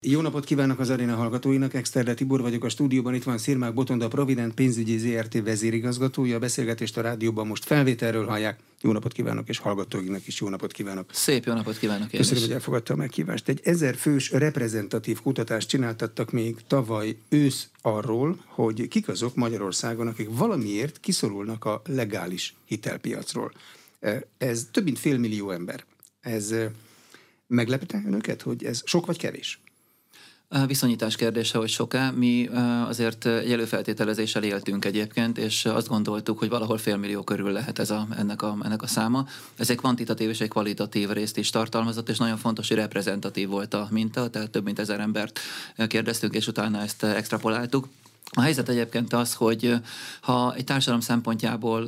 Jó 0.00 0.20
napot 0.20 0.44
kívánok 0.44 0.78
az 0.78 0.90
aréna 0.90 1.16
hallgatóinak, 1.16 1.74
Exterde 1.74 2.14
Tibor 2.14 2.40
vagyok 2.40 2.64
a 2.64 2.68
stúdióban, 2.68 3.14
itt 3.14 3.22
van 3.22 3.38
Szirmák 3.38 3.74
Botonda, 3.74 4.04
a 4.04 4.08
Provident 4.08 4.54
pénzügyi 4.54 4.98
ZRT 4.98 5.42
vezérigazgatója, 5.42 6.36
a 6.36 6.38
beszélgetést 6.38 6.96
a 6.96 7.00
rádióban 7.00 7.46
most 7.46 7.64
felvételről 7.64 8.26
hallják. 8.26 8.58
Jó 8.80 8.92
napot 8.92 9.12
kívánok, 9.12 9.48
és 9.48 9.58
hallgatóinak 9.58 10.26
is 10.26 10.40
jó 10.40 10.48
napot 10.48 10.72
kívánok. 10.72 11.10
Szép 11.12 11.44
jó 11.44 11.52
napot 11.52 11.78
kívánok 11.78 12.12
én 12.12 12.20
Köszönöm, 12.20 12.38
is. 12.38 12.46
hogy 12.46 12.54
elfogadta 12.54 12.92
a 12.92 12.96
meghívást. 12.96 13.48
Egy 13.48 13.60
ezer 13.64 13.94
fős 13.94 14.30
reprezentatív 14.30 15.20
kutatást 15.20 15.68
csináltattak 15.68 16.30
még 16.30 16.56
tavaly 16.66 17.16
ősz 17.28 17.68
arról, 17.82 18.44
hogy 18.46 18.88
kik 18.88 19.08
azok 19.08 19.34
Magyarországon, 19.34 20.06
akik 20.06 20.28
valamiért 20.30 21.00
kiszorulnak 21.00 21.64
a 21.64 21.82
legális 21.86 22.54
hitelpiacról. 22.64 23.52
Ez 24.38 24.68
több 24.70 24.84
mint 24.84 24.98
fél 24.98 25.18
millió 25.18 25.50
ember. 25.50 25.84
Ez 26.20 26.54
meglepte 27.46 28.02
önöket, 28.06 28.42
hogy 28.42 28.64
ez 28.64 28.82
sok 28.84 29.06
vagy 29.06 29.18
kevés? 29.18 29.60
Viszonyítás 30.66 31.16
kérdése, 31.16 31.58
hogy 31.58 31.68
soká. 31.68 32.10
Mi 32.10 32.48
azért 32.88 33.26
egy 33.26 33.52
előfeltételezéssel 33.52 34.42
éltünk 34.42 34.84
egyébként, 34.84 35.38
és 35.38 35.64
azt 35.64 35.88
gondoltuk, 35.88 36.38
hogy 36.38 36.48
valahol 36.48 36.78
félmillió 36.78 37.22
körül 37.22 37.52
lehet 37.52 37.78
ez 37.78 37.90
a, 37.90 38.06
ennek, 38.16 38.42
a, 38.42 38.56
ennek 38.62 38.82
a 38.82 38.86
száma. 38.86 39.26
Ez 39.56 39.70
egy 39.70 39.76
kvantitatív 39.76 40.28
és 40.28 40.40
egy 40.40 40.48
kvalitatív 40.48 41.10
részt 41.10 41.36
is 41.36 41.50
tartalmazott, 41.50 42.08
és 42.08 42.18
nagyon 42.18 42.36
fontos, 42.36 42.68
hogy 42.68 42.76
reprezentatív 42.76 43.48
volt 43.48 43.74
a 43.74 43.88
minta, 43.90 44.30
tehát 44.30 44.50
több 44.50 44.64
mint 44.64 44.78
ezer 44.78 45.00
embert 45.00 45.40
kérdeztünk, 45.86 46.34
és 46.34 46.46
utána 46.46 46.80
ezt 46.80 47.04
extrapoláltuk. 47.04 47.88
A 48.30 48.40
helyzet 48.40 48.68
egyébként 48.68 49.12
az, 49.12 49.34
hogy 49.34 49.74
ha 50.20 50.54
egy 50.54 50.64
társadalom 50.64 51.00
szempontjából 51.00 51.82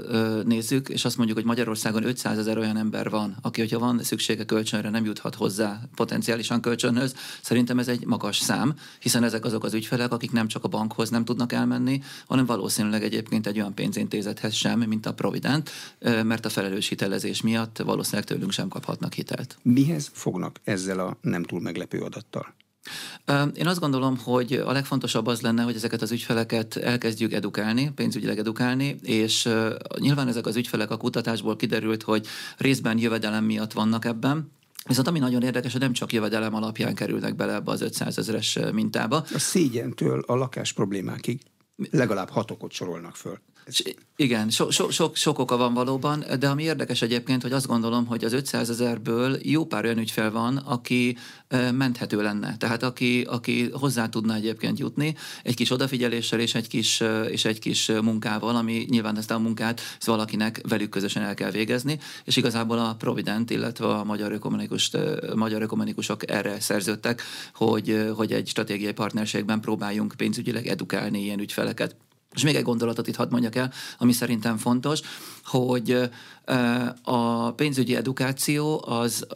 nézzük, 0.44 0.88
és 0.88 1.04
azt 1.04 1.16
mondjuk, 1.16 1.38
hogy 1.38 1.46
Magyarországon 1.46 2.04
500 2.04 2.38
ezer 2.38 2.58
olyan 2.58 2.76
ember 2.76 3.10
van, 3.10 3.36
aki, 3.42 3.60
hogyha 3.60 3.78
van 3.78 4.02
szüksége 4.02 4.44
kölcsönre, 4.44 4.90
nem 4.90 5.04
juthat 5.04 5.34
hozzá 5.34 5.80
potenciálisan 5.94 6.60
kölcsönhöz, 6.60 7.14
szerintem 7.42 7.78
ez 7.78 7.88
egy 7.88 8.06
magas 8.06 8.38
szám, 8.38 8.74
hiszen 8.98 9.24
ezek 9.24 9.44
azok 9.44 9.64
az 9.64 9.74
ügyfelek, 9.74 10.12
akik 10.12 10.32
nem 10.32 10.48
csak 10.48 10.64
a 10.64 10.68
bankhoz 10.68 11.10
nem 11.10 11.24
tudnak 11.24 11.52
elmenni, 11.52 12.02
hanem 12.26 12.46
valószínűleg 12.46 13.02
egyébként 13.02 13.46
egy 13.46 13.58
olyan 13.58 13.74
pénzintézethez 13.74 14.54
sem, 14.54 14.78
mint 14.78 15.06
a 15.06 15.14
Provident, 15.14 15.70
mert 16.00 16.44
a 16.44 16.48
felelős 16.48 16.88
hitelezés 16.88 17.40
miatt 17.40 17.78
valószínűleg 17.78 18.24
tőlünk 18.24 18.52
sem 18.52 18.68
kaphatnak 18.68 19.12
hitelt. 19.12 19.58
Mihez 19.62 20.10
fognak 20.12 20.60
ezzel 20.64 20.98
a 20.98 21.16
nem 21.20 21.42
túl 21.42 21.60
meglepő 21.60 22.00
adattal? 22.00 22.54
Én 23.54 23.66
azt 23.66 23.80
gondolom, 23.80 24.18
hogy 24.18 24.52
a 24.52 24.72
legfontosabb 24.72 25.26
az 25.26 25.40
lenne, 25.40 25.62
hogy 25.62 25.74
ezeket 25.74 26.02
az 26.02 26.10
ügyfeleket 26.12 26.76
elkezdjük 26.76 27.32
edukálni, 27.32 27.92
pénzügyileg 27.94 28.38
edukálni, 28.38 28.96
és 29.02 29.48
nyilván 29.98 30.28
ezek 30.28 30.46
az 30.46 30.56
ügyfelek 30.56 30.90
a 30.90 30.96
kutatásból 30.96 31.56
kiderült, 31.56 32.02
hogy 32.02 32.26
részben 32.56 32.98
jövedelem 32.98 33.44
miatt 33.44 33.72
vannak 33.72 34.04
ebben, 34.04 34.58
Viszont 34.86 35.08
ami 35.08 35.18
nagyon 35.18 35.42
érdekes, 35.42 35.72
hogy 35.72 35.80
nem 35.80 35.92
csak 35.92 36.12
jövedelem 36.12 36.54
alapján 36.54 36.94
kerülnek 36.94 37.36
bele 37.36 37.54
ebbe 37.54 37.70
az 37.70 37.80
500 37.80 38.18
ezeres 38.18 38.58
mintába. 38.72 39.16
A 39.34 39.38
szégyentől 39.38 40.24
a 40.26 40.34
lakás 40.34 40.72
problémákig 40.72 41.40
legalább 41.90 42.28
hat 42.28 42.50
okot 42.50 42.72
sorolnak 42.72 43.16
föl. 43.16 43.38
Igen, 44.16 44.50
so, 44.50 44.70
so, 44.70 44.90
sok, 44.90 45.16
sok 45.16 45.38
oka 45.38 45.56
van 45.56 45.74
valóban, 45.74 46.24
de 46.38 46.48
ami 46.48 46.62
érdekes 46.62 47.02
egyébként, 47.02 47.42
hogy 47.42 47.52
azt 47.52 47.66
gondolom, 47.66 48.06
hogy 48.06 48.24
az 48.24 48.32
500 48.32 48.70
ezerből 48.70 49.38
jó 49.42 49.64
pár 49.66 49.84
olyan 49.84 49.98
ügyfel 49.98 50.30
van, 50.30 50.56
aki 50.56 51.16
menthető 51.72 52.22
lenne. 52.22 52.56
Tehát 52.56 52.82
aki, 52.82 53.22
aki 53.28 53.70
hozzá 53.72 54.08
tudna 54.08 54.34
egyébként 54.34 54.78
jutni 54.78 55.14
egy 55.42 55.54
kis 55.54 55.70
odafigyeléssel 55.70 56.40
és 56.40 56.54
egy 56.54 56.68
kis, 56.68 57.02
és 57.30 57.44
egy 57.44 57.58
kis 57.58 57.88
munkával, 57.88 58.56
ami 58.56 58.86
nyilván 58.88 59.16
ezt 59.16 59.30
a 59.30 59.38
munkát 59.38 59.80
ez 60.00 60.06
valakinek 60.06 60.60
velük 60.68 60.88
közösen 60.88 61.22
el 61.22 61.34
kell 61.34 61.50
végezni, 61.50 61.98
és 62.24 62.36
igazából 62.36 62.78
a 62.78 62.94
Provident, 62.98 63.50
illetve 63.50 63.86
a 63.86 64.04
magyar, 64.04 64.32
ökumenikus, 64.32 64.90
magyar 65.34 65.62
ökumenikusok 65.62 66.30
erre 66.30 66.60
szerződtek, 66.60 67.22
hogy, 67.54 68.10
hogy 68.16 68.32
egy 68.32 68.48
stratégiai 68.48 68.92
partnerségben 68.92 69.60
próbáljunk 69.60 70.14
pénzügyileg 70.16 70.66
edukálni 70.66 71.22
ilyen 71.22 71.40
ügyfeleket. 71.40 71.96
És 72.34 72.42
még 72.42 72.54
egy 72.54 72.62
gondolatot 72.62 73.06
itt 73.06 73.16
hadd 73.16 73.30
mondjak 73.30 73.54
el, 73.54 73.72
ami 73.98 74.12
szerintem 74.12 74.56
fontos, 74.56 75.00
hogy 75.50 76.10
a 77.02 77.50
pénzügyi 77.50 77.96
edukáció 77.96 78.84
az 78.86 79.26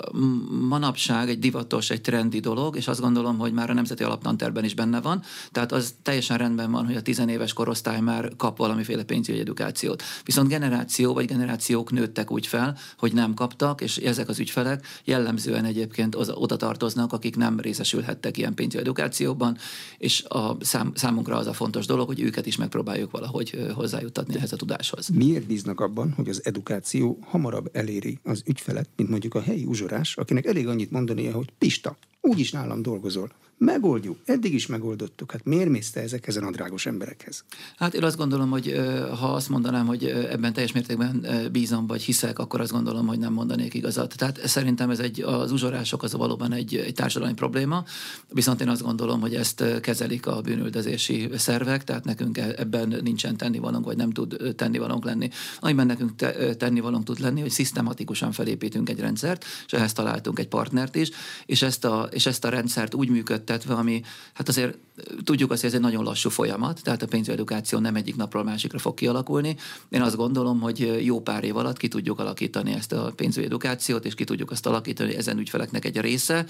manapság 0.69 1.29
egy 1.29 1.39
divatos, 1.39 1.91
egy 1.91 2.01
trendi 2.01 2.41
dolog, 2.41 2.77
és 2.77 2.89
azt 2.89 3.01
gondolom, 3.01 3.39
hogy 3.39 3.53
már 3.53 3.71
a 3.71 3.73
Nemzeti 3.73 4.03
Alaptanterben 4.03 4.65
is 4.65 4.75
benne 4.75 5.01
van. 5.01 5.23
Tehát 5.53 5.73
az 5.73 5.95
teljesen 6.03 6.39
rendben 6.39 6.71
van, 6.71 6.87
hogy 6.87 6.97
a 6.97 7.03
tizenéves 7.03 7.53
korosztály 7.53 8.01
már 8.01 8.33
kap 8.37 8.57
valamiféle 8.57 9.03
pénzügyi 9.03 9.39
edukációt. 9.39 10.03
Viszont 10.25 10.49
generáció 10.49 11.13
vagy 11.13 11.27
generációk 11.27 11.91
nőttek 11.91 12.31
úgy 12.31 12.47
fel, 12.47 12.77
hogy 12.99 13.13
nem 13.13 13.35
kaptak, 13.35 13.81
és 13.81 13.97
ezek 13.97 14.29
az 14.29 14.39
ügyfelek 14.39 14.87
jellemzően 15.05 15.65
egyébként 15.65 16.17
oda 16.35 16.57
tartoznak, 16.57 17.13
akik 17.13 17.37
nem 17.37 17.61
részesülhettek 17.61 18.37
ilyen 18.37 18.55
pénzügyi 18.55 18.83
edukációban, 18.83 19.57
és 19.99 20.25
a 20.29 20.57
szám, 20.61 20.93
számunkra 20.95 21.37
az 21.37 21.47
a 21.47 21.53
fontos 21.53 21.87
dolog, 21.87 22.07
hogy 22.07 22.21
őket 22.21 22.47
is 22.47 22.57
megpróbáljuk 22.57 23.11
valahogy 23.11 23.67
hozzájuttatni 23.75 24.37
ehhez 24.37 24.53
a 24.53 24.57
tudáshoz. 24.57 25.09
Miért 25.09 25.47
bíznak 25.47 25.81
abban, 25.81 26.04
hogy 26.13 26.29
az 26.29 26.45
edukáció 26.45 27.19
hamarabb 27.21 27.69
eléri 27.73 28.19
az 28.23 28.43
ügyfelet, 28.47 28.89
mint 28.97 29.09
mondjuk 29.09 29.35
a 29.35 29.41
helyi 29.41 29.65
uzsorás, 29.65 30.17
akinek 30.17 30.47
elég 30.47 30.69
annyit 30.69 30.91
mondania, 30.91 31.33
hogy 31.33 31.53
Pista, 31.59 31.97
úgyis 32.21 32.51
nálam 32.51 32.83
dolgozol. 32.83 33.31
Megoldjuk, 33.59 34.19
eddig 34.25 34.55
is 34.55 34.67
megoldottuk. 34.67 35.33
Hát 35.33 35.45
miért 35.45 35.69
mész 35.69 35.91
te 35.91 36.01
ezekhez 36.01 36.37
a 36.37 36.51
drágos 36.51 36.87
emberekhez? 36.87 37.45
Hát 37.77 37.95
én 37.95 38.03
azt 38.03 38.17
gondolom, 38.17 38.51
hogy 38.51 38.81
ha 39.21 39.33
azt 39.33 39.49
mondanám, 39.49 39.87
hogy 39.87 40.05
ebben 40.05 40.53
teljes 40.53 40.73
mértékben 40.73 41.27
bízom 41.53 41.87
vagy 41.87 42.03
hiszek, 42.03 42.39
akkor 42.39 42.61
azt 42.61 42.73
gondolom, 42.73 43.07
hogy 43.07 43.19
nem 43.19 43.33
mondanék 43.33 43.75
igazat. 43.75 44.17
Tehát 44.17 44.47
szerintem 44.47 44.91
ez 44.91 44.99
egy, 44.99 45.21
az 45.21 45.53
uzsorások 45.53 46.03
az 46.03 46.13
valóban 46.13 46.53
egy, 46.53 46.77
egy 46.77 46.95
társadalmi 46.95 47.35
probléma, 47.35 47.85
viszont 48.29 48.61
én 48.61 48.69
azt 48.69 48.83
gondolom, 48.83 49.21
hogy 49.21 49.35
ezt 49.35 49.81
kezelik 49.81 50.27
a 50.27 50.41
bűnüldözési 50.41 51.29
szervek, 51.37 51.85
tehát 51.85 52.05
nekünk 52.05 52.39
e, 52.39 52.55
ebben 52.59 52.99
nincsen 53.03 53.37
tennivalónk, 53.37 53.85
vagy 53.85 53.97
nem 53.97 54.11
tud 54.11 54.55
tennivalónk 54.57 55.05
lenni. 55.05 55.29
Amiben 55.61 55.87
nekünk 55.87 56.17
te, 56.17 56.55
tennivalónk 56.55 57.05
tud 57.05 57.21
lenni, 57.21 57.41
hogy 57.41 57.51
szisztematikusan 57.51 58.33
felépítünk 58.33 58.89
egy 58.89 59.01
rendszert, 59.01 59.45
és 59.67 59.73
ehhez 59.73 59.93
találtunk 59.93 60.39
egy 60.39 60.49
partnert 60.49 60.95
is, 60.97 61.11
és 61.47 61.63
ezt 61.63 61.85
a, 61.85 62.09
és 62.13 62.27
ezt 62.27 62.45
a 62.45 62.49
rendszert 62.49 62.95
úgy 62.95 63.09
működtetve, 63.45 63.75
ami 63.75 64.03
hát 64.33 64.49
azért 64.49 64.77
tudjuk 65.25 65.51
azt, 65.51 65.61
hogy 65.61 65.71
ez 65.71 65.77
egy 65.77 65.83
nagyon 65.83 66.05
lassú 66.05 66.31
folyamat, 66.31 66.83
tehát 66.83 67.03
a 67.03 67.07
pénzügyedukáció 67.07 67.79
nem 67.79 67.95
egyik 67.95 68.17
napról 68.17 68.45
másikra 68.45 68.79
fog 68.79 68.95
kialakulni. 68.95 69.57
Én 69.89 70.03
azt 70.03 70.17
gondolom, 70.17 70.61
hogy 70.61 71.05
jó 71.05 71.21
pár 71.21 71.45
év 71.45 71.57
alatt 71.57 71.77
ki 71.77 71.89
tudjuk 71.89 72.19
alakítani 72.19 72.73
ezt 72.73 72.93
a 72.93 73.13
pénzügyedukációt, 73.17 74.05
és 74.05 74.15
ki 74.15 74.25
tudjuk 74.25 74.51
azt 74.51 74.67
alakítani 74.67 75.17
ezen 75.17 75.39
ügyfeleknek 75.39 75.85
egy 75.85 76.01
része, 76.01 76.47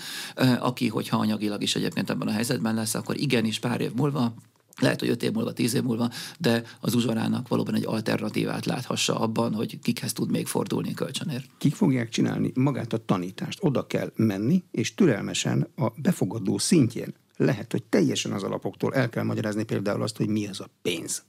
aki, 0.58 0.88
hogyha 0.88 1.16
anyagilag 1.16 1.62
is 1.62 1.76
egyébként 1.76 2.10
ebben 2.10 2.28
a 2.28 2.32
helyzetben 2.32 2.74
lesz, 2.74 2.94
akkor 2.94 3.20
igenis 3.20 3.58
pár 3.58 3.80
év 3.80 3.92
múlva 3.94 4.34
lehet, 4.80 5.00
hogy 5.00 5.08
öt 5.08 5.22
év 5.22 5.32
múlva, 5.32 5.52
tíz 5.52 5.74
év 5.74 5.82
múlva, 5.82 6.10
de 6.38 6.62
az 6.80 6.94
uzsorának 6.94 7.48
valóban 7.48 7.74
egy 7.74 7.86
alternatívát 7.86 8.66
láthassa 8.66 9.18
abban, 9.20 9.54
hogy 9.54 9.78
kikhez 9.78 10.12
tud 10.12 10.30
még 10.30 10.46
fordulni 10.46 10.94
kölcsönért. 10.94 11.46
Kik 11.58 11.74
fogják 11.74 12.08
csinálni 12.08 12.52
magát 12.54 12.92
a 12.92 13.04
tanítást? 13.04 13.58
Oda 13.62 13.86
kell 13.86 14.12
menni, 14.16 14.62
és 14.70 14.94
türelmesen 14.94 15.68
a 15.76 15.88
befogadó 15.96 16.58
szintjén 16.58 17.14
lehet, 17.36 17.72
hogy 17.72 17.82
teljesen 17.82 18.32
az 18.32 18.42
alapoktól 18.42 18.94
el 18.94 19.08
kell 19.08 19.24
magyarázni 19.24 19.62
például 19.62 20.02
azt, 20.02 20.16
hogy 20.16 20.28
mi 20.28 20.46
az 20.46 20.60
a 20.60 20.70
pénz. 20.82 21.24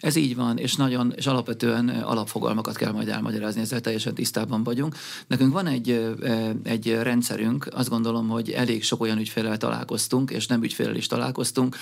Ez 0.00 0.16
így 0.16 0.36
van, 0.36 0.56
és 0.56 0.74
nagyon, 0.74 1.12
és 1.16 1.26
alapvetően 1.26 1.88
alapfogalmakat 1.88 2.76
kell 2.76 2.92
majd 2.92 3.08
elmagyarázni, 3.08 3.60
ezzel 3.60 3.80
teljesen 3.80 4.14
tisztában 4.14 4.62
vagyunk. 4.62 4.96
Nekünk 5.26 5.52
van 5.52 5.66
egy, 5.66 6.16
egy 6.62 6.98
rendszerünk, 7.02 7.68
azt 7.70 7.88
gondolom, 7.88 8.28
hogy 8.28 8.50
elég 8.50 8.84
sok 8.84 9.00
olyan 9.00 9.18
ügyfélel 9.18 9.56
találkoztunk, 9.56 10.30
és 10.30 10.46
nem 10.46 10.62
ügyfélel 10.62 10.96
is 10.96 11.06
találkoztunk, 11.06 11.76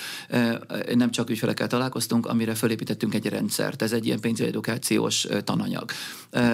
nem 0.94 1.10
csak 1.10 1.30
ügyfelekkel 1.30 1.66
találkoztunk, 1.66 2.26
amire 2.26 2.54
felépítettünk 2.54 3.14
egy 3.14 3.26
rendszert. 3.26 3.82
Ez 3.82 3.92
egy 3.92 4.06
ilyen 4.06 4.20
pénzügyi 4.20 4.48
edukációs 4.48 5.26
tananyag. 5.44 5.90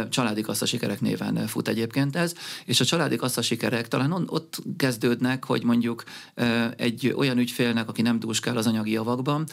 Családi 0.09 0.41
kassza 0.41 0.67
sikerek 0.67 1.01
néven 1.01 1.47
fut 1.47 1.69
egyébként 1.69 2.17
ez, 2.17 2.35
és 2.65 2.81
a 2.81 2.85
családi 2.85 3.17
kassza 3.17 3.43
sikerek 3.43 3.89
talán 3.89 4.13
ott 4.27 4.63
kezdődnek, 4.77 5.45
hogy 5.45 5.65
mondjuk 5.65 6.05
egy 6.77 7.15
olyan 7.17 7.39
ügyfélnek, 7.39 7.89
aki 7.89 8.03
nem 8.03 8.19
dúskál 8.19 8.57
az 8.57 8.67
anyagi 8.67 8.91
javakban, 8.91 9.47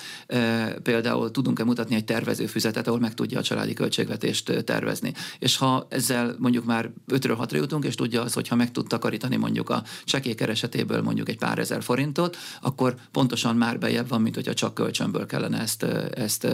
például 0.84 1.32
tudunk-e 1.32 1.64
mutatni 1.64 1.78
egy 1.90 2.06
tervezőfüzetet, 2.06 2.88
ahol 2.88 3.00
meg 3.00 3.14
tudja 3.14 3.40
a 3.40 3.44
családi 3.44 3.74
költségvetést 3.74 4.64
tervezni. 4.64 5.14
És 5.40 5.58
ha 5.58 5.88
ezzel 5.90 6.36
mondjuk 6.38 6.66
már 6.66 6.90
5-ről 7.08 7.36
6 7.38 7.52
jutunk, 7.52 7.86
és 7.86 7.96
tudja 7.96 8.22
az, 8.22 8.34
hogyha 8.34 8.56
meg 8.56 8.72
tud 8.72 8.88
takarítani 8.88 9.36
mondjuk 9.36 9.70
a 9.70 9.84
csekékeresetéből 10.04 11.02
mondjuk 11.02 11.30
egy 11.30 11.38
pár 11.38 11.60
ezer 11.60 11.84
forintot, 11.84 12.38
akkor 12.62 12.96
pontosan 13.12 13.56
már 13.56 13.80
bejebb 13.80 14.08
van, 14.08 14.22
mint 14.22 14.36
hogyha 14.36 14.54
csak 14.54 14.74
kölcsönből 14.74 15.26
kellene 15.26 15.60
ezt, 15.60 15.84
ezt 15.84 16.48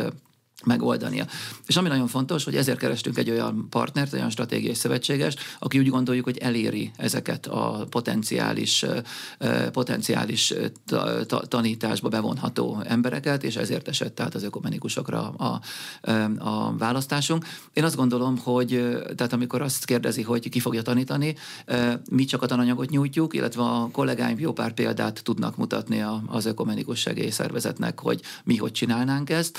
megoldania. 0.66 1.26
És 1.68 1.76
ami 1.76 1.88
nagyon 1.88 2.08
fontos, 2.08 2.44
hogy 2.44 2.56
ezért 2.56 2.78
kerestünk 2.78 3.18
egy 3.18 3.30
olyan 3.30 3.68
partnert, 3.70 4.14
olyan 4.14 4.30
stratégiai 4.30 4.74
szövetséges, 4.74 5.36
aki 5.60 5.80
úgy 5.80 5.90
gondoljuk, 5.90 6.26
hogy 6.26 6.38
eléri 6.38 6.92
ezeket 6.98 7.46
a 7.46 7.86
potenciális, 7.90 8.86
potenciális 9.72 10.54
tanításba 11.48 12.10
bevonható 12.10 12.82
embereket, 12.86 13.44
és 13.44 13.56
ezért 13.56 13.88
esett 13.88 14.16
tehát 14.16 14.36
az 14.36 14.44
ökumenikusokra 14.44 15.30
a, 15.30 15.62
a 16.38 16.78
választásunk. 16.78 17.46
Én 17.74 17.84
azt 17.84 17.96
gondolom, 17.96 18.38
hogy 18.38 18.70
tehát 19.16 19.34
amikor 19.34 19.62
azt 19.62 19.86
kérdezi, 19.86 20.22
hogy 20.22 20.50
ki 20.50 20.60
fogja 20.60 20.82
tanítani, 20.82 21.36
mi 22.10 22.26
csak 22.26 22.42
a 22.42 22.46
tananyagot 22.46 22.90
nyújtjuk, 22.90 23.34
illetve 23.34 23.62
a 23.62 23.90
kollégáim 23.92 24.40
jó 24.40 24.54
pár 24.54 24.74
példát 24.74 25.24
tudnak 25.24 25.58
mutatni 25.58 26.04
az 26.28 26.46
ökumenikus 26.46 27.00
segélyszervezetnek, 27.00 28.00
hogy 28.00 28.22
mi 28.44 28.56
hogy 28.56 28.72
csinálnánk 28.72 29.30
ezt, 29.30 29.58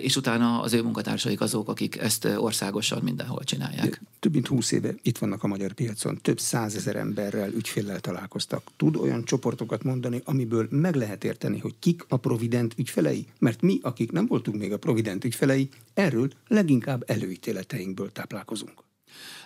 és 0.00 0.16
utána 0.16 0.43
az 0.44 0.72
ő 0.72 0.82
munkatársaik 0.82 1.40
azok, 1.40 1.68
akik 1.68 1.96
ezt 1.96 2.24
országosan 2.24 3.02
mindenhol 3.02 3.44
csinálják. 3.44 4.00
Több 4.20 4.32
mint 4.32 4.46
húsz 4.46 4.72
éve 4.72 4.94
itt 5.02 5.18
vannak 5.18 5.42
a 5.42 5.46
magyar 5.46 5.72
piacon, 5.72 6.18
több 6.22 6.40
százezer 6.40 6.96
emberrel, 6.96 7.52
ügyféllel 7.52 8.00
találkoztak. 8.00 8.62
Tud 8.76 8.96
olyan 8.96 9.24
csoportokat 9.24 9.82
mondani, 9.82 10.20
amiből 10.24 10.66
meg 10.70 10.94
lehet 10.94 11.24
érteni, 11.24 11.58
hogy 11.58 11.74
kik 11.78 12.04
a 12.08 12.16
Provident 12.16 12.74
ügyfelei? 12.76 13.26
Mert 13.38 13.62
mi, 13.62 13.78
akik 13.82 14.12
nem 14.12 14.26
voltunk 14.26 14.58
még 14.58 14.72
a 14.72 14.78
Provident 14.78 15.24
ügyfelei, 15.24 15.68
erről 15.94 16.30
leginkább 16.48 17.04
előítéleteinkből 17.06 18.12
táplálkozunk. 18.12 18.83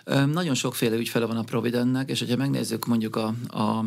Nagyon 0.05 0.53
sokféle 0.53 0.95
ügyfele 0.95 1.25
van 1.25 1.37
a 1.37 1.43
Providentnek, 1.43 2.09
és 2.09 2.19
hogyha 2.19 2.35
megnézzük 2.35 2.85
mondjuk 2.85 3.15
a, 3.15 3.33
a, 3.47 3.85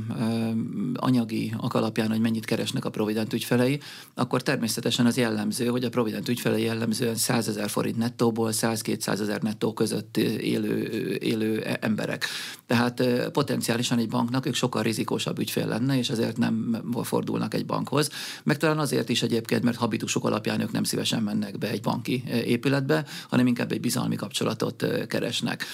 anyagi 0.94 1.55
akalapján, 1.56 2.09
hogy 2.09 2.20
mennyit 2.20 2.44
keresnek 2.44 2.85
a 2.85 2.91
Provident 2.91 3.32
ügyfelei, 3.32 3.81
akkor 4.14 4.43
természetesen 4.43 5.06
az 5.06 5.17
jellemző, 5.17 5.67
hogy 5.67 5.85
a 5.85 5.88
Provident 5.88 6.29
ügyfelei 6.29 6.62
jellemzően 6.62 7.14
100 7.14 7.49
ezer 7.49 7.70
forint 7.70 7.97
nettóból 7.97 8.50
100-200 8.53 9.20
ezer 9.20 9.43
nettó 9.43 9.73
között 9.73 10.17
élő, 10.17 10.87
élő 11.20 11.61
emberek. 11.81 12.26
Tehát 12.67 13.03
potenciálisan 13.32 13.99
egy 13.99 14.09
banknak 14.09 14.47
ők 14.47 14.55
sokkal 14.55 14.82
rizikósabb 14.82 15.38
ügyfél 15.38 15.67
lenne, 15.67 15.99
és 15.99 16.11
ezért 16.11 16.37
nem 16.37 16.82
fordulnak 17.03 17.55
egy 17.55 17.67
bankhoz. 17.67 18.11
Meg 18.43 18.56
talán 18.56 18.79
azért 18.79 19.09
is 19.09 19.23
egyébként, 19.23 19.62
mert 19.62 19.76
habitusok 19.76 20.25
alapján 20.25 20.61
ők 20.61 20.73
nem 20.73 20.85
szívesen 20.85 21.23
mennek 21.23 21.59
be 21.59 21.70
egy 21.70 21.81
banki 21.81 22.23
épületbe, 22.44 23.05
hanem 23.29 23.47
inkább 23.47 23.73
egy 23.73 23.81
bizalmi 23.81 24.17
kapcsolatot 24.17 24.87
keresnek. 25.06 25.67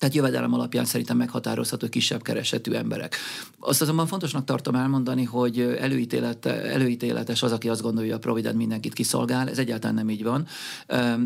Tehát 0.00 0.14
jövedelem 0.14 0.54
alapján 0.54 0.84
szerintem 0.84 1.16
meghatározható 1.16 1.88
kisebb 1.88 2.22
keresetű 2.22 2.72
emberek. 2.72 3.16
Azt 3.58 3.82
azonban 3.82 4.06
fontosnak 4.06 4.44
tartom 4.44 4.74
elmondani, 4.74 5.24
hogy 5.24 5.60
előítélet, 5.60 6.46
előítéletes 6.46 7.42
az, 7.42 7.52
aki 7.52 7.68
azt 7.68 7.82
gondolja, 7.82 8.14
a 8.14 8.18
Provident 8.18 8.56
mindenkit 8.56 8.92
kiszolgál. 8.92 9.48
Ez 9.48 9.58
egyáltalán 9.58 9.94
nem 9.94 10.10
így 10.10 10.22
van. 10.22 10.46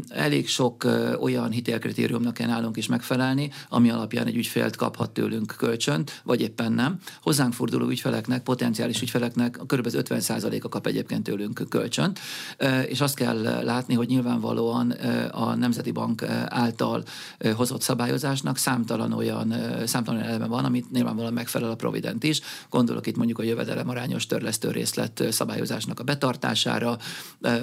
Elég 0.08 0.48
sok 0.48 0.84
olyan 1.20 1.50
hitelkritériumnak 1.50 2.34
kell 2.34 2.46
nálunk 2.46 2.76
is 2.76 2.86
megfelelni, 2.86 3.50
ami 3.68 3.90
alapján 3.90 4.26
egy 4.26 4.36
ügyfélt 4.36 4.76
kaphat 4.76 5.10
tőlünk 5.10 5.54
kölcsönt, 5.58 6.20
vagy 6.24 6.40
éppen 6.40 6.72
nem. 6.72 6.98
Hozzánk 7.22 7.52
forduló 7.52 7.88
ügyfeleknek, 7.88 8.42
potenciális 8.42 9.02
ügyfeleknek 9.02 9.60
kb. 9.66 9.88
50%-a 9.90 10.68
kap 10.68 10.86
egyébként 10.86 11.22
tőlünk 11.22 11.60
kölcsönt. 11.68 12.18
És 12.86 13.00
azt 13.00 13.14
kell 13.14 13.40
látni, 13.64 13.94
hogy 13.94 14.08
nyilvánvalóan 14.08 14.90
a 15.30 15.54
Nemzeti 15.54 15.90
Bank 15.90 16.22
által 16.48 17.04
hozott 17.56 17.82
szabályozásnak 17.82 18.62
számtalan 18.64 19.12
olyan, 19.12 19.54
számtalan 19.86 20.20
eleme 20.20 20.46
van, 20.46 20.64
amit 20.64 20.90
nyilvánvalóan 20.90 21.32
megfelel 21.32 21.70
a 21.70 21.74
Provident 21.74 22.22
is. 22.22 22.40
Gondolok 22.70 23.06
itt 23.06 23.16
mondjuk 23.16 23.38
a 23.38 23.42
jövedelem 23.42 23.88
arányos 23.88 24.26
törlesztő 24.26 24.70
részlet 24.70 25.24
szabályozásnak 25.30 26.00
a 26.00 26.02
betartására, 26.02 26.98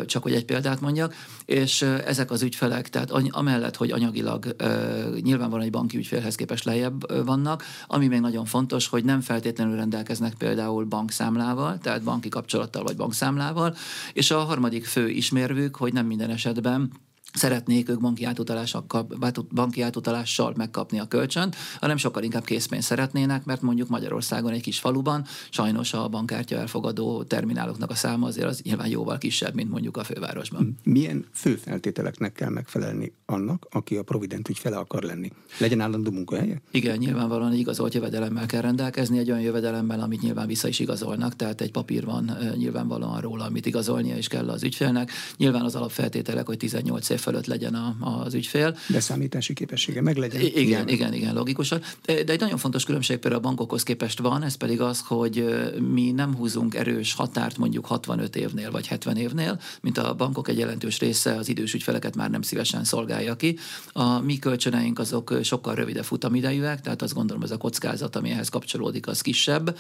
csak 0.05 0.23
hogy 0.23 0.33
egy 0.33 0.45
példát 0.45 0.81
mondjak, 0.81 1.15
és 1.45 1.81
ezek 1.81 2.31
az 2.31 2.41
ügyfelek, 2.41 2.89
tehát 2.89 3.11
amellett, 3.29 3.75
hogy 3.75 3.91
anyagilag 3.91 4.55
nyilvánvalóan 5.21 5.65
egy 5.65 5.71
banki 5.71 5.97
ügyfélhez 5.97 6.35
képest 6.35 6.63
lejjebb 6.63 7.25
vannak, 7.25 7.63
ami 7.87 8.07
még 8.07 8.19
nagyon 8.19 8.45
fontos, 8.45 8.87
hogy 8.87 9.03
nem 9.03 9.21
feltétlenül 9.21 9.75
rendelkeznek 9.75 10.33
például 10.33 10.85
bankszámlával, 10.85 11.77
tehát 11.77 12.03
banki 12.03 12.29
kapcsolattal 12.29 12.83
vagy 12.83 12.95
bankszámlával, 12.95 13.75
és 14.13 14.31
a 14.31 14.39
harmadik 14.39 14.85
fő 14.85 15.09
ismérvük, 15.09 15.75
hogy 15.75 15.93
nem 15.93 16.05
minden 16.05 16.29
esetben 16.29 16.91
szeretnék 17.33 17.89
ők 17.89 17.99
banki, 17.99 18.27
banki 19.53 19.81
átutalással 19.81 20.53
megkapni 20.55 20.99
a 20.99 21.05
kölcsönt, 21.05 21.55
hanem 21.79 21.97
sokkal 21.97 22.23
inkább 22.23 22.43
készpénzt 22.43 22.87
szeretnének, 22.87 23.45
mert 23.45 23.61
mondjuk 23.61 23.89
Magyarországon 23.89 24.51
egy 24.51 24.61
kis 24.61 24.79
faluban 24.79 25.25
sajnos 25.49 25.93
a 25.93 26.07
bankkártya 26.07 26.57
elfogadó 26.57 27.23
termináloknak 27.23 27.89
a 27.89 27.95
száma 27.95 28.27
azért 28.27 28.47
az 28.47 28.61
nyilván 28.63 28.87
jóval 28.87 29.17
kisebb, 29.17 29.53
mint 29.53 29.69
mondjuk 29.69 29.97
a 29.97 30.03
fővárosban. 30.03 30.77
Milyen 30.83 31.25
főfeltételeknek 31.33 32.33
kell 32.33 32.49
megfelelni 32.49 33.13
annak, 33.25 33.67
aki 33.69 33.95
a 33.95 34.03
Provident 34.03 34.49
ügyfele 34.49 34.77
akar 34.77 35.03
lenni? 35.03 35.31
Legyen 35.57 35.79
állandó 35.79 36.11
munkahelye? 36.11 36.61
Igen, 36.71 36.97
nyilvánvalóan 36.97 37.51
egy 37.51 37.59
igazolt 37.59 37.93
jövedelemmel 37.93 38.45
kell 38.45 38.61
rendelkezni, 38.61 39.17
egy 39.17 39.29
olyan 39.31 39.41
jövedelemmel, 39.41 39.99
amit 39.99 40.21
nyilván 40.21 40.47
vissza 40.47 40.67
is 40.67 40.79
igazolnak, 40.79 41.35
tehát 41.35 41.61
egy 41.61 41.71
papír 41.71 42.05
van 42.05 42.37
nyilvánvalóan 42.55 43.21
róla, 43.21 43.45
amit 43.45 43.65
igazolnia 43.65 44.17
is 44.17 44.27
kell 44.27 44.49
az 44.49 44.63
ügyfélnek. 44.63 45.11
Nyilván 45.37 45.65
az 45.65 45.75
alapfeltételek, 45.75 46.45
hogy 46.45 46.57
18 46.57 47.09
év 47.09 47.20
fölött 47.21 47.45
legyen 47.45 47.73
a, 47.73 47.95
az 48.23 48.33
ügyfél. 48.33 48.77
Beszámítási 48.89 49.53
képessége 49.53 50.01
meg 50.01 50.17
legyen. 50.17 50.41
Igen, 50.41 50.57
igen, 50.57 50.87
igen, 50.87 51.13
igen, 51.13 51.33
logikusan. 51.33 51.81
De 52.05 52.23
egy 52.25 52.39
nagyon 52.39 52.57
fontos 52.57 52.83
különbség 52.83 53.17
például 53.17 53.43
a 53.43 53.47
bankokhoz 53.47 53.83
képest 53.83 54.19
van, 54.19 54.43
ez 54.43 54.55
pedig 54.55 54.81
az, 54.81 55.03
hogy 55.07 55.45
mi 55.91 56.11
nem 56.11 56.35
húzunk 56.35 56.75
erős 56.75 57.13
határt 57.13 57.57
mondjuk 57.57 57.85
65 57.85 58.35
évnél 58.35 58.71
vagy 58.71 58.87
70 58.87 59.17
évnél, 59.17 59.59
mint 59.81 59.97
a 59.97 60.13
bankok 60.13 60.47
egy 60.47 60.57
jelentős 60.57 60.99
része 60.99 61.35
az 61.35 61.49
idős 61.49 61.73
ügyfeleket 61.73 62.15
már 62.15 62.29
nem 62.29 62.41
szívesen 62.41 62.83
szolgálja 62.83 63.35
ki. 63.35 63.57
A 63.91 64.19
mi 64.19 64.39
kölcsöneink 64.39 64.99
azok 64.99 65.37
sokkal 65.43 65.75
rövidebb 65.75 66.03
futamidejűek, 66.03 66.81
tehát 66.81 67.01
azt 67.01 67.13
gondolom 67.13 67.43
ez 67.43 67.51
a 67.51 67.57
kockázat, 67.57 68.15
ami 68.15 68.29
ehhez 68.29 68.49
kapcsolódik, 68.49 69.07
az 69.07 69.21
kisebb, 69.21 69.77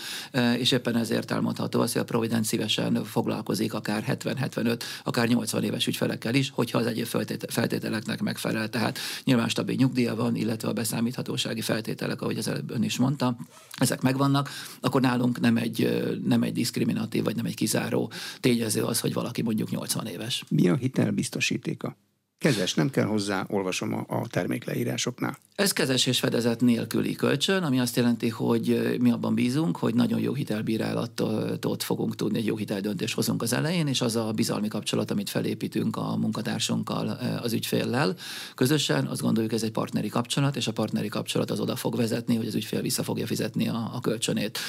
és 0.57 0.71
éppen 0.71 0.95
ezért 0.95 1.31
elmondható 1.31 1.81
az, 1.81 1.91
hogy 1.91 2.01
a 2.01 2.05
Provident 2.05 2.45
szívesen 2.45 3.03
foglalkozik 3.03 3.73
akár 3.73 4.17
70-75, 4.23 4.79
akár 5.03 5.27
80 5.27 5.63
éves 5.63 5.87
ügyfelekkel 5.87 6.35
is, 6.35 6.51
hogyha 6.55 6.77
az 6.77 6.85
egyéb 6.85 7.05
feltételeknek 7.47 8.21
megfelel. 8.21 8.69
Tehát 8.69 8.99
nyilván 9.23 9.49
stabil 9.49 9.75
nyugdíja 9.75 10.15
van, 10.15 10.35
illetve 10.35 10.67
a 10.67 10.73
beszámíthatósági 10.73 11.61
feltételek, 11.61 12.21
ahogy 12.21 12.37
az 12.37 12.47
előbb 12.47 12.71
ön 12.71 12.83
is 12.83 12.97
mondta, 12.97 13.37
ezek 13.77 14.01
megvannak, 14.01 14.49
akkor 14.81 15.01
nálunk 15.01 15.39
nem 15.39 15.57
egy, 15.57 16.03
nem 16.25 16.43
egy 16.43 16.53
diszkriminatív, 16.53 17.23
vagy 17.23 17.35
nem 17.35 17.45
egy 17.45 17.55
kizáró 17.55 18.11
tényező 18.39 18.83
az, 18.83 18.99
hogy 18.99 19.13
valaki 19.13 19.41
mondjuk 19.41 19.69
80 19.69 20.05
éves. 20.05 20.43
Mi 20.49 20.69
a 20.69 20.75
hitelbiztosítéka? 20.75 21.97
Kezes, 22.41 22.73
nem 22.73 22.89
kell 22.89 23.05
hozzá, 23.05 23.45
olvasom 23.49 23.93
a, 23.93 24.05
a 24.07 24.27
termékleírásoknál. 24.27 25.37
Ez 25.55 25.71
kezes 25.71 26.05
és 26.05 26.19
fedezet 26.19 26.61
nélküli 26.61 27.15
kölcsön, 27.15 27.63
ami 27.63 27.79
azt 27.79 27.95
jelenti, 27.95 28.29
hogy 28.29 28.97
mi 28.99 29.11
abban 29.11 29.33
bízunk, 29.33 29.77
hogy 29.77 29.93
nagyon 29.93 30.19
jó 30.19 30.33
hitelbírálatot 30.33 31.83
fogunk 31.83 32.15
tudni, 32.15 32.37
egy 32.37 32.45
jó 32.45 32.55
hiteldöntést 32.55 33.15
hozunk 33.15 33.41
az 33.41 33.53
elején, 33.53 33.87
és 33.87 34.01
az 34.01 34.15
a 34.15 34.31
bizalmi 34.31 34.67
kapcsolat, 34.67 35.11
amit 35.11 35.29
felépítünk 35.29 35.95
a 35.95 36.15
munkatársunkkal, 36.15 37.07
az 37.41 37.53
ügyféllel 37.53 38.15
közösen, 38.55 39.05
azt 39.05 39.21
gondoljuk, 39.21 39.53
ez 39.53 39.63
egy 39.63 39.71
partneri 39.71 40.09
kapcsolat, 40.09 40.55
és 40.55 40.67
a 40.67 40.71
partneri 40.71 41.07
kapcsolat 41.07 41.51
az 41.51 41.59
oda 41.59 41.75
fog 41.75 41.95
vezetni, 41.95 42.35
hogy 42.35 42.47
az 42.47 42.55
ügyfél 42.55 42.81
vissza 42.81 43.03
fogja 43.03 43.25
fizetni 43.25 43.67
a, 43.67 43.91
a 43.93 43.99
kölcsönét 43.99 44.59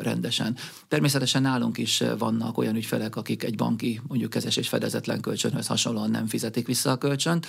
rendesen. 0.00 0.56
Természetesen 0.88 1.42
nálunk 1.42 1.78
is 1.78 2.02
vannak 2.18 2.58
olyan 2.58 2.76
ügyfelek, 2.76 3.16
akik 3.16 3.44
egy 3.44 3.56
banki, 3.56 4.00
mondjuk 4.08 4.30
kezes 4.30 4.56
és 4.56 4.68
fedezetlen 4.68 5.20
kölcsönhöz 5.20 5.66
hasonlóan 5.66 6.10
nem 6.10 6.26
fizetik 6.26 6.66
vissza 6.66 6.90
a 6.90 6.98
kölcsönt, 7.06 7.46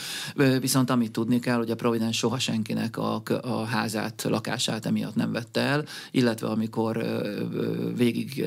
viszont 0.60 0.90
amit 0.90 1.12
tudni 1.12 1.40
kell, 1.40 1.58
hogy 1.58 1.72
a 1.72 1.76
Providence 1.76 2.18
soha 2.18 2.40
senkinek 2.40 2.98
a, 2.98 3.22
a 3.42 3.64
házát, 3.64 4.24
lakását 4.30 4.86
emiatt 4.86 5.16
nem 5.16 5.32
vette 5.32 5.62
el, 5.62 5.86
illetve 6.12 6.48
amikor 6.48 7.06
végig 7.96 8.46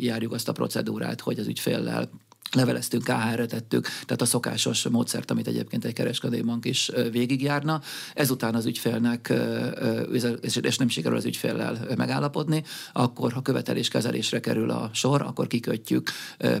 járjuk 0.00 0.32
azt 0.32 0.48
a 0.48 0.52
procedúrát, 0.52 1.20
hogy 1.20 1.38
az 1.38 1.46
ügyféllel 1.46 2.10
leveleztünk, 2.52 3.04
KHR-re 3.04 3.46
tettük, 3.46 3.82
tehát 3.84 4.22
a 4.22 4.24
szokásos 4.24 4.88
módszert, 4.88 5.30
amit 5.30 5.46
egyébként 5.46 5.84
egy 5.84 5.92
kereskedőbank 5.92 6.64
is 6.64 6.90
végigjárna. 7.10 7.80
Ezután 8.14 8.54
az 8.54 8.66
ügyfélnek, 8.66 9.32
és 10.60 10.76
nem 10.76 10.88
sikerül 10.88 11.16
az 11.16 11.24
ügyféllel 11.24 11.86
megállapodni, 11.96 12.62
akkor 12.92 13.32
ha 13.32 13.42
követeléskezelésre 13.42 14.40
kerül 14.40 14.70
a 14.70 14.90
sor, 14.92 15.22
akkor 15.22 15.46
kikötjük 15.46 16.10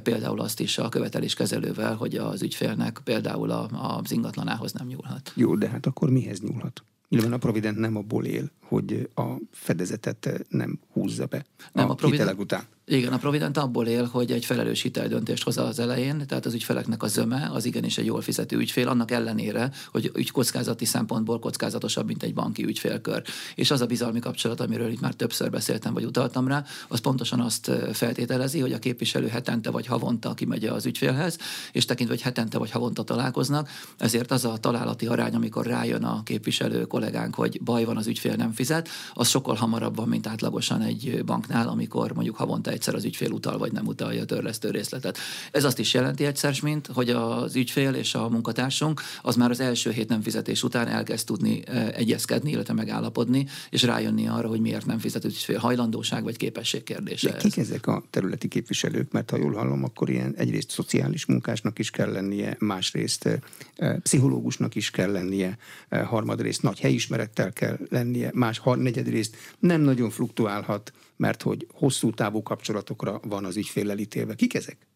például 0.02 0.40
azt 0.40 0.60
is 0.60 0.78
a 0.78 0.88
követeléskezelővel, 0.88 1.94
hogy 1.94 2.16
az 2.16 2.42
ügyfélnek 2.42 3.00
például 3.04 3.50
az 3.50 4.12
ingatlanához 4.12 4.72
nem 4.72 4.86
nyúlhat. 4.86 5.32
Jó, 5.34 5.56
de 5.56 5.68
hát 5.68 5.86
akkor 5.86 6.10
mihez 6.10 6.40
nyúlhat? 6.40 6.84
Nyilván 7.08 7.32
a 7.32 7.38
Provident 7.38 7.78
nem 7.78 7.96
abból 7.96 8.24
él, 8.24 8.50
hogy 8.70 9.08
a 9.14 9.22
fedezetet 9.52 10.44
nem 10.48 10.78
húzza 10.92 11.26
be 11.26 11.44
nem, 11.72 11.90
a, 11.90 11.96
a 12.00 12.06
hitelek 12.06 12.38
után. 12.38 12.62
Igen, 12.90 13.12
a 13.12 13.18
Provident 13.18 13.56
abból 13.56 13.86
él, 13.86 14.04
hogy 14.04 14.30
egy 14.30 14.44
felelős 14.44 14.82
hiteldöntést 14.82 15.42
hoz 15.42 15.58
az 15.58 15.78
elején, 15.78 16.26
tehát 16.26 16.46
az 16.46 16.54
ügyfeleknek 16.54 17.02
a 17.02 17.06
zöme 17.06 17.50
az 17.52 17.64
igenis 17.64 17.98
egy 17.98 18.04
jól 18.04 18.20
fizető 18.20 18.56
ügyfél, 18.56 18.88
annak 18.88 19.10
ellenére, 19.10 19.70
hogy 19.90 20.10
ügy 20.14 20.30
kockázati 20.30 20.84
szempontból 20.84 21.38
kockázatosabb, 21.38 22.06
mint 22.06 22.22
egy 22.22 22.34
banki 22.34 22.64
ügyfélkör. 22.64 23.22
És 23.54 23.70
az 23.70 23.80
a 23.80 23.86
bizalmi 23.86 24.18
kapcsolat, 24.18 24.60
amiről 24.60 24.90
itt 24.90 25.00
már 25.00 25.14
többször 25.14 25.50
beszéltem, 25.50 25.94
vagy 25.94 26.04
utaltam 26.04 26.48
rá, 26.48 26.64
az 26.88 27.00
pontosan 27.00 27.40
azt 27.40 27.70
feltételezi, 27.92 28.60
hogy 28.60 28.72
a 28.72 28.78
képviselő 28.78 29.26
hetente 29.26 29.70
vagy 29.70 29.86
havonta 29.86 30.34
kimegy 30.34 30.64
az 30.64 30.86
ügyfélhez, 30.86 31.38
és 31.72 31.84
tekintve, 31.84 32.14
hogy 32.14 32.24
hetente 32.24 32.58
vagy 32.58 32.70
havonta 32.70 33.02
találkoznak, 33.02 33.68
ezért 33.98 34.30
az 34.30 34.44
a 34.44 34.56
találati 34.56 35.06
arány, 35.06 35.34
amikor 35.34 35.66
rájön 35.66 36.04
a 36.04 36.22
képviselő 36.22 36.86
kollégánk, 36.86 37.34
hogy 37.34 37.62
baj 37.62 37.84
van, 37.84 37.96
az 37.96 38.06
ügyfél 38.06 38.34
nem 38.34 38.52
fizet, 38.60 38.88
az 39.14 39.28
sokkal 39.28 39.54
hamarabb 39.54 39.96
van, 39.96 40.08
mint 40.08 40.26
átlagosan 40.26 40.82
egy 40.82 41.22
banknál, 41.24 41.68
amikor 41.68 42.12
mondjuk 42.12 42.36
havonta 42.36 42.70
egyszer 42.70 42.94
az 42.94 43.04
ügyfél 43.04 43.30
utal 43.30 43.58
vagy 43.58 43.72
nem 43.72 43.86
utalja 43.86 44.22
a 44.22 44.24
törlesztő 44.24 44.70
részletet. 44.70 45.18
Ez 45.50 45.64
azt 45.64 45.78
is 45.78 45.94
jelenti 45.94 46.24
egyszer, 46.24 46.54
mint 46.62 46.86
hogy 46.86 47.10
az 47.10 47.56
ügyfél 47.56 47.94
és 47.94 48.14
a 48.14 48.28
munkatársunk 48.28 49.00
az 49.22 49.36
már 49.36 49.50
az 49.50 49.60
első 49.60 49.90
hét 49.90 50.08
nem 50.08 50.22
fizetés 50.22 50.62
után 50.62 50.88
elkezd 50.88 51.26
tudni 51.26 51.62
e, 51.66 51.92
egyezkedni, 51.94 52.50
illetve 52.50 52.72
megállapodni, 52.72 53.46
és 53.70 53.82
rájönni 53.82 54.28
arra, 54.28 54.48
hogy 54.48 54.60
miért 54.60 54.86
nem 54.86 54.98
fizet 54.98 55.24
ügyfél 55.24 55.58
hajlandóság 55.58 56.22
vagy 56.22 56.36
képesség 56.36 56.82
kérdése. 56.82 57.30
De 57.30 57.36
kik 57.36 57.56
ezek 57.56 57.86
a 57.86 58.02
területi 58.10 58.48
képviselők? 58.48 59.12
Mert 59.12 59.30
ha 59.30 59.36
jól 59.36 59.52
hallom, 59.52 59.84
akkor 59.84 60.10
ilyen 60.10 60.34
egyrészt 60.36 60.70
szociális 60.70 61.24
munkásnak 61.26 61.78
is 61.78 61.90
kell 61.90 62.12
lennie, 62.12 62.56
másrészt 62.58 63.28
e, 63.76 63.98
pszichológusnak 64.02 64.74
is 64.74 64.90
kell 64.90 65.12
lennie, 65.12 65.58
e, 65.88 66.02
harmadrészt 66.02 66.62
nagy 66.62 66.80
helyismerettel 66.80 67.52
kell 67.52 67.78
lennie, 67.88 68.30
más 68.34 68.49
negyedrészt 68.78 69.36
nem 69.58 69.80
nagyon 69.80 70.10
fluktuálhat 70.10 70.92
mert 71.20 71.42
hogy 71.42 71.66
hosszú 71.72 72.10
távú 72.10 72.42
kapcsolatokra 72.42 73.20
van 73.22 73.44
az 73.44 73.56
ügyféllel 73.56 73.98
ítélve. 73.98 74.34
Kik 74.34 74.54
ezek? 74.54 74.86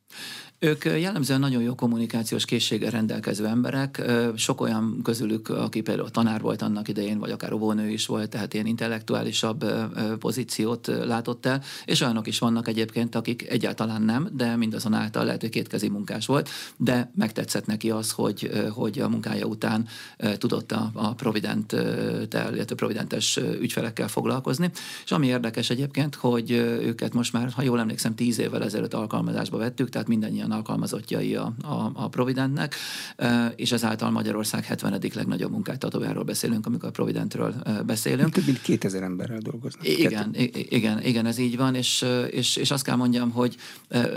Ők 0.58 0.84
jellemzően 0.84 1.40
nagyon 1.40 1.62
jó 1.62 1.75
kommunikációs 1.75 2.44
készséggel 2.44 2.90
rendelkező 2.90 3.46
emberek, 3.46 4.02
sok 4.37 4.61
olyan 4.61 5.00
közülük, 5.02 5.49
aki 5.49 5.80
például 5.80 6.11
tanár 6.11 6.40
volt 6.40 6.62
annak 6.62 6.88
idején, 6.88 7.18
vagy 7.18 7.30
akár 7.30 7.52
óvónő 7.52 7.88
is 7.88 8.06
volt, 8.06 8.30
tehát 8.30 8.54
ilyen 8.54 8.66
intellektuálisabb 8.66 9.64
pozíciót 10.18 10.87
látott 10.87 11.46
el, 11.46 11.62
és 11.84 12.00
olyanok 12.00 12.26
is 12.26 12.38
vannak 12.38 12.68
egyébként, 12.68 13.14
akik 13.14 13.49
egyáltalán 13.49 14.02
nem, 14.02 14.28
de 14.32 14.56
mindazonáltal 14.56 15.25
lehet, 15.25 15.40
hogy 15.40 15.50
kétkezi 15.50 15.88
munkás 15.88 16.26
volt, 16.26 16.49
de 16.76 17.11
megtetszett 17.14 17.66
neki 17.66 17.90
az, 17.90 18.11
hogy, 18.11 18.50
hogy 18.70 18.99
a 18.99 19.08
munkája 19.08 19.46
után 19.46 19.87
tudott 20.38 20.73
a, 20.73 20.90
a 20.94 21.14
Provident-tel, 21.14 22.54
illetve 22.54 22.75
Providentes 22.75 23.37
ügyfelekkel 23.61 24.08
foglalkozni. 24.08 24.70
És 25.04 25.12
ami 25.12 25.26
érdekes 25.26 25.70
egyébként, 25.70 26.14
hogy 26.14 26.50
őket 26.50 27.14
most 27.14 27.32
már, 27.32 27.50
ha 27.50 27.62
jól 27.62 27.80
emlékszem, 27.80 28.14
tíz 28.14 28.38
évvel 28.38 28.64
ezelőtt 28.64 28.94
alkalmazásba 28.94 29.58
vettük, 29.58 29.88
tehát 29.88 30.08
mindannyian 30.08 30.43
alkalmazottjai 30.50 31.34
a, 31.34 31.54
a, 31.62 31.90
a 31.94 32.08
Providentnek, 32.08 32.74
és 33.56 33.72
ezáltal 33.72 34.10
Magyarország 34.10 34.64
70. 34.64 35.00
legnagyobb 35.14 35.50
munkáltatójáról 35.50 36.24
beszélünk, 36.24 36.66
amikor 36.66 36.88
a 36.88 36.92
Providentről 36.92 37.54
beszélünk. 37.86 38.32
Több 38.32 38.46
mint 38.46 38.60
2000 38.60 39.02
emberrel 39.02 39.38
dolgoznak. 39.38 39.88
Igen, 39.88 40.34
igen, 40.52 41.02
igen, 41.02 41.26
ez 41.26 41.38
így 41.38 41.56
van, 41.56 41.74
és, 41.74 42.04
és, 42.30 42.56
és 42.56 42.70
azt 42.70 42.84
kell 42.84 42.96
mondjam, 42.96 43.30
hogy 43.30 43.56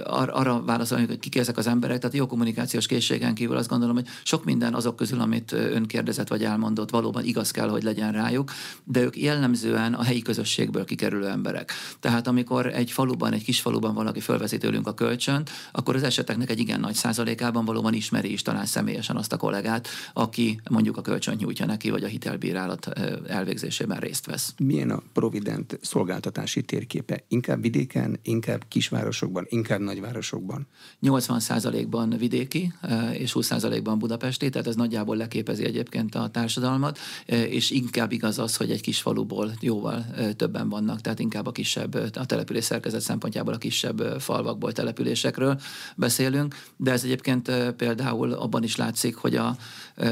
ar, 0.03 0.29
arra 0.33 0.63
válaszolni, 0.63 1.05
hogy 1.05 1.19
kik 1.19 1.35
ezek 1.37 1.57
az 1.57 1.67
emberek, 1.67 1.99
tehát 1.99 2.15
jó 2.15 2.25
kommunikációs 2.27 2.85
készségen 2.85 3.33
kívül 3.33 3.57
azt 3.57 3.69
gondolom, 3.69 3.95
hogy 3.95 4.07
sok 4.23 4.45
minden 4.45 4.73
azok 4.73 4.95
közül, 4.95 5.19
amit 5.19 5.51
ön 5.51 5.85
kérdezett 5.85 6.27
vagy 6.27 6.43
elmondott, 6.43 6.89
valóban 6.89 7.23
igaz 7.23 7.51
kell, 7.51 7.69
hogy 7.69 7.83
legyen 7.83 8.11
rájuk, 8.11 8.51
de 8.83 9.01
ők 9.01 9.17
jellemzően 9.17 9.93
a 9.93 10.03
helyi 10.03 10.21
közösségből 10.21 10.85
kikerülő 10.85 11.27
emberek. 11.27 11.71
Tehát 11.99 12.27
amikor 12.27 12.67
egy 12.67 12.91
faluban, 12.91 13.33
egy 13.33 13.43
kis 13.43 13.61
faluban 13.61 13.93
valaki 13.93 14.19
fölveszi 14.19 14.57
tőlünk 14.57 14.87
a 14.87 14.93
kölcsönt, 14.93 15.49
akkor 15.71 15.95
az 15.95 16.03
eseteknek 16.17 16.49
egy 16.49 16.59
igen 16.59 16.79
nagy 16.79 16.93
százalékában 16.93 17.65
valóban 17.65 17.93
ismeri 17.93 18.31
is 18.31 18.41
talán 18.41 18.65
személyesen 18.65 19.15
azt 19.15 19.33
a 19.33 19.37
kollégát, 19.37 19.87
aki 20.13 20.59
mondjuk 20.69 20.97
a 20.97 21.01
kölcsön 21.01 21.35
nyújtja 21.39 21.65
neki, 21.65 21.89
vagy 21.89 22.03
a 22.03 22.07
hitelbírálat 22.07 22.87
elvégzésében 23.27 23.99
részt 23.99 24.25
vesz. 24.25 24.53
Milyen 24.57 24.89
a 24.89 25.01
Provident 25.13 25.79
szolgáltatási 25.81 26.61
térképe? 26.61 27.23
Inkább 27.27 27.61
vidéken, 27.61 28.19
inkább 28.21 28.65
kisvárosokban, 28.67 29.45
inkább 29.49 29.79
nagyvárosokban? 29.79 30.67
80 30.99 31.39
százalékban 31.39 32.15
vidéki, 32.17 32.73
és 33.11 33.31
20 33.31 33.45
százalékban 33.45 33.99
budapesti, 33.99 34.49
tehát 34.49 34.67
ez 34.67 34.75
nagyjából 34.75 35.15
leképezi 35.15 35.65
egyébként 35.65 36.15
a 36.15 36.29
társadalmat, 36.29 36.99
és 37.25 37.71
inkább 37.71 38.11
igaz 38.11 38.39
az, 38.39 38.55
hogy 38.55 38.71
egy 38.71 38.81
kis 38.81 39.01
faluból 39.01 39.51
jóval 39.59 40.05
többen 40.35 40.69
vannak, 40.69 41.01
tehát 41.01 41.19
inkább 41.19 41.47
a 41.47 41.51
kisebb, 41.51 41.93
a 42.13 42.25
település 42.25 42.63
szerkezet 42.63 43.01
szempontjából 43.01 43.53
a 43.53 43.57
kisebb 43.57 44.01
falvakból, 44.19 44.71
településekről 44.71 45.59
beszélünk, 46.07 46.55
de 46.77 46.91
ez 46.91 47.03
egyébként 47.03 47.51
például 47.75 48.31
abban 48.31 48.63
is 48.63 48.75
látszik, 48.75 49.15
hogy 49.15 49.35
a, 49.35 49.55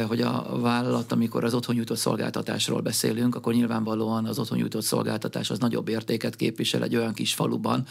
hogy 0.07 0.21
a 0.21 0.59
vállalat, 0.61 1.11
amikor 1.11 1.43
az 1.43 1.53
otthon 1.53 1.75
nyújtott 1.75 1.97
szolgáltatásról 1.97 2.81
beszélünk, 2.81 3.35
akkor 3.35 3.53
nyilvánvalóan 3.53 4.25
az 4.25 4.39
otthon 4.39 4.57
nyújtott 4.57 4.83
szolgáltatás 4.83 5.49
az 5.49 5.59
nagyobb 5.59 5.87
értéket 5.87 6.35
képvisel 6.35 6.83
egy 6.83 6.95
olyan 6.95 7.13
kis 7.13 7.33
faluban, 7.33 7.85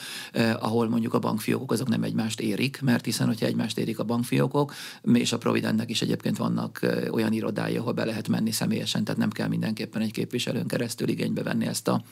ahol 0.61 0.89
mondjuk 0.89 1.15
a 1.15 1.19
bankfiókok 1.19 1.73
azok 1.73 1.89
nem 1.89 2.03
egymást 2.03 2.41
érik, 2.41 2.81
mert 2.83 3.05
hiszen, 3.05 3.27
hogyha 3.27 3.47
egymást 3.47 3.79
érik 3.79 3.99
a 3.99 4.05
bankfiókok, 4.05 4.73
és 5.13 5.33
a 5.33 5.39
Providentnek 5.39 5.91
is 5.91 6.03
egyébként 6.03 6.37
vannak 6.37 6.81
olyan 7.11 7.33
irodái, 7.33 7.77
ahol 7.77 7.93
be 7.93 8.05
lehet 8.05 8.29
menni 8.29 8.51
személyesen, 8.51 9.05
tehát 9.05 9.21
nem 9.21 9.31
kell 9.31 9.49
mindenképpen 9.49 10.03
egy 10.03 10.13
képviselőn 10.13 10.67
keresztül 10.67 11.09
igénybe 11.09 11.43
venni 11.43 11.67
ezt 11.67 11.89
a 11.89 12.03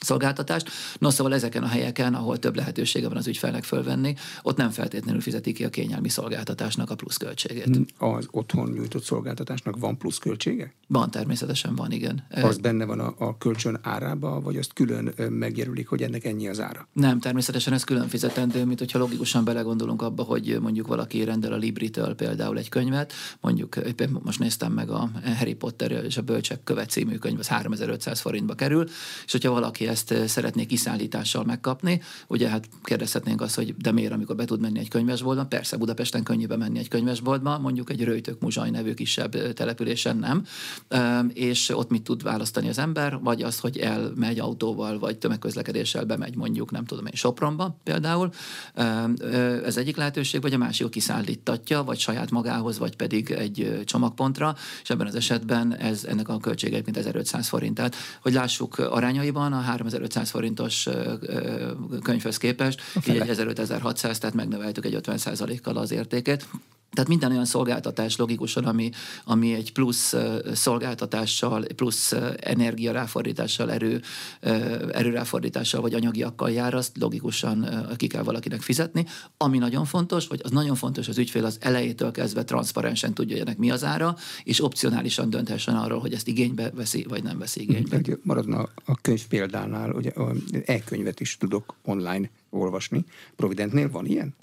szolgáltatást. 0.00 0.70
No, 0.98 1.10
szóval 1.10 1.34
ezeken 1.34 1.62
a 1.62 1.66
helyeken, 1.66 2.14
ahol 2.14 2.38
több 2.38 2.56
lehetősége 2.56 3.08
van 3.08 3.16
az 3.16 3.26
ügyfelnek 3.26 3.64
fölvenni, 3.64 4.14
ott 4.42 4.56
nem 4.56 4.70
feltétlenül 4.70 5.20
fizeti 5.20 5.52
ki 5.52 5.64
a 5.64 5.70
kényelmi 5.70 6.08
szolgáltatásnak 6.08 6.90
a 6.90 6.94
pluszköltségét. 6.94 7.78
Az 7.98 8.28
otthon 8.30 8.70
nyújtott 8.70 9.02
szolgáltatásnak 9.02 9.78
van 9.78 9.98
pluszköltsége? 9.98 10.74
Van, 10.88 11.10
természetesen 11.10 11.74
van, 11.74 11.92
igen. 11.92 12.26
Az 12.30 12.58
benne 12.58 12.84
van 12.84 13.00
a, 13.00 13.14
a 13.18 13.38
kölcsön 13.38 13.78
árába, 13.82 14.40
vagy 14.40 14.56
azt 14.56 14.72
külön 14.72 15.14
megjelölik, 15.30 15.88
hogy 15.88 16.02
ennek 16.02 16.24
ennyi 16.24 16.48
az 16.48 16.60
ára? 16.60 16.88
Nem, 16.92 17.20
természetesen 17.20 17.72
ez 17.72 17.84
külön 17.84 18.08
fizetendő, 18.08 18.64
mint 18.64 18.78
hogyha 18.78 18.98
logikusan 18.98 19.44
belegondolunk 19.44 20.02
abba, 20.02 20.22
hogy 20.22 20.58
mondjuk 20.60 20.86
valaki 20.86 21.24
rendel 21.24 21.52
a 21.52 21.56
Libritől 21.56 22.14
például 22.14 22.58
egy 22.58 22.68
könyvet, 22.68 23.12
mondjuk 23.40 23.76
éppen 23.76 24.20
most 24.24 24.38
néztem 24.38 24.72
meg 24.72 24.90
a 24.90 25.10
Harry 25.36 25.54
Potter 25.54 25.90
és 25.90 26.16
a 26.16 26.22
Bölcsek 26.22 26.64
követ 26.64 26.90
című 26.90 27.16
könyv, 27.16 27.38
az 27.38 27.48
3500 27.48 28.20
forintba 28.20 28.54
kerül, 28.54 28.84
és 29.24 29.32
hogyha 29.32 29.50
valaki 29.50 29.85
ezt 29.86 30.10
eh, 30.10 30.26
szeretnék 30.26 30.66
kiszállítással 30.66 31.44
megkapni. 31.44 32.00
Ugye 32.26 32.48
hát 32.48 32.68
kérdezhetnénk 32.82 33.40
azt, 33.40 33.54
hogy 33.54 33.76
de 33.76 33.92
miért, 33.92 34.12
amikor 34.12 34.36
be 34.36 34.44
tud 34.44 34.60
menni 34.60 34.78
egy 34.78 34.88
könyvesboltba? 34.88 35.46
Persze 35.46 35.76
Budapesten 35.76 36.22
könnyű 36.22 36.46
menni 36.46 36.78
egy 36.78 36.88
könyvesboltba, 36.88 37.58
mondjuk 37.58 37.90
egy 37.90 38.04
Röjtök 38.04 38.40
Muzsaj 38.40 38.70
nevű 38.70 38.94
kisebb 38.94 39.34
eh, 39.34 39.52
településen 39.52 40.16
nem. 40.16 40.44
És 41.32 41.68
ott 41.68 41.90
mit 41.90 42.02
tud 42.02 42.22
választani 42.22 42.68
az 42.68 42.78
ember? 42.78 43.18
Vagy 43.18 43.42
az, 43.42 43.58
hogy 43.58 43.78
elmegy 43.78 44.38
autóval, 44.38 44.98
vagy 44.98 45.18
tömegközlekedéssel 45.18 46.04
bemegy 46.04 46.36
mondjuk, 46.36 46.70
nem 46.70 46.84
tudom 46.84 47.06
én, 47.06 47.12
Sopronba 47.14 47.78
például. 47.82 48.30
Ez 49.64 49.76
egyik 49.76 49.96
lehetőség, 49.96 50.42
vagy 50.42 50.52
a 50.52 50.58
másik 50.58 50.88
kiszállítatja, 50.88 51.84
vagy 51.84 51.98
saját 51.98 52.30
magához, 52.30 52.78
vagy 52.78 52.96
pedig 52.96 53.30
egy 53.30 53.82
csomagpontra, 53.84 54.54
és 54.82 54.90
ebben 54.90 55.06
az 55.06 55.14
esetben 55.14 55.76
ez 55.76 56.04
ennek 56.04 56.28
a 56.28 56.38
költsége 56.38 56.80
mint 56.84 56.96
1500 56.96 57.48
forint. 57.48 57.74
Tehát, 57.74 57.94
hogy 58.22 58.32
lássuk 58.32 58.78
arányaiban, 58.78 59.52
a 59.52 59.60
3500 59.80 60.30
forintos 60.30 60.88
könyvhöz 62.02 62.36
képest, 62.36 62.80
így 63.08 63.16
egy 63.16 63.28
1500-1600, 63.28 64.18
tehát 64.18 64.34
megnöveltük 64.34 64.84
egy 64.84 64.98
50%-kal 65.02 65.76
az 65.76 65.90
értékét. 65.90 66.46
Tehát 66.96 67.10
minden 67.10 67.30
olyan 67.30 67.44
szolgáltatás 67.44 68.16
logikusan, 68.16 68.64
ami, 68.64 68.90
ami 69.24 69.54
egy 69.54 69.72
plusz 69.72 70.14
szolgáltatással, 70.52 71.64
plusz 71.76 72.14
energiaráfordítással, 72.40 73.72
erő, 73.72 74.02
erőráfordítással 74.92 75.80
vagy 75.80 75.94
anyagiakkal 75.94 76.50
jár, 76.50 76.74
azt 76.74 76.96
logikusan 76.98 77.68
ki 77.96 78.06
kell 78.06 78.22
valakinek 78.22 78.60
fizetni. 78.60 79.06
Ami 79.36 79.58
nagyon 79.58 79.84
fontos, 79.84 80.26
vagy 80.26 80.40
az 80.42 80.50
nagyon 80.50 80.74
fontos, 80.74 81.08
az 81.08 81.18
ügyfél 81.18 81.44
az 81.44 81.58
elejétől 81.60 82.10
kezdve 82.10 82.44
transzparensen 82.44 83.14
tudja, 83.14 83.36
ennek 83.36 83.58
mi 83.58 83.70
az 83.70 83.84
ára, 83.84 84.16
és 84.44 84.62
opcionálisan 84.62 85.30
dönthessen 85.30 85.76
arról, 85.76 85.98
hogy 85.98 86.12
ezt 86.12 86.28
igénybe 86.28 86.70
veszi, 86.70 87.04
vagy 87.08 87.22
nem 87.22 87.38
veszi 87.38 87.60
igénybe. 87.60 88.00
Maradna 88.22 88.68
a 88.84 88.94
könyv 89.00 89.26
példánál, 89.26 89.90
ugye 89.90 90.12
e-könyvet 90.64 91.20
is 91.20 91.36
tudok 91.36 91.74
online 91.84 92.30
olvasni. 92.50 93.04
Providentnél 93.36 93.90
van 93.90 94.06
ilyen? 94.06 94.34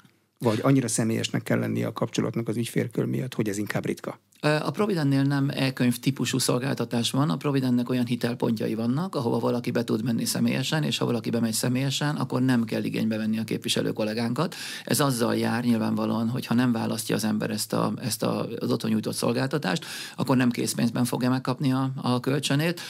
Vagy 0.43 0.59
annyira 0.61 0.87
személyesnek 0.87 1.43
kell 1.43 1.59
lennie 1.59 1.87
a 1.87 1.93
kapcsolatnak 1.93 2.47
az 2.47 2.57
ügyfélkör 2.57 3.05
miatt, 3.05 3.33
hogy 3.33 3.49
ez 3.49 3.57
inkább 3.57 3.85
ritka? 3.85 4.19
A 4.43 4.71
Providentnél 4.71 5.23
nem 5.23 5.49
e-könyv 5.53 5.99
típusú 5.99 6.37
szolgáltatás 6.37 7.11
van, 7.11 7.29
a 7.29 7.35
Providentnek 7.35 7.89
olyan 7.89 8.05
hitelpontjai 8.05 8.73
vannak, 8.73 9.15
ahova 9.15 9.39
valaki 9.39 9.71
be 9.71 9.83
tud 9.83 10.03
menni 10.03 10.25
személyesen, 10.25 10.83
és 10.83 10.97
ha 10.97 11.05
valaki 11.05 11.29
bemegy 11.29 11.53
személyesen, 11.53 12.15
akkor 12.15 12.41
nem 12.41 12.63
kell 12.63 12.83
igénybe 12.83 13.17
venni 13.17 13.39
a 13.39 13.43
képviselő 13.43 13.91
kollégánkat. 13.91 14.55
Ez 14.85 14.99
azzal 14.99 15.35
jár 15.35 15.63
nyilvánvalóan, 15.63 16.29
hogy 16.29 16.45
ha 16.45 16.53
nem 16.53 16.71
választja 16.71 17.15
az 17.15 17.23
ember 17.23 17.49
ezt, 17.49 17.73
a, 17.73 17.93
ezt 18.01 18.23
a, 18.23 18.47
az 18.59 18.71
otthon 18.71 18.91
nyújtott 18.91 19.15
szolgáltatást, 19.15 19.85
akkor 20.15 20.37
nem 20.37 20.49
készpénzben 20.49 21.05
fogja 21.05 21.29
megkapni 21.29 21.71
a, 21.71 21.91
a 22.01 22.19
kölcsönét, 22.19 22.81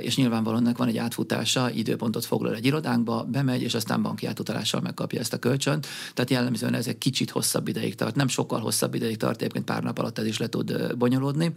és 0.00 0.16
nyilvánvalóan 0.16 0.62
ennek 0.62 0.76
van 0.76 0.88
egy 0.88 0.98
átfutása, 0.98 1.70
időpontot 1.70 2.24
foglal 2.24 2.54
egy 2.54 2.66
irodánkba, 2.66 3.26
bemegy, 3.30 3.62
és 3.62 3.74
aztán 3.74 4.02
banki 4.02 4.26
átutalással 4.26 4.80
megkapja 4.80 5.20
ezt 5.20 5.32
a 5.32 5.38
kölcsönt. 5.38 5.86
Tehát 6.14 6.30
jellemzően 6.30 6.74
ez 6.74 6.86
egy 6.86 6.98
kicsit 6.98 7.30
hosszabb 7.30 7.68
ideig 7.68 7.94
tart, 7.94 8.14
nem 8.14 8.28
sokkal 8.28 8.60
hosszabb 8.60 8.94
ideig 8.94 9.16
tart, 9.16 9.40
egyébként 9.40 9.64
pár 9.64 9.82
nap 9.82 9.98
alatt 9.98 10.18
ez 10.18 10.26
is 10.26 10.38
le 10.38 10.48
tud 10.48 10.74
bonyolódni. 10.98 11.56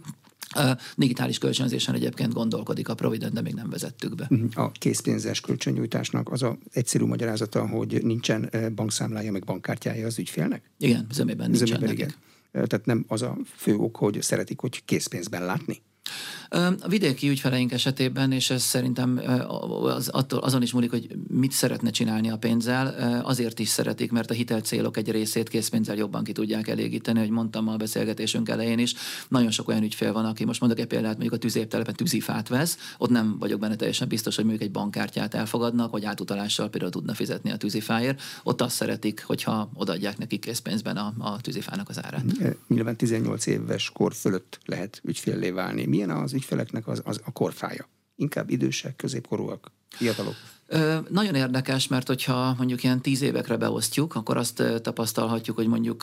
A 0.52 0.76
digitális 0.96 1.38
kölcsönzésen 1.38 1.94
egyébként 1.94 2.32
gondolkodik 2.32 2.88
a 2.88 2.94
Provident, 2.94 3.32
de 3.32 3.40
még 3.40 3.54
nem 3.54 3.70
vezettük 3.70 4.14
be. 4.14 4.26
Mhm. 4.28 4.44
A 4.54 4.70
készpénzes 4.70 5.40
kölcsönnyújtásnak 5.40 6.32
az 6.32 6.42
a 6.42 6.58
egyszerű 6.72 7.04
magyarázata, 7.04 7.66
hogy 7.66 8.04
nincsen 8.04 8.50
bankszámlája, 8.74 9.32
meg 9.32 9.44
bankkártyája 9.44 10.06
az 10.06 10.18
ügyfélnek? 10.18 10.70
Igen, 10.78 11.06
zömében 11.12 11.50
nincsen 11.50 11.66
Zömében, 11.66 11.94
igen. 11.94 12.14
Tehát 12.52 12.86
nem 12.86 13.04
az 13.08 13.22
a 13.22 13.36
fő 13.56 13.76
ok, 13.76 13.96
hogy 13.96 14.22
szeretik, 14.22 14.60
hogy 14.60 14.84
készpénzben 14.84 15.44
látni? 15.44 15.82
A 16.50 16.88
vidéki 16.88 17.28
ügyfeleink 17.28 17.72
esetében, 17.72 18.32
és 18.32 18.50
ez 18.50 18.62
szerintem 18.62 19.20
az, 19.82 20.08
attól, 20.08 20.38
azon 20.38 20.62
is 20.62 20.72
múlik, 20.72 20.90
hogy 20.90 21.08
mit 21.28 21.52
szeretne 21.52 21.90
csinálni 21.90 22.30
a 22.30 22.36
pénzzel, 22.38 23.22
azért 23.24 23.58
is 23.58 23.68
szeretik, 23.68 24.12
mert 24.12 24.30
a 24.30 24.34
hitelcélok 24.34 24.96
egy 24.96 25.10
részét 25.10 25.48
készpénzzel 25.48 25.96
jobban 25.96 26.24
ki 26.24 26.32
tudják 26.32 26.68
elégíteni, 26.68 27.18
hogy 27.18 27.30
mondtam 27.30 27.68
a 27.68 27.76
beszélgetésünk 27.76 28.48
elején 28.48 28.78
is. 28.78 28.94
Nagyon 29.28 29.50
sok 29.50 29.68
olyan 29.68 29.82
ügyfél 29.82 30.12
van, 30.12 30.24
aki 30.24 30.44
most 30.44 30.60
mondok 30.60 30.78
egy 30.78 30.86
példát, 30.86 31.12
mondjuk 31.12 31.32
a 31.32 31.36
tüzéptelepen 31.36 31.94
tűzifát 31.94 32.48
vesz, 32.48 32.78
ott 32.98 33.10
nem 33.10 33.38
vagyok 33.38 33.60
benne 33.60 33.76
teljesen 33.76 34.08
biztos, 34.08 34.36
hogy 34.36 34.44
mondjuk 34.44 34.66
egy 34.66 34.72
bankkártyát 34.72 35.34
elfogadnak, 35.34 35.90
vagy 35.90 36.04
átutalással 36.04 36.68
például 36.68 36.92
tudna 36.92 37.14
fizetni 37.14 37.50
a 37.50 37.56
tűzifáért. 37.56 38.22
Ott 38.42 38.60
azt 38.60 38.74
szeretik, 38.74 39.24
hogyha 39.26 39.70
odaadják 39.74 40.18
neki 40.18 40.38
készpénzben 40.38 40.96
a, 40.96 41.14
a 41.18 41.40
tűzifának 41.40 41.88
az 41.88 42.04
árát. 42.04 42.24
Nyilván 42.68 42.96
18 42.96 43.46
éves 43.46 43.90
kor 43.90 44.14
fölött 44.14 44.58
lehet 44.64 45.00
ügyféllé 45.04 45.50
válni. 45.50 45.86
Milyen 45.86 46.10
az 46.10 46.32
ügyfeleknek 46.40 46.86
az, 46.88 47.02
az 47.04 47.20
a 47.24 47.32
korfája? 47.32 47.88
Inkább 48.14 48.50
idősek, 48.50 48.96
középkorúak, 48.96 49.72
fiatalok? 49.88 50.34
Nagyon 51.08 51.34
érdekes, 51.34 51.88
mert 51.88 52.06
hogyha 52.06 52.54
mondjuk 52.58 52.82
ilyen 52.82 53.00
tíz 53.00 53.22
évekre 53.22 53.56
beosztjuk, 53.56 54.14
akkor 54.14 54.36
azt 54.36 54.62
tapasztalhatjuk, 54.82 55.56
hogy 55.56 55.66
mondjuk 55.66 56.02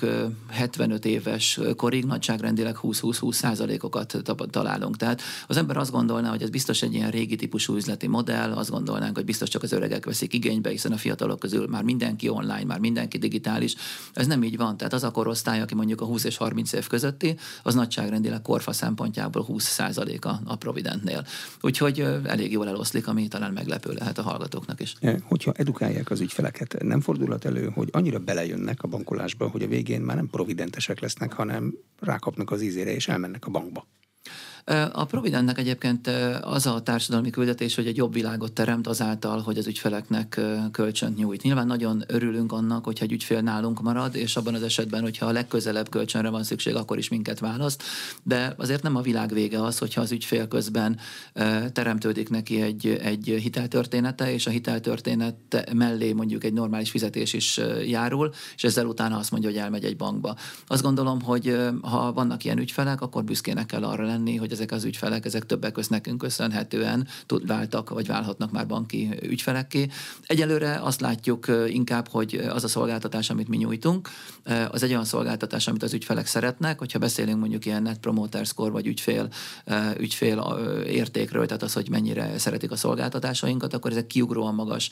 75 0.50 1.06
éves 1.06 1.60
korig 1.76 2.06
nagyságrendileg 2.06 2.78
20-20-20 2.82 3.32
százalékokat 3.32 4.18
találunk. 4.50 4.98
Tehát 4.98 5.22
az 5.48 5.58
ember 5.58 5.78
azt 5.78 5.92
gondolná, 5.92 6.30
hogy 6.30 6.42
ez 6.42 6.50
biztos 6.50 6.82
egy 6.82 6.94
ilyen 6.94 7.12
régi 7.12 7.36
típusú 7.36 7.76
üzleti 7.76 8.08
modell, 8.08 8.52
azt 8.52 8.70
gondolnánk, 8.70 9.16
hogy 9.16 9.26
biztos 9.26 9.50
csak 9.50 9.64
az 9.64 9.72
öregek 9.72 10.06
veszik 10.06 10.34
igénybe, 10.34 10.70
hiszen 10.70 10.92
a 10.92 10.98
fiatalok 10.98 11.40
közül 11.40 11.68
már 11.68 11.84
mindenki 11.84 12.30
online, 12.30 12.64
már 12.64 12.80
mindenki 12.80 13.18
digitális. 13.18 13.76
Ez 14.14 14.28
nem 14.28 14.44
így 14.44 14.58
van. 14.58 14.78
Tehát 14.78 14.94
az 14.94 15.04
a 15.04 15.12
korosztály, 15.12 15.62
aki 15.62 15.76
mondjuk 15.76 16.02
a 16.02 16.06
20 16.06 16.24
és 16.24 16.38
30 16.38 16.74
év 16.74 16.88
közötti, 16.88 17.38
az 17.64 17.76
nagyságrendileg 17.76 18.42
korfa 18.42 18.72
szempontjából 18.72 19.44
20 19.44 19.64
százaléka 19.64 20.42
a 20.46 20.56
Providentnél. 20.56 21.26
Úgyhogy 21.62 22.00
elég 22.24 22.52
jól 22.52 22.68
eloszlik, 22.68 23.08
ami 23.08 23.28
talán 23.28 23.54
meglepő 23.54 23.94
lehet 23.94 24.18
a 24.18 24.22
hallgató 24.22 24.56
hallgatóknak 24.58 24.80
is. 24.80 24.96
Eh, 25.00 25.16
hogyha 25.24 25.52
edukálják 25.56 26.12
az 26.12 26.20
ügyfeleket, 26.20 26.76
nem 26.84 27.02
fordulhat 27.02 27.46
elő, 27.46 27.70
hogy 27.74 27.90
annyira 27.92 28.20
belejönnek 28.20 28.84
a 28.84 28.88
bankolásba, 28.88 29.48
hogy 29.48 29.64
a 29.64 29.68
végén 29.68 30.02
már 30.02 30.16
nem 30.16 30.30
providentesek 30.30 31.00
lesznek, 31.00 31.34
hanem 31.34 31.74
rákapnak 32.00 32.52
az 32.52 32.62
ízére 32.62 32.94
és 32.94 33.08
elmennek 33.08 33.46
a 33.46 33.50
bankba. 33.50 33.88
A 34.92 35.06
Providentnek 35.06 35.58
egyébként 35.58 36.10
az 36.42 36.66
a 36.66 36.82
társadalmi 36.82 37.30
küldetés, 37.30 37.76
hogy 37.76 37.88
egy 37.88 37.98
jobb 37.98 38.14
világot 38.14 38.52
teremt 38.54 38.88
azáltal, 38.88 39.42
hogy 39.42 39.58
az 39.58 39.68
ügyfeleknek 39.68 40.42
kölcsönt 40.72 41.18
nyújt. 41.18 41.42
Nyilván 41.42 41.68
nagyon 41.68 42.04
örülünk 42.08 42.52
annak, 42.52 42.86
hogyha 42.86 43.06
egy 43.06 43.12
ügyfél 43.12 43.42
nálunk 43.42 43.82
marad, 43.82 44.16
és 44.16 44.36
abban 44.36 44.54
az 44.54 44.64
esetben, 44.64 45.02
hogyha 45.02 45.26
a 45.26 45.32
legközelebb 45.32 45.90
kölcsönre 45.90 46.30
van 46.30 46.44
szükség, 46.44 46.76
akkor 46.76 46.98
is 46.98 47.10
minket 47.10 47.40
választ. 47.40 47.84
De 48.24 48.54
azért 48.58 48.84
nem 48.84 48.96
a 48.96 49.02
világ 49.02 49.34
vége 49.34 49.64
az, 49.64 49.78
hogyha 49.78 50.02
az 50.02 50.12
ügyfél 50.12 50.48
közben 50.48 51.00
teremtődik 51.74 52.30
neki 52.30 52.62
egy, 52.62 52.88
egy 52.88 53.26
hiteltörténete, 53.26 54.34
és 54.34 54.48
a 54.48 54.50
hiteltörténet 54.50 55.66
mellé 55.74 56.14
mondjuk 56.14 56.44
egy 56.44 56.54
normális 56.54 56.90
fizetés 56.90 57.34
is 57.34 57.60
járul, 57.86 58.34
és 58.56 58.64
ezzel 58.64 58.86
utána 58.86 59.18
azt 59.18 59.32
mondja, 59.32 59.50
hogy 59.50 59.60
elmegy 59.60 59.84
egy 59.84 59.98
bankba. 59.98 60.36
Azt 60.68 60.84
gondolom, 60.84 61.22
hogy 61.22 61.58
ha 61.82 62.14
vannak 62.14 62.44
ilyen 62.44 62.60
ügyfelek, 62.60 63.02
akkor 63.02 63.24
büszkének 63.24 63.66
kell 63.66 63.84
arra 63.84 64.06
lenni, 64.06 64.36
hogy 64.36 64.56
ezek 64.58 64.72
az 64.72 64.84
ügyfelek, 64.84 65.26
ezek 65.26 65.46
többek 65.46 65.72
között 65.72 65.90
nekünk 65.90 66.18
köszönhetően 66.18 67.08
tud, 67.26 67.48
váltak, 67.48 67.90
vagy 67.90 68.08
válhatnak 68.08 68.52
már 68.52 68.68
banki 68.68 69.10
ügyfelekké. 69.22 69.88
Egyelőre 70.28 70.80
azt 70.82 71.02
látjuk 71.02 71.46
inkább, 71.68 72.08
hogy 72.08 72.36
az 72.50 72.64
a 72.64 72.68
szolgáltatás, 72.68 73.30
amit 73.30 73.48
mi 73.48 73.58
nyújtunk, 73.58 74.10
az 74.72 74.84
egy 74.84 74.90
olyan 74.90 75.06
szolgáltatás, 75.06 75.68
amit 75.68 75.84
az 75.84 75.94
ügyfelek 75.94 76.26
szeretnek, 76.26 76.80
hogyha 76.80 77.00
beszélünk 77.00 77.40
mondjuk 77.40 77.66
ilyen 77.66 77.82
net 77.82 77.98
promoter 77.98 78.46
score, 78.46 78.72
vagy 78.72 78.88
ügyfél, 78.88 79.30
ügyfél 79.98 80.60
értékről, 80.88 81.46
tehát 81.46 81.64
az, 81.64 81.74
hogy 81.74 81.90
mennyire 81.90 82.38
szeretik 82.38 82.72
a 82.72 82.76
szolgáltatásainkat, 82.76 83.74
akkor 83.74 83.92
ezek 83.92 84.08
kiugróan 84.08 84.54
magas 84.54 84.90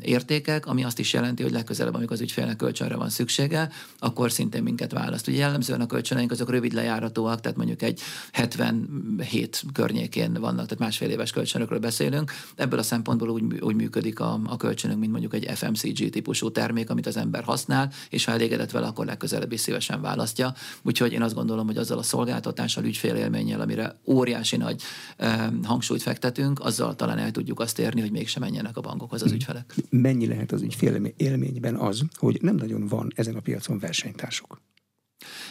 értékek, 0.00 0.66
ami 0.66 0.84
azt 0.84 0.98
is 0.98 1.12
jelenti, 1.12 1.42
hogy 1.42 1.52
legközelebb, 1.52 1.94
amikor 1.94 2.12
az 2.12 2.20
ügyfélnek 2.20 2.56
kölcsönre 2.56 2.96
van 2.96 3.08
szüksége, 3.08 3.70
akkor 3.98 4.32
szintén 4.32 4.62
minket 4.62 4.92
választ. 4.92 5.28
Ugye 5.28 5.38
jellemzően 5.38 5.80
a 5.80 5.86
kölcsöneink 5.86 6.30
azok 6.30 6.50
rövid 6.50 6.72
lejáratóak, 6.72 7.40
tehát 7.40 7.56
mondjuk 7.56 7.82
egy 7.82 8.00
70 8.32 8.71
47 8.72 9.62
környékén 9.72 10.32
vannak, 10.32 10.54
tehát 10.54 10.78
másfél 10.78 11.10
éves 11.10 11.30
kölcsönökről 11.30 11.78
beszélünk. 11.78 12.32
Ebből 12.56 12.78
a 12.78 12.82
szempontból 12.82 13.28
úgy, 13.28 13.60
úgy 13.60 13.74
működik 13.74 14.20
a, 14.20 14.40
a 14.46 14.56
kölcsönünk, 14.56 15.00
mint 15.00 15.12
mondjuk 15.12 15.34
egy 15.34 15.50
FMCG 15.54 16.10
típusú 16.10 16.50
termék, 16.50 16.90
amit 16.90 17.06
az 17.06 17.16
ember 17.16 17.44
használ, 17.44 17.92
és 18.10 18.24
ha 18.24 18.32
elégedett 18.32 18.70
vele, 18.70 18.86
akkor 18.86 19.06
legközelebb 19.06 19.52
is 19.52 19.60
szívesen 19.60 20.00
választja. 20.00 20.54
Úgyhogy 20.82 21.12
én 21.12 21.22
azt 21.22 21.34
gondolom, 21.34 21.66
hogy 21.66 21.76
azzal 21.76 21.98
a 21.98 22.02
szolgáltatással, 22.02 22.84
ügyfélélménnyel, 22.84 23.60
amire 23.60 24.00
óriási 24.04 24.56
nagy 24.56 24.82
eh, 25.16 25.48
hangsúlyt 25.62 26.02
fektetünk, 26.02 26.60
azzal 26.60 26.96
talán 26.96 27.18
el 27.18 27.30
tudjuk 27.30 27.60
azt 27.60 27.78
érni, 27.78 28.00
hogy 28.00 28.10
mégsem 28.10 28.42
menjenek 28.42 28.76
a 28.76 28.80
bankokhoz 28.80 29.22
az 29.22 29.32
ügyfelek. 29.32 29.74
Mennyi 29.90 30.26
lehet 30.26 30.52
az 30.52 30.62
ügyfélélményben 30.62 31.74
az, 31.74 32.02
hogy 32.14 32.38
nem 32.40 32.54
nagyon 32.54 32.86
van 32.86 33.12
ezen 33.14 33.34
a 33.34 33.40
piacon 33.40 33.78
versenytársuk? 33.78 34.61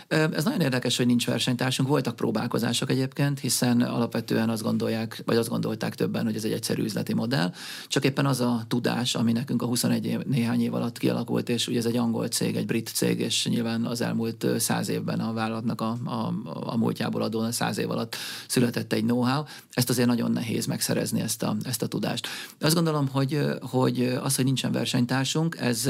Ez 0.07 0.43
nagyon 0.43 0.61
érdekes, 0.61 0.97
hogy 0.97 1.05
nincs 1.05 1.25
versenytársunk. 1.25 1.89
Voltak 1.89 2.15
próbálkozások 2.15 2.89
egyébként, 2.89 3.39
hiszen 3.39 3.81
alapvetően 3.81 4.49
azt 4.49 4.63
gondolják, 4.63 5.21
vagy 5.25 5.37
azt 5.37 5.49
gondolták 5.49 5.95
többen, 5.95 6.23
hogy 6.23 6.35
ez 6.35 6.43
egy 6.43 6.51
egyszerű 6.51 6.83
üzleti 6.83 7.13
modell. 7.13 7.53
Csak 7.87 8.05
éppen 8.05 8.25
az 8.25 8.39
a 8.39 8.63
tudás, 8.67 9.15
ami 9.15 9.31
nekünk 9.31 9.61
a 9.61 9.65
21 9.65 10.05
év, 10.05 10.19
néhány 10.19 10.61
év 10.61 10.73
alatt 10.73 10.97
kialakult, 10.97 11.49
és 11.49 11.67
ugye 11.67 11.77
ez 11.77 11.85
egy 11.85 11.97
angol 11.97 12.27
cég, 12.27 12.55
egy 12.55 12.65
brit 12.65 12.91
cég, 12.93 13.19
és 13.19 13.47
nyilván 13.47 13.85
az 13.85 14.01
elmúlt 14.01 14.45
száz 14.57 14.89
évben 14.89 15.19
a 15.19 15.33
vállalatnak 15.33 15.81
a, 15.81 15.97
a, 16.05 16.33
a 16.53 16.77
múltjából 16.77 17.21
adóan 17.21 17.51
száz 17.51 17.77
év 17.77 17.89
alatt 17.89 18.15
született 18.47 18.93
egy 18.93 19.03
know-how. 19.03 19.43
Ezt 19.71 19.89
azért 19.89 20.07
nagyon 20.07 20.31
nehéz 20.31 20.65
megszerezni 20.65 21.21
ezt 21.21 21.43
a, 21.43 21.55
ezt 21.63 21.81
a 21.81 21.87
tudást. 21.87 22.27
Azt 22.59 22.75
gondolom, 22.75 23.07
hogy, 23.07 23.39
hogy 23.61 24.17
az, 24.23 24.35
hogy 24.35 24.45
nincsen 24.45 24.71
versenytársunk, 24.71 25.57
ez, 25.59 25.89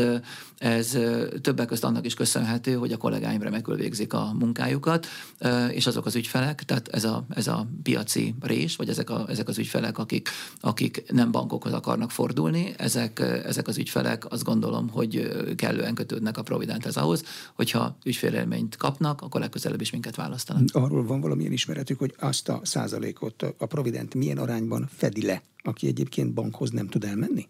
ez 0.57 0.97
többek 1.41 1.67
között 1.67 1.83
annak 1.83 2.05
is 2.05 2.13
köszönhető, 2.13 2.73
hogy 2.73 2.91
a 2.91 2.97
kollégáim 2.97 3.41
remekül 3.41 3.70
végzik 3.75 3.99
végzik 4.01 4.13
a 4.13 4.33
munkájukat, 4.39 5.07
és 5.71 5.87
azok 5.87 6.05
az 6.05 6.15
ügyfelek, 6.15 6.63
tehát 6.63 6.87
ez 6.87 7.03
a, 7.03 7.25
ez 7.29 7.47
a 7.47 7.67
piaci 7.83 8.35
rés, 8.39 8.75
vagy 8.75 8.89
ezek, 8.89 9.09
a, 9.09 9.25
ezek 9.29 9.47
az 9.47 9.57
ügyfelek, 9.57 9.97
akik, 9.97 10.29
akik 10.59 11.11
nem 11.11 11.31
bankokhoz 11.31 11.73
akarnak 11.73 12.11
fordulni, 12.11 12.73
ezek, 12.77 13.19
ezek 13.19 13.67
az 13.67 13.77
ügyfelek 13.77 14.31
azt 14.31 14.43
gondolom, 14.43 14.89
hogy 14.89 15.27
kellően 15.55 15.93
kötődnek 15.93 16.37
a 16.37 16.43
Providenthez 16.43 16.97
ahhoz, 16.97 17.23
hogyha 17.53 17.97
ügyfélélményt 18.03 18.77
kapnak, 18.77 19.21
akkor 19.21 19.41
legközelebb 19.41 19.81
is 19.81 19.91
minket 19.91 20.15
választanak. 20.15 20.63
Arról 20.71 21.05
van 21.05 21.21
valamilyen 21.21 21.51
ismeretük, 21.51 21.99
hogy 21.99 22.15
azt 22.19 22.49
a 22.49 22.61
százalékot 22.63 23.41
a 23.57 23.65
Provident 23.65 24.13
milyen 24.13 24.37
arányban 24.37 24.89
fedi 24.91 25.25
le, 25.25 25.41
aki 25.63 25.87
egyébként 25.87 26.33
bankhoz 26.33 26.69
nem 26.69 26.87
tud 26.87 27.03
elmenni? 27.03 27.45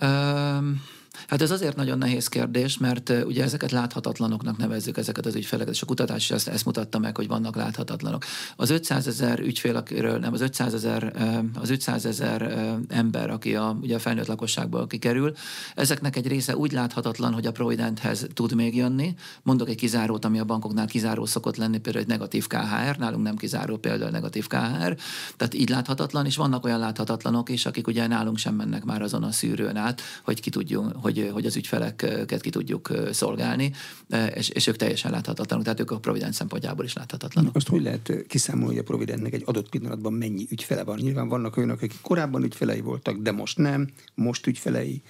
Um, 0.00 0.80
Hát 1.26 1.42
ez 1.42 1.50
azért 1.50 1.76
nagyon 1.76 1.98
nehéz 1.98 2.28
kérdés, 2.28 2.78
mert 2.78 3.12
ugye 3.24 3.42
ezeket 3.42 3.70
láthatatlanoknak 3.70 4.56
nevezzük 4.56 4.96
ezeket 4.96 5.26
az 5.26 5.34
ügyfeleket, 5.34 5.74
és 5.74 5.82
a 5.82 5.86
kutatás 5.86 6.30
ezt, 6.30 6.48
ezt 6.48 6.64
mutatta 6.64 6.98
meg, 6.98 7.16
hogy 7.16 7.28
vannak 7.28 7.56
láthatatlanok. 7.56 8.24
Az 8.56 8.70
500 8.70 9.06
ezer 9.06 9.38
ügyfél, 9.38 9.76
akiről 9.76 10.18
nem, 10.18 10.32
az 10.32 10.40
500 10.40 10.74
ezer, 10.74 11.12
az 11.54 11.70
500 11.70 12.06
ezer 12.06 12.42
ember, 12.88 13.30
aki 13.30 13.54
a, 13.56 13.78
ugye 13.80 13.94
a 13.94 13.98
felnőtt 13.98 14.26
lakosságból 14.26 14.86
kikerül, 14.86 15.34
ezeknek 15.74 16.16
egy 16.16 16.26
része 16.26 16.56
úgy 16.56 16.72
láthatatlan, 16.72 17.32
hogy 17.32 17.46
a 17.46 17.52
Providenthez 17.52 18.26
tud 18.34 18.54
még 18.54 18.76
jönni. 18.76 19.14
Mondok 19.42 19.68
egy 19.68 19.76
kizárót, 19.76 20.24
ami 20.24 20.38
a 20.38 20.44
bankoknál 20.44 20.86
kizáró 20.86 21.26
szokott 21.26 21.56
lenni, 21.56 21.78
például 21.78 22.04
egy 22.04 22.10
negatív 22.10 22.46
KHR, 22.46 22.96
nálunk 22.98 23.22
nem 23.22 23.36
kizáró 23.36 23.76
például 23.76 24.10
negatív 24.10 24.46
KHR, 24.46 24.96
tehát 25.36 25.54
így 25.54 25.68
láthatatlan, 25.68 26.26
és 26.26 26.36
vannak 26.36 26.64
olyan 26.64 26.78
láthatatlanok 26.78 27.48
is, 27.48 27.66
akik 27.66 27.86
ugye 27.86 28.06
nálunk 28.06 28.38
sem 28.38 28.54
mennek 28.54 28.84
már 28.84 29.02
azon 29.02 29.22
a 29.22 29.32
szűrőn 29.32 29.76
át, 29.76 30.02
hogy 30.24 30.40
ki 30.40 30.50
tudjunk, 30.50 30.92
hogy, 31.08 31.30
hogy 31.32 31.46
az 31.46 31.56
ügyfeleket 31.56 32.40
ki 32.40 32.50
tudjuk 32.50 32.92
szolgálni, 33.10 33.72
és, 34.34 34.48
és 34.48 34.66
ők 34.66 34.76
teljesen 34.76 35.10
láthatatlanok, 35.10 35.64
tehát 35.64 35.80
ők 35.80 35.90
a 35.90 35.98
Provident 35.98 36.32
szempontjából 36.32 36.84
is 36.84 36.92
láthatatlanok. 36.92 37.56
Azt 37.56 37.68
hogy 37.68 37.82
lehet 37.82 38.12
kiszámolni, 38.26 38.74
hogy 38.74 38.82
a 38.82 38.86
Providentnek 38.86 39.32
egy 39.32 39.42
adott 39.44 39.68
pillanatban 39.68 40.12
mennyi 40.12 40.46
ügyfele 40.50 40.84
van? 40.84 40.98
Nyilván 40.98 41.28
vannak 41.28 41.56
olyanok, 41.56 41.76
akik 41.76 42.00
korábban 42.02 42.42
ügyfelei 42.42 42.80
voltak, 42.80 43.16
de 43.16 43.32
most 43.32 43.58
nem, 43.58 43.88
most 44.14 44.46
ügyfelei 44.46 45.02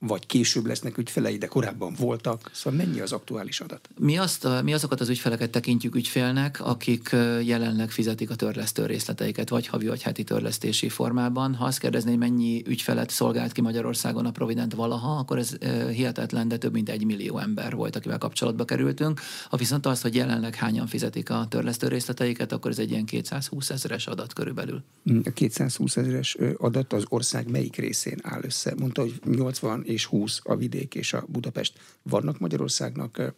vagy 0.00 0.26
később 0.26 0.66
lesznek 0.66 0.98
ügyfelei, 0.98 1.38
de 1.38 1.46
korábban 1.46 1.94
voltak. 1.98 2.50
Szóval 2.52 2.78
mennyi 2.84 3.00
az 3.00 3.12
aktuális 3.12 3.60
adat? 3.60 3.88
Mi, 3.98 4.18
azt, 4.18 4.48
mi 4.62 4.74
azokat 4.74 5.00
az 5.00 5.08
ügyfeleket 5.08 5.50
tekintjük 5.50 5.94
ügyfélnek, 5.94 6.60
akik 6.60 7.08
jelenleg 7.42 7.90
fizetik 7.90 8.30
a 8.30 8.34
törlesztő 8.34 8.86
részleteiket, 8.86 9.48
vagy 9.48 9.66
havi 9.66 9.86
vagy 9.86 10.02
heti 10.02 10.24
törlesztési 10.24 10.88
formában. 10.88 11.54
Ha 11.54 11.64
azt 11.64 11.78
kérdezné, 11.78 12.16
mennyi 12.16 12.62
ügyfelet 12.66 13.10
szolgált 13.10 13.52
ki 13.52 13.60
Magyarországon 13.60 14.26
a 14.26 14.30
Provident 14.30 14.74
valaha, 14.74 15.18
akkor 15.18 15.38
ez 15.38 15.56
hihetetlen, 15.92 16.48
de 16.48 16.56
több 16.56 16.72
mint 16.72 16.88
egy 16.88 17.04
millió 17.04 17.38
ember 17.38 17.74
volt, 17.74 17.96
akivel 17.96 18.18
kapcsolatba 18.18 18.64
kerültünk. 18.64 19.20
Ha 19.48 19.56
viszont 19.56 19.86
azt, 19.86 20.02
hogy 20.02 20.14
jelenleg 20.14 20.54
hányan 20.54 20.86
fizetik 20.86 21.30
a 21.30 21.46
törlesztő 21.48 21.88
részleteiket, 21.88 22.52
akkor 22.52 22.70
ez 22.70 22.78
egy 22.78 22.90
ilyen 22.90 23.04
220 23.04 23.70
ezeres 23.70 24.06
adat 24.06 24.32
körülbelül. 24.32 24.82
A 25.24 25.30
220 25.30 25.96
ezeres 25.96 26.36
adat 26.56 26.92
az 26.92 27.04
ország 27.08 27.50
melyik 27.50 27.76
részén 27.76 28.18
áll 28.22 28.40
össze? 28.42 28.74
Mondta, 28.78 29.00
hogy 29.00 29.20
80 29.24 29.88
és 29.90 30.04
20 30.04 30.40
a 30.42 30.56
vidék 30.56 30.94
és 30.94 31.12
a 31.12 31.24
Budapest. 31.28 31.78
Vannak 32.02 32.38
Magyarországnak 32.38 33.34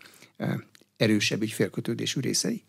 erősebb 0.96 1.42
ügyfélkötődésű 1.42 2.20
részei? 2.20 2.64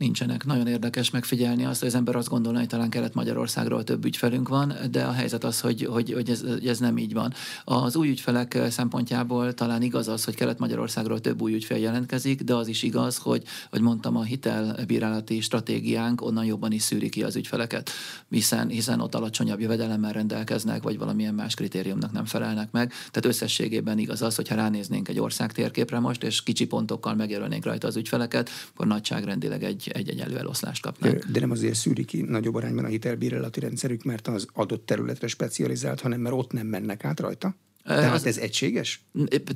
Nincsenek. 0.00 0.44
Nagyon 0.44 0.66
érdekes 0.66 1.10
megfigyelni 1.10 1.64
azt, 1.64 1.78
hogy 1.78 1.88
az 1.88 1.94
ember 1.94 2.16
azt 2.16 2.28
gondolja, 2.28 2.58
hogy 2.58 2.68
talán 2.68 2.90
Kelet-Magyarországról 2.90 3.84
több 3.84 4.04
ügyfelünk 4.04 4.48
van, 4.48 4.74
de 4.90 5.04
a 5.04 5.12
helyzet 5.12 5.44
az, 5.44 5.60
hogy, 5.60 5.84
hogy, 5.84 6.12
hogy, 6.12 6.30
ez, 6.30 6.44
ez 6.64 6.78
nem 6.78 6.98
így 6.98 7.12
van. 7.12 7.32
Az 7.64 7.96
új 7.96 8.08
ügyfelek 8.08 8.58
szempontjából 8.70 9.54
talán 9.54 9.82
igaz 9.82 10.08
az, 10.08 10.24
hogy 10.24 10.34
Kelet-Magyarországról 10.34 11.20
több 11.20 11.42
új 11.42 11.54
ügyfél 11.54 11.76
jelentkezik, 11.76 12.42
de 12.42 12.54
az 12.54 12.68
is 12.68 12.82
igaz, 12.82 13.16
hogy, 13.16 13.42
hogy 13.70 13.80
mondtam, 13.80 14.16
a 14.16 14.22
hitelbírálati 14.22 15.40
stratégiánk 15.40 16.22
onnan 16.22 16.44
jobban 16.44 16.72
is 16.72 16.82
szűri 16.82 17.08
ki 17.08 17.22
az 17.22 17.36
ügyfeleket, 17.36 17.90
hiszen, 18.30 18.68
hiszen 18.68 19.00
ott 19.00 19.14
alacsonyabb 19.14 19.60
jövedelemmel 19.60 20.12
rendelkeznek, 20.12 20.82
vagy 20.82 20.98
valamilyen 20.98 21.34
más 21.34 21.54
kritériumnak 21.54 22.12
nem 22.12 22.24
felelnek 22.24 22.70
meg. 22.70 22.88
Tehát 22.88 23.24
összességében 23.24 23.98
igaz 23.98 24.22
az, 24.22 24.34
hogyha 24.34 24.54
ránéznénk 24.54 25.08
egy 25.08 25.20
ország 25.20 25.52
térképre 25.52 25.98
most, 25.98 26.22
és 26.22 26.42
kicsi 26.42 26.66
pontokkal 26.66 27.14
megjelölnénk 27.14 27.64
rajta 27.64 27.86
az 27.86 27.96
ügyfeleket, 27.96 28.50
akkor 28.72 28.86
nagyságrendileg 28.86 29.64
egy, 29.64 29.89
egy 29.90 30.08
egyenlő 30.08 30.38
eloszlást 30.38 30.82
kapnak. 30.82 31.24
De 31.24 31.40
nem 31.40 31.50
azért 31.50 31.74
szűri 31.74 32.04
ki 32.04 32.22
nagyobb 32.22 32.54
arányban 32.54 32.84
a 32.84 32.88
hitelbírálati 32.88 33.60
rendszerük, 33.60 34.02
mert 34.02 34.28
az 34.28 34.46
adott 34.52 34.86
területre 34.86 35.26
specializált, 35.26 36.00
hanem 36.00 36.20
mert 36.20 36.34
ott 36.34 36.52
nem 36.52 36.66
mennek 36.66 37.04
át 37.04 37.20
rajta? 37.20 37.54
Tehát 37.84 38.14
az, 38.14 38.26
ez 38.26 38.36
egységes? 38.36 39.04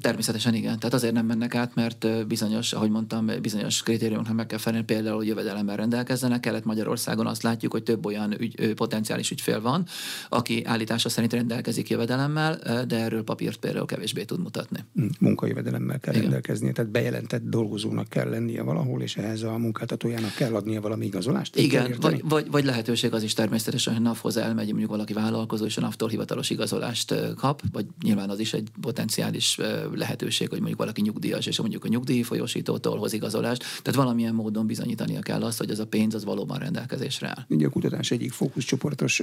Természetesen 0.00 0.54
igen. 0.54 0.78
Tehát 0.78 0.94
azért 0.94 1.12
nem 1.12 1.26
mennek 1.26 1.54
át, 1.54 1.74
mert 1.74 2.26
bizonyos, 2.26 2.72
ahogy 2.72 2.90
mondtam, 2.90 3.30
bizonyos 3.42 3.82
kritériumoknak 3.82 4.36
meg 4.36 4.46
kell 4.46 4.58
felelni, 4.58 4.84
például, 4.84 5.16
hogy 5.16 5.26
jövedelemmel 5.26 5.76
rendelkezzenek. 5.76 6.40
Kelet-Magyarországon 6.40 7.26
azt 7.26 7.42
látjuk, 7.42 7.72
hogy 7.72 7.82
több 7.82 8.06
olyan 8.06 8.40
ügy, 8.40 8.74
potenciális 8.74 9.30
ügyfél 9.30 9.60
van, 9.60 9.86
aki 10.28 10.64
állítása 10.64 11.08
szerint 11.08 11.32
rendelkezik 11.32 11.88
jövedelemmel, 11.88 12.84
de 12.86 12.98
erről 12.98 13.24
papírt 13.24 13.56
például 13.56 13.86
kevésbé 13.86 14.24
tud 14.24 14.40
mutatni. 14.40 14.78
Hm, 14.94 15.06
munkajövedelemmel 15.20 16.00
kell 16.00 16.12
igen. 16.12 16.24
rendelkeznie, 16.24 16.72
tehát 16.72 16.90
bejelentett 16.90 17.42
dolgozónak 17.48 18.08
kell 18.08 18.28
lennie 18.28 18.62
valahol, 18.62 19.02
és 19.02 19.16
ehhez 19.16 19.42
a 19.42 19.58
munkáltatójának 19.58 20.34
kell 20.34 20.54
adnia 20.54 20.80
valami 20.80 21.06
igazolást. 21.06 21.56
Igen, 21.56 21.94
vagy, 22.00 22.22
vagy, 22.24 22.50
vagy, 22.50 22.64
lehetőség 22.64 23.12
az 23.12 23.22
is 23.22 23.32
természetesen, 23.32 23.94
hogy 23.94 24.02
NAV-hoz 24.02 24.36
elmegy, 24.36 24.68
mondjuk 24.68 24.90
valaki 24.90 25.12
vállalkozó, 25.12 25.64
és 25.64 25.76
a 25.76 25.80
NAV-tól 25.80 26.08
hivatalos 26.08 26.50
igazolást 26.50 27.14
kap, 27.36 27.62
vagy 27.72 27.86
nyilván 28.14 28.32
az 28.32 28.40
is 28.40 28.52
egy 28.52 28.68
potenciális 28.80 29.58
lehetőség, 29.94 30.48
hogy 30.48 30.58
mondjuk 30.58 30.78
valaki 30.78 31.00
nyugdíjas, 31.00 31.46
és 31.46 31.58
mondjuk 31.58 31.84
a 31.84 31.88
nyugdíj 31.88 32.22
folyosítótól 32.22 32.98
hoz 32.98 33.12
igazolást. 33.12 33.60
Tehát 33.60 33.94
valamilyen 33.94 34.34
módon 34.34 34.66
bizonyítania 34.66 35.20
kell 35.20 35.42
azt, 35.42 35.58
hogy 35.58 35.70
ez 35.70 35.78
a 35.78 35.86
pénz 35.86 36.14
az 36.14 36.24
valóban 36.24 36.58
rendelkezésre 36.58 37.28
áll. 37.28 37.44
Ugye 37.48 37.66
a 37.66 37.70
kutatás 37.70 38.10
egyik 38.10 38.32
fókuszcsoportos 38.32 39.22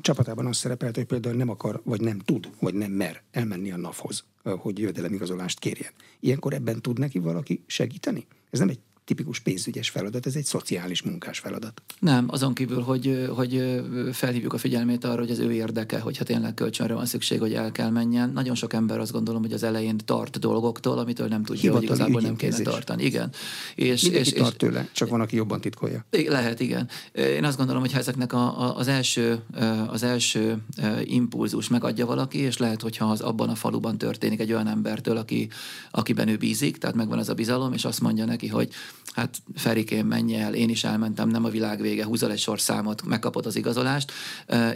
csapatában 0.00 0.46
az 0.46 0.56
szerepelt, 0.56 0.96
hogy 0.96 1.04
például 1.04 1.36
nem 1.36 1.48
akar, 1.48 1.80
vagy 1.84 2.00
nem 2.00 2.18
tud, 2.18 2.50
vagy 2.60 2.74
nem 2.74 2.92
mer 2.92 3.22
elmenni 3.30 3.70
a 3.70 3.76
NAV-hoz, 3.76 4.24
hogy 4.42 4.78
jövedelemigazolást 4.78 5.58
kérjen. 5.58 5.90
Ilyenkor 6.20 6.52
ebben 6.52 6.80
tud 6.80 6.98
neki 6.98 7.18
valaki 7.18 7.62
segíteni? 7.66 8.26
Ez 8.50 8.58
nem 8.58 8.68
egy 8.68 8.78
tipikus 9.10 9.38
pénzügyes 9.38 9.88
feladat, 9.88 10.26
ez 10.26 10.34
egy 10.34 10.44
szociális 10.44 11.02
munkás 11.02 11.38
feladat. 11.38 11.82
Nem, 11.98 12.24
azon 12.28 12.54
kívül, 12.54 12.80
hogy, 12.80 13.28
hogy 13.34 13.82
felhívjuk 14.12 14.52
a 14.52 14.58
figyelmét 14.58 15.04
arra, 15.04 15.20
hogy 15.20 15.30
az 15.30 15.38
ő 15.38 15.52
érdeke, 15.52 15.98
hogyha 15.98 16.24
tényleg 16.24 16.54
kölcsönre 16.54 16.94
van 16.94 17.06
szükség, 17.06 17.40
hogy 17.40 17.54
el 17.54 17.72
kell 17.72 17.90
menjen. 17.90 18.30
Nagyon 18.30 18.54
sok 18.54 18.72
ember 18.72 18.98
azt 18.98 19.12
gondolom, 19.12 19.42
hogy 19.42 19.52
az 19.52 19.62
elején 19.62 19.96
tart 20.04 20.38
dolgoktól, 20.38 20.98
amitől 20.98 21.28
nem 21.28 21.42
tudja, 21.44 21.60
Hivatali 21.60 21.86
hogy 21.86 21.96
igazából 21.96 22.20
nem 22.20 22.36
kéne 22.36 22.56
tartani. 22.56 23.04
Igen. 23.04 23.32
És, 23.74 24.02
és, 24.02 24.32
tart 24.32 24.56
tőle, 24.56 24.88
csak 24.92 25.08
van, 25.08 25.20
aki 25.20 25.36
jobban 25.36 25.60
titkolja. 25.60 26.04
Lehet, 26.26 26.60
igen. 26.60 26.88
Én 27.12 27.44
azt 27.44 27.56
gondolom, 27.56 27.80
hogy 27.80 27.92
ha 27.92 27.98
ezeknek 27.98 28.32
a, 28.32 28.60
a, 28.60 28.76
az 28.76 28.88
első, 28.88 29.42
az 29.86 30.02
első 30.02 30.56
impulzus 31.04 31.68
megadja 31.68 32.06
valaki, 32.06 32.38
és 32.38 32.56
lehet, 32.58 32.82
hogyha 32.82 33.04
az 33.04 33.20
abban 33.20 33.48
a 33.48 33.54
faluban 33.54 33.98
történik 33.98 34.40
egy 34.40 34.52
olyan 34.52 34.68
embertől, 34.68 35.16
aki, 35.16 35.48
akiben 35.90 36.28
ő 36.28 36.36
bízik, 36.36 36.78
tehát 36.78 36.96
megvan 36.96 37.18
ez 37.18 37.28
a 37.28 37.34
bizalom, 37.34 37.72
és 37.72 37.84
azt 37.84 38.00
mondja 38.00 38.24
neki, 38.24 38.46
hogy 38.46 38.68
hát 39.14 39.36
Ferikén 39.54 40.04
menj 40.04 40.34
el, 40.36 40.54
én 40.54 40.68
is 40.68 40.84
elmentem, 40.84 41.28
nem 41.28 41.44
a 41.44 41.48
világ 41.48 41.80
vége, 41.80 42.04
húzol 42.04 42.30
egy 42.30 42.38
sorszámot, 42.38 43.02
megkapod 43.02 43.46
az 43.46 43.56
igazolást, 43.56 44.12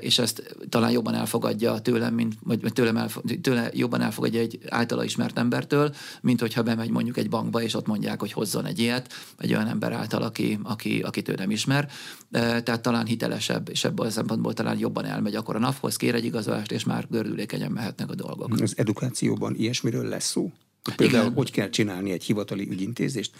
és 0.00 0.18
ezt 0.18 0.56
talán 0.68 0.90
jobban 0.90 1.14
elfogadja 1.14 1.78
tőlem, 1.78 2.14
mint, 2.14 2.34
vagy 2.42 2.72
tőlem 2.72 2.96
elfog, 2.96 3.40
tőle 3.40 3.70
jobban 3.72 4.00
elfogadja 4.00 4.40
egy 4.40 4.58
általa 4.68 5.04
ismert 5.04 5.38
embertől, 5.38 5.94
mint 6.20 6.40
hogyha 6.40 6.62
bemegy 6.62 6.90
mondjuk 6.90 7.16
egy 7.16 7.28
bankba, 7.28 7.62
és 7.62 7.74
ott 7.74 7.86
mondják, 7.86 8.20
hogy 8.20 8.32
hozzon 8.32 8.66
egy 8.66 8.78
ilyet, 8.78 9.12
egy 9.38 9.54
olyan 9.54 9.68
ember 9.68 9.92
által, 9.92 10.22
aki, 10.22 10.58
aki, 10.62 11.00
akit 11.00 11.28
ő 11.28 11.34
nem 11.34 11.50
ismer. 11.50 11.90
Tehát 12.30 12.80
talán 12.80 13.06
hitelesebb, 13.06 13.68
és 13.68 13.84
ebből 13.84 14.06
a 14.06 14.10
szempontból 14.10 14.52
talán 14.52 14.78
jobban 14.78 15.04
elmegy, 15.04 15.34
akkor 15.34 15.56
a 15.56 15.58
NAV-hoz 15.58 15.96
kér 15.96 16.14
egy 16.14 16.24
igazolást, 16.24 16.72
és 16.72 16.84
már 16.84 17.06
gördülékenyen 17.10 17.70
mehetnek 17.70 18.10
a 18.10 18.14
dolgok. 18.14 18.52
Az 18.60 18.74
edukációban 18.76 19.54
ilyesmiről 19.54 20.08
lesz 20.08 20.30
szó? 20.30 20.52
Például, 20.96 21.22
Igen. 21.22 21.34
hogy 21.34 21.50
kell 21.50 21.68
csinálni 21.68 22.10
egy 22.10 22.24
hivatali 22.24 22.68
ügyintézést, 22.70 23.30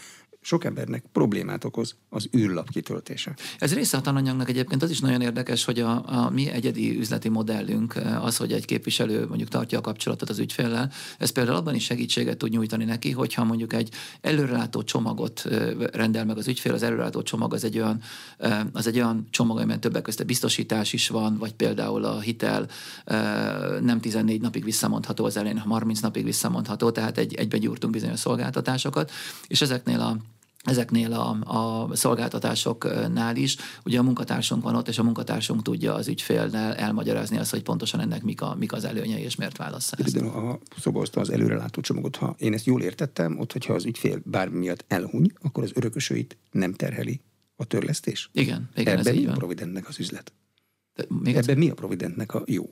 sok 0.45 0.65
embernek 0.65 1.05
problémát 1.13 1.65
okoz 1.65 1.97
az 2.09 2.29
űrlap 2.37 2.71
kitöltése. 2.71 3.35
Ez 3.59 3.75
része 3.75 3.97
a 3.97 4.01
tananyagnak 4.01 4.49
egyébként 4.49 4.83
az 4.83 4.91
is 4.91 5.01
nagyon 5.01 5.21
érdekes, 5.21 5.65
hogy 5.65 5.81
a, 5.81 6.05
a 6.07 6.31
mi 6.31 6.49
egyedi 6.49 6.99
üzleti 6.99 7.29
modellünk 7.29 8.01
az, 8.21 8.37
hogy 8.37 8.53
egy 8.53 8.65
képviselő 8.65 9.27
mondjuk 9.27 9.49
tartja 9.49 9.79
a 9.79 9.81
kapcsolatot 9.81 10.29
az 10.29 10.39
ügyféllel, 10.39 10.93
ez 11.19 11.31
például 11.31 11.57
abban 11.57 11.75
is 11.75 11.85
segítséget 11.85 12.37
tud 12.37 12.51
nyújtani 12.51 12.85
neki, 12.85 13.11
hogyha 13.11 13.45
mondjuk 13.45 13.73
egy 13.73 13.91
előrelátó 14.21 14.83
csomagot 14.83 15.49
rendel 15.93 16.25
meg 16.25 16.37
az 16.37 16.49
ügyfél, 16.49 16.73
az 16.73 16.83
előrelátó 16.83 17.23
csomag 17.23 17.55
az 17.55 17.65
egy 17.65 17.79
olyan, 17.79 18.01
az 18.73 18.87
egy 18.87 18.97
olyan 18.97 19.27
csomag, 19.31 19.57
amiben 19.57 19.81
többek 19.81 20.03
között 20.03 20.27
biztosítás 20.27 20.93
is 20.93 21.09
van, 21.09 21.39
vagy 21.39 21.53
például 21.53 22.05
a 22.05 22.21
hitel 22.21 22.69
nem 23.81 24.01
14 24.01 24.41
napig 24.41 24.65
visszamondható 24.65 25.25
az 25.25 25.37
elején, 25.37 25.59
hanem 25.59 25.73
30 25.73 26.01
napig 26.01 26.25
visszamondható, 26.25 26.91
tehát 26.91 27.19
egy, 27.19 27.34
egybe 27.35 27.59
gyúrtunk 27.59 27.93
bizonyos 27.93 28.19
szolgáltatásokat, 28.19 29.11
és 29.47 29.61
ezeknél 29.61 30.01
a 30.01 30.17
ezeknél 30.65 31.13
a, 31.13 31.31
a 31.41 31.97
szolgáltatásoknál 31.97 33.37
is, 33.37 33.57
ugye 33.85 33.99
a 33.99 34.03
munkatársunk 34.03 34.63
van 34.63 34.75
ott, 34.75 34.89
és 34.89 34.99
a 34.99 35.03
munkatársunk 35.03 35.63
tudja 35.63 35.95
az 35.95 36.09
ügyfélnel 36.09 36.75
elmagyarázni 36.75 37.39
azt, 37.39 37.51
hogy 37.51 37.63
pontosan 37.63 38.01
ennek 38.01 38.23
mik, 38.23 38.41
a, 38.41 38.55
mik 38.59 38.73
az 38.73 38.85
előnyei, 38.85 39.23
és 39.23 39.37
miért 39.37 39.57
válassza 39.57 39.97
ezt. 39.99 40.19
De 40.19 40.25
a 40.25 40.59
szobozta 40.79 41.21
az 41.21 41.31
előrelátó 41.31 41.81
csomagot, 41.81 42.17
ha 42.17 42.35
én 42.39 42.53
ezt 42.53 42.65
jól 42.65 42.83
értettem, 42.83 43.39
ott, 43.39 43.53
hogyha 43.53 43.75
az 43.75 43.85
ügyfél 43.85 44.21
bármi 44.25 44.59
miatt 44.59 44.85
elhuny, 44.89 45.33
akkor 45.41 45.63
az 45.63 45.71
örökösöit 45.75 46.37
nem 46.51 46.73
terheli 46.73 47.21
a 47.57 47.65
törlesztés. 47.65 48.31
Igen, 48.33 48.69
igen 48.77 48.99
Ebben 48.99 49.13
ez 49.13 49.19
mi 49.19 49.27
a 49.27 49.33
Providentnek 49.33 49.89
az 49.89 49.99
üzlet? 49.99 50.33
De 50.95 51.05
még 51.09 51.37
Ebben 51.37 51.59
mi 51.59 51.71
a 51.71 51.75
Providentnek 51.75 52.35
a 52.35 52.43
jó? 52.47 52.71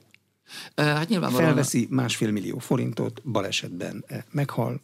Hát 0.76 1.08
nyilvánvalóan... 1.08 1.46
Felveszi 1.46 1.86
másfél 1.90 2.30
millió 2.30 2.58
forintot, 2.58 3.22
balesetben 3.24 4.04
meghal, 4.30 4.80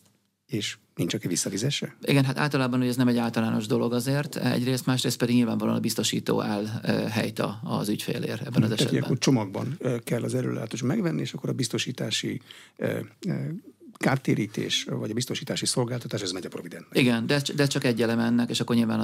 és 0.47 0.77
nincs, 0.94 1.14
aki 1.14 1.29
visszavizesse? 1.29 1.97
Igen, 2.03 2.25
hát 2.25 2.38
általában 2.38 2.79
hogy 2.79 2.88
ez 2.88 2.97
nem 2.97 3.09
egy 3.09 3.16
általános 3.16 3.66
dolog 3.66 3.92
azért, 3.92 4.37
egyrészt, 4.37 4.87
másrészt 4.87 5.18
pedig 5.18 5.35
nyilvánvalóan 5.35 5.77
a 5.77 5.81
biztosító 5.81 6.42
áll 6.42 6.66
helyt 7.11 7.42
az 7.62 7.88
ügyfélért 7.88 8.40
ebben 8.40 8.62
az 8.62 8.68
Tehát 8.68 8.73
esetben. 8.73 9.03
Tehát 9.03 9.18
csomagban 9.18 9.79
kell 10.05 10.23
az 10.23 10.35
erőlátós 10.35 10.83
megvenni, 10.83 11.21
és 11.21 11.33
akkor 11.33 11.49
a 11.49 11.53
biztosítási 11.53 12.40
kártérítés, 13.99 14.87
vagy 14.91 15.11
a 15.11 15.15
biztosítási 15.15 15.67
szolgáltatás, 15.67 16.23
ez 16.23 16.33
megy 16.33 16.47
a 16.47 16.49
Providentnek. 16.49 16.99
Igen, 16.99 17.27
de, 17.27 17.43
de 17.55 17.67
csak 17.67 17.85
egy 17.85 18.03
elem 18.03 18.19
ennek, 18.19 18.51
és 18.51 18.61
akkor 18.61 18.77
nyilván 18.77 19.01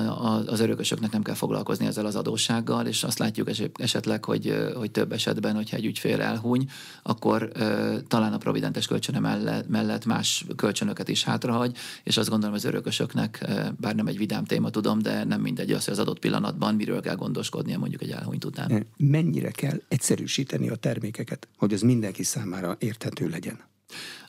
az 0.46 0.60
örökösöknek 0.60 1.10
nem 1.10 1.22
kell 1.22 1.34
foglalkozni 1.34 1.86
ezzel 1.86 2.06
az 2.06 2.16
adóssággal, 2.16 2.86
és 2.86 3.02
azt 3.02 3.18
látjuk 3.18 3.50
esetleg, 3.74 4.24
hogy, 4.24 4.70
hogy 4.74 4.90
több 4.90 5.12
esetben, 5.12 5.54
hogyha 5.54 5.76
egy 5.76 5.84
ügyfél 5.84 6.20
elhuny, 6.20 6.68
akkor 7.02 7.50
uh, 7.54 8.02
talán 8.08 8.32
a 8.32 8.38
providentes 8.38 8.86
kölcsöne 8.86 9.18
mellett, 9.18 9.68
mellett 9.68 10.04
más 10.04 10.44
kölcsönöket 10.56 11.08
is 11.08 11.24
hátrahagy, 11.24 11.76
és 12.04 12.16
azt 12.16 12.28
gondolom 12.28 12.54
az 12.54 12.64
örökösöknek, 12.64 13.46
bár 13.80 13.94
nem 13.94 14.06
egy 14.06 14.18
vidám 14.18 14.44
téma 14.44 14.70
tudom, 14.70 14.98
de 14.98 15.24
nem 15.24 15.40
mindegy 15.40 15.72
az, 15.72 15.84
hogy 15.84 15.92
az 15.92 15.98
adott 15.98 16.18
pillanatban 16.18 16.74
miről 16.74 17.00
kell 17.00 17.14
gondoskodnia 17.14 17.78
mondjuk 17.78 18.02
egy 18.02 18.10
elhunyt 18.10 18.44
után. 18.44 18.86
Mennyire 18.96 19.50
kell 19.50 19.80
egyszerűsíteni 19.88 20.68
a 20.68 20.76
termékeket, 20.76 21.48
hogy 21.56 21.72
az 21.72 21.80
mindenki 21.80 22.22
számára 22.22 22.76
érthető 22.78 23.28
legyen? 23.28 23.72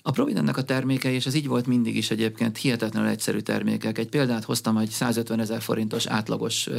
A 0.07 0.11
Providentnek 0.11 0.57
a 0.57 0.63
termékei, 0.63 1.13
és 1.13 1.25
ez 1.25 1.33
így 1.33 1.47
volt 1.47 1.67
mindig 1.67 1.97
is 1.97 2.11
egyébként, 2.11 2.57
hihetetlenül 2.57 3.09
egyszerű 3.09 3.39
termékek. 3.39 3.97
Egy 3.97 4.09
példát 4.09 4.43
hoztam, 4.43 4.75
hogy 4.75 4.89
150 4.89 5.39
ezer 5.39 5.61
forintos 5.61 6.05
átlagos 6.05 6.69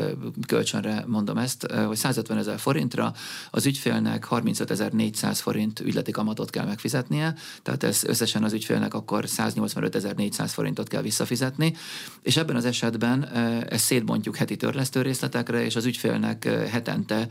kölcsönre 0.46 1.04
mondom 1.06 1.38
ezt, 1.38 1.72
hogy 1.72 1.96
150 1.96 2.38
ezer 2.38 2.58
forintra 2.58 3.12
az 3.50 3.66
ügyfélnek 3.66 4.26
35.400 4.30 5.38
forint 5.40 5.80
ügyleti 5.80 6.10
kamatot 6.10 6.50
kell 6.50 6.64
megfizetnie, 6.64 7.34
tehát 7.62 7.82
ez 7.82 8.04
összesen 8.04 8.44
az 8.44 8.52
ügyfélnek 8.52 8.94
akkor 8.94 9.24
185.400 9.26 10.50
forintot 10.52 10.88
kell 10.88 11.02
visszafizetni, 11.02 11.74
és 12.22 12.36
ebben 12.36 12.56
az 12.56 12.64
esetben 12.64 13.28
ezt 13.68 13.84
szétbontjuk 13.84 14.36
heti 14.36 14.56
törlesztő 14.56 15.02
részletekre, 15.02 15.64
és 15.64 15.76
az 15.76 15.84
ügyfélnek 15.84 16.44
hetente 16.70 17.28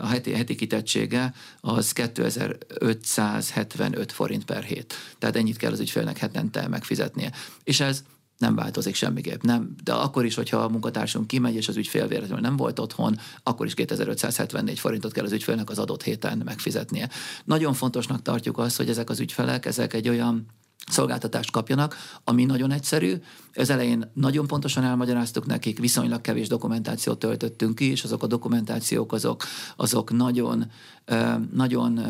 a 0.00 0.06
heti, 0.06 0.32
heti 0.32 0.54
kitettsége 0.54 1.34
az 1.60 1.92
2575 1.92 4.12
forint 4.12 4.44
per 4.44 4.62
hét. 4.62 4.94
Tehát 5.18 5.36
ennyit 5.36 5.56
kell 5.56 5.72
az 5.72 5.80
ügyfélnek 5.80 6.18
hetente 6.18 6.68
megfizetnie. 6.68 7.32
És 7.64 7.80
ez 7.80 8.02
nem 8.38 8.54
változik 8.54 8.94
semmiképp. 8.94 9.42
Nem, 9.42 9.74
de 9.84 9.92
akkor 9.92 10.24
is, 10.24 10.34
hogyha 10.34 10.56
a 10.56 10.68
munkatársunk 10.68 11.26
kimegy, 11.26 11.54
és 11.54 11.68
az 11.68 11.76
ügyfél 11.76 12.06
véletlenül 12.06 12.40
nem 12.40 12.56
volt 12.56 12.78
otthon, 12.78 13.18
akkor 13.42 13.66
is 13.66 13.74
2574 13.74 14.78
forintot 14.78 15.12
kell 15.12 15.24
az 15.24 15.32
ügyfélnek 15.32 15.70
az 15.70 15.78
adott 15.78 16.02
héten 16.02 16.42
megfizetnie. 16.44 17.08
Nagyon 17.44 17.74
fontosnak 17.74 18.22
tartjuk 18.22 18.58
azt, 18.58 18.76
hogy 18.76 18.88
ezek 18.88 19.10
az 19.10 19.20
ügyfelek, 19.20 19.66
ezek 19.66 19.92
egy 19.92 20.08
olyan 20.08 20.46
szolgáltatást 20.86 21.50
kapjanak, 21.50 21.96
ami 22.24 22.44
nagyon 22.44 22.70
egyszerű. 22.70 23.14
Az 23.54 23.70
elején 23.70 24.10
nagyon 24.14 24.46
pontosan 24.46 24.84
elmagyaráztuk 24.84 25.46
nekik, 25.46 25.78
viszonylag 25.78 26.20
kevés 26.20 26.48
dokumentációt 26.48 27.18
töltöttünk 27.18 27.74
ki, 27.74 27.90
és 27.90 28.04
azok 28.04 28.22
a 28.22 28.26
dokumentációk 28.26 29.12
azok, 29.12 29.44
azok 29.76 30.10
nagyon, 30.12 30.70
nagyon 31.52 32.00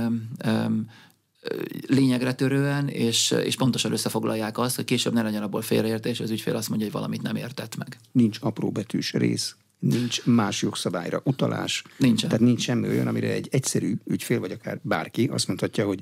lényegre 1.86 2.32
törően, 2.32 2.88
és, 2.88 3.30
és 3.44 3.56
pontosan 3.56 3.92
összefoglalják 3.92 4.58
azt, 4.58 4.76
hogy 4.76 4.84
később 4.84 5.12
ne 5.12 5.22
legyen 5.22 5.42
abból 5.42 5.62
félreértés, 5.62 6.20
az 6.20 6.30
ügyfél 6.30 6.56
azt 6.56 6.68
mondja, 6.68 6.86
hogy 6.86 6.96
valamit 6.96 7.22
nem 7.22 7.36
értett 7.36 7.76
meg. 7.76 7.98
Nincs 8.12 8.38
apróbetűs 8.40 9.12
rész, 9.12 9.56
nincs 9.78 10.24
más 10.24 10.62
jogszabályra 10.62 11.20
utalás. 11.24 11.84
Nincsen. 11.96 12.28
Tehát 12.28 12.44
nincs 12.44 12.62
semmi 12.62 12.88
olyan, 12.88 13.06
amire 13.06 13.32
egy 13.32 13.48
egyszerű 13.50 13.94
ügyfél, 14.04 14.40
vagy 14.40 14.52
akár 14.52 14.78
bárki 14.82 15.28
azt 15.32 15.46
mondhatja, 15.46 15.86
hogy 15.86 16.00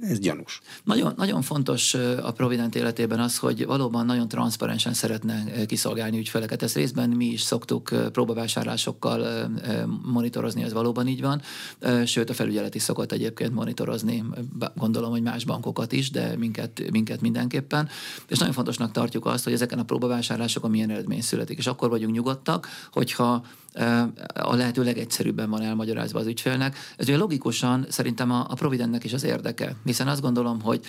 ez 0.00 0.18
gyanús. 0.18 0.60
Nagyon, 0.84 1.12
nagyon 1.16 1.42
fontos 1.42 1.94
a 2.22 2.32
Provident 2.32 2.74
életében 2.74 3.20
az, 3.20 3.38
hogy 3.38 3.66
valóban 3.66 4.06
nagyon 4.06 4.28
transzparensen 4.28 4.92
szeretne 4.92 5.64
kiszolgálni 5.66 6.18
ügyfeleket. 6.18 6.62
Ezt 6.62 6.74
részben 6.74 7.10
mi 7.10 7.24
is 7.24 7.40
szoktuk 7.40 7.90
próbavásárlásokkal 8.12 9.50
monitorozni, 10.02 10.62
ez 10.62 10.72
valóban 10.72 11.06
így 11.06 11.20
van. 11.20 11.42
Sőt, 12.04 12.30
a 12.30 12.34
felügyelet 12.34 12.74
is 12.74 12.82
szokott 12.82 13.12
egyébként 13.12 13.54
monitorozni, 13.54 14.24
gondolom, 14.74 15.10
hogy 15.10 15.22
más 15.22 15.44
bankokat 15.44 15.92
is, 15.92 16.10
de 16.10 16.36
minket, 16.36 16.82
minket 16.90 17.20
mindenképpen. 17.20 17.88
És 18.28 18.38
nagyon 18.38 18.54
fontosnak 18.54 18.92
tartjuk 18.92 19.26
azt, 19.26 19.44
hogy 19.44 19.52
ezeken 19.52 19.78
a 19.78 19.84
próbavásárlásokon 19.84 20.70
milyen 20.70 20.90
eredmény 20.90 21.20
születik. 21.20 21.58
És 21.58 21.66
akkor 21.66 21.88
vagyunk 21.88 22.14
nyugodtak, 22.14 22.68
hogyha 22.92 23.44
a 24.34 24.54
lehető 24.54 24.82
legegyszerűbben 24.82 25.50
van 25.50 25.62
elmagyarázva 25.62 26.18
az 26.18 26.26
ügyfélnek. 26.26 26.76
Ez 26.96 27.08
ugye 27.08 27.16
logikusan 27.16 27.86
szerintem 27.88 28.30
a, 28.30 28.46
a 28.48 28.54
Providentnek 28.54 29.04
is 29.04 29.12
az 29.12 29.24
érdeke, 29.24 29.76
hiszen 29.88 30.08
azt 30.08 30.20
gondolom, 30.20 30.60
hogy 30.60 30.80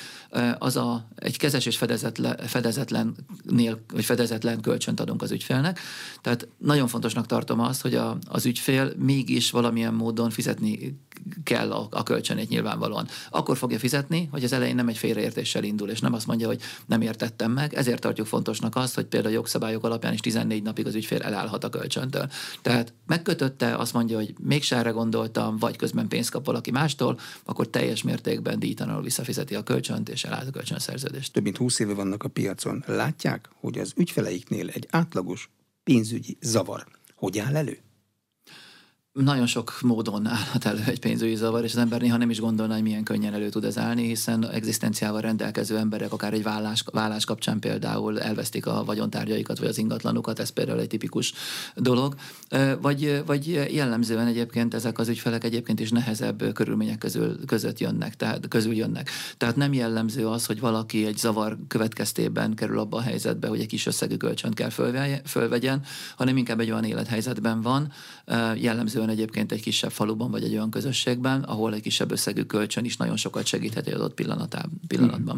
az 0.57 0.75
a, 0.75 1.07
egy 1.15 1.37
kezes 1.37 1.65
és 1.65 1.77
fedezetlen, 1.77 2.37
fedezetlennél, 2.37 3.83
vagy 3.93 4.05
fedezetlen 4.05 4.61
kölcsönt 4.61 4.99
adunk 4.99 5.21
az 5.21 5.31
ügyfélnek. 5.31 5.79
Tehát 6.21 6.47
nagyon 6.57 6.87
fontosnak 6.87 7.25
tartom 7.25 7.59
azt, 7.59 7.81
hogy 7.81 7.95
a, 7.95 8.17
az 8.27 8.45
ügyfél 8.45 8.93
mégis 8.97 9.51
valamilyen 9.51 9.93
módon 9.93 10.29
fizetni 10.29 10.99
kell 11.43 11.71
a, 11.71 11.87
a 11.91 12.03
kölcsönét 12.03 12.49
nyilvánvalóan. 12.49 13.07
Akkor 13.29 13.57
fogja 13.57 13.79
fizetni, 13.79 14.27
hogy 14.31 14.43
az 14.43 14.53
elején 14.53 14.75
nem 14.75 14.87
egy 14.87 14.97
félreértéssel 14.97 15.63
indul, 15.63 15.89
és 15.89 15.99
nem 15.99 16.13
azt 16.13 16.27
mondja, 16.27 16.47
hogy 16.47 16.61
nem 16.85 17.01
értettem 17.01 17.51
meg. 17.51 17.73
Ezért 17.73 18.01
tartjuk 18.01 18.27
fontosnak 18.27 18.75
azt, 18.75 18.95
hogy 18.95 19.05
például 19.05 19.33
jogszabályok 19.33 19.83
alapján 19.83 20.13
is 20.13 20.19
14 20.19 20.63
napig 20.63 20.87
az 20.87 20.95
ügyfél 20.95 21.21
elállhat 21.21 21.63
a 21.63 21.69
kölcsöntől. 21.69 22.29
Tehát 22.61 22.93
megkötötte, 23.07 23.75
azt 23.75 23.93
mondja, 23.93 24.17
hogy 24.17 24.33
még 24.41 24.63
erre 24.69 24.89
gondoltam, 24.89 25.57
vagy 25.57 25.75
közben 25.75 26.07
pénzt 26.07 26.29
kap 26.29 26.45
valaki 26.45 26.71
mástól, 26.71 27.19
akkor 27.45 27.67
teljes 27.67 28.03
mértékben 28.03 28.59
díjtalanul 28.89 29.01
visszafizeti 29.01 29.55
a 29.55 29.63
kölcsönt, 29.63 30.09
és 30.09 30.23
eláll 30.23 30.47
a 30.47 30.51
kölcsönszerződést. 30.51 31.33
Több 31.33 31.43
mint 31.43 31.57
20 31.57 31.79
éve 31.79 31.93
vannak 31.93 32.23
a 32.23 32.29
piacon. 32.29 32.83
Látják, 32.87 33.49
hogy 33.53 33.77
az 33.77 33.93
ügyfeleiknél 33.95 34.69
egy 34.69 34.87
átlagos 34.89 35.49
pénzügyi 35.83 36.37
zavar 36.41 36.87
hogy 37.15 37.39
áll 37.39 37.55
elő? 37.55 37.77
Nagyon 39.23 39.47
sok 39.47 39.77
módon 39.81 40.27
állhat 40.27 40.65
elő 40.65 40.83
egy 40.85 40.99
pénzügyi 40.99 41.35
zavar, 41.35 41.63
és 41.63 41.73
az 41.73 41.79
ember 41.79 42.01
néha 42.01 42.17
nem 42.17 42.29
is 42.29 42.39
gondolna, 42.39 42.73
hogy 42.73 42.83
milyen 42.83 43.03
könnyen 43.03 43.33
elő 43.33 43.49
tud 43.49 43.63
ez 43.63 43.77
állni, 43.77 44.07
hiszen 44.07 44.49
egzisztenciával 44.49 45.21
rendelkező 45.21 45.77
emberek 45.77 46.13
akár 46.13 46.33
egy 46.33 46.43
vállás, 46.43 46.83
vállás 46.91 47.25
kapcsán 47.25 47.59
például 47.59 48.19
elvesztik 48.19 48.65
a 48.65 48.83
vagyontárgyaikat, 48.83 49.59
vagy 49.59 49.67
az 49.67 49.77
ingatlanukat, 49.77 50.39
ez 50.39 50.49
például 50.49 50.79
egy 50.79 50.87
tipikus 50.87 51.33
dolog. 51.75 52.15
Vagy, 52.81 53.23
vagy 53.25 53.67
jellemzően 53.73 54.27
egyébként 54.27 54.73
ezek 54.73 54.99
az 54.99 55.07
ügyfelek 55.07 55.43
egyébként 55.43 55.79
is 55.79 55.89
nehezebb 55.89 56.53
körülmények 56.53 56.97
közül, 56.97 57.45
között 57.45 57.79
jönnek, 57.79 58.15
tehát 58.15 58.47
közül 58.47 58.73
jönnek. 58.73 59.09
Tehát 59.37 59.55
nem 59.55 59.73
jellemző 59.73 60.27
az, 60.27 60.45
hogy 60.45 60.59
valaki 60.59 61.05
egy 61.05 61.17
zavar 61.17 61.57
következtében 61.67 62.53
kerül 62.53 62.79
abba 62.79 62.97
a 62.97 63.01
helyzetbe, 63.01 63.47
hogy 63.47 63.59
egy 63.59 63.67
kis 63.67 63.85
összegű 63.85 64.15
kölcsönt 64.15 64.53
kell 64.53 64.69
fölvegyen, 65.25 65.81
hanem 66.15 66.37
inkább 66.37 66.59
egy 66.59 66.71
olyan 66.71 66.83
élethelyzetben 66.83 67.61
van, 67.61 67.91
jellemzően 68.55 69.08
van 69.09 69.17
egyébként 69.17 69.51
egy 69.51 69.61
kisebb 69.61 69.91
faluban, 69.91 70.31
vagy 70.31 70.43
egy 70.43 70.53
olyan 70.53 70.69
közösségben, 70.69 71.41
ahol 71.43 71.73
egy 71.73 71.81
kisebb 71.81 72.11
összegű 72.11 72.43
kölcsön 72.43 72.85
is 72.85 72.97
nagyon 72.97 73.17
sokat 73.17 73.45
segíthet 73.45 73.87
egy 73.87 73.93
adott 73.93 74.13
pillanatban. 74.13 74.79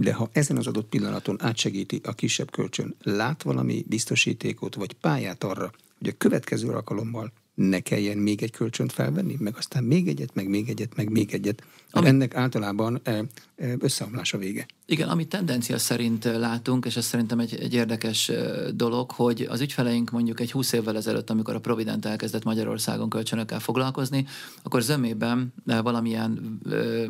De 0.01 0.13
ha 0.13 0.29
ezen 0.31 0.57
az 0.57 0.67
adott 0.67 0.89
pillanaton 0.89 1.37
átsegíti 1.41 2.01
a 2.03 2.13
kisebb 2.13 2.51
kölcsön, 2.51 2.95
lát 3.03 3.43
valami 3.43 3.85
biztosítékot, 3.87 4.75
vagy 4.75 4.93
pályát 4.93 5.43
arra, 5.43 5.71
hogy 5.99 6.07
a 6.07 6.17
következő 6.17 6.67
alkalommal 6.67 7.31
ne 7.53 7.79
kelljen 7.79 8.17
még 8.17 8.43
egy 8.43 8.51
kölcsönt 8.51 8.91
felvenni, 8.91 9.35
meg 9.39 9.55
aztán 9.57 9.83
még 9.83 10.07
egyet, 10.07 10.35
meg 10.35 10.47
még 10.47 10.69
egyet, 10.69 10.95
meg 10.95 11.09
még 11.09 11.33
egyet. 11.33 11.63
Ami... 11.91 12.07
Ennek 12.07 12.35
általában 12.35 12.99
eh, 13.03 13.19
eh, 13.55 13.73
összeomlás 13.79 14.33
a 14.33 14.37
vége. 14.37 14.65
Igen, 14.85 15.09
amit 15.09 15.29
tendencia 15.29 15.77
szerint 15.77 16.23
látunk, 16.23 16.85
és 16.85 16.95
ez 16.95 17.05
szerintem 17.05 17.39
egy, 17.39 17.55
egy 17.55 17.73
érdekes 17.73 18.31
dolog, 18.73 19.11
hogy 19.11 19.47
az 19.49 19.61
ügyfeleink 19.61 20.11
mondjuk 20.11 20.39
egy 20.39 20.51
20 20.51 20.71
évvel 20.71 20.95
ezelőtt, 20.95 21.29
amikor 21.29 21.55
a 21.55 21.59
Provident 21.59 22.05
elkezdett 22.05 22.43
Magyarországon 22.43 23.09
kölcsönökkel 23.09 23.59
foglalkozni, 23.59 24.25
akkor 24.63 24.81
zömében 24.81 25.53
valamilyen, 25.65 26.59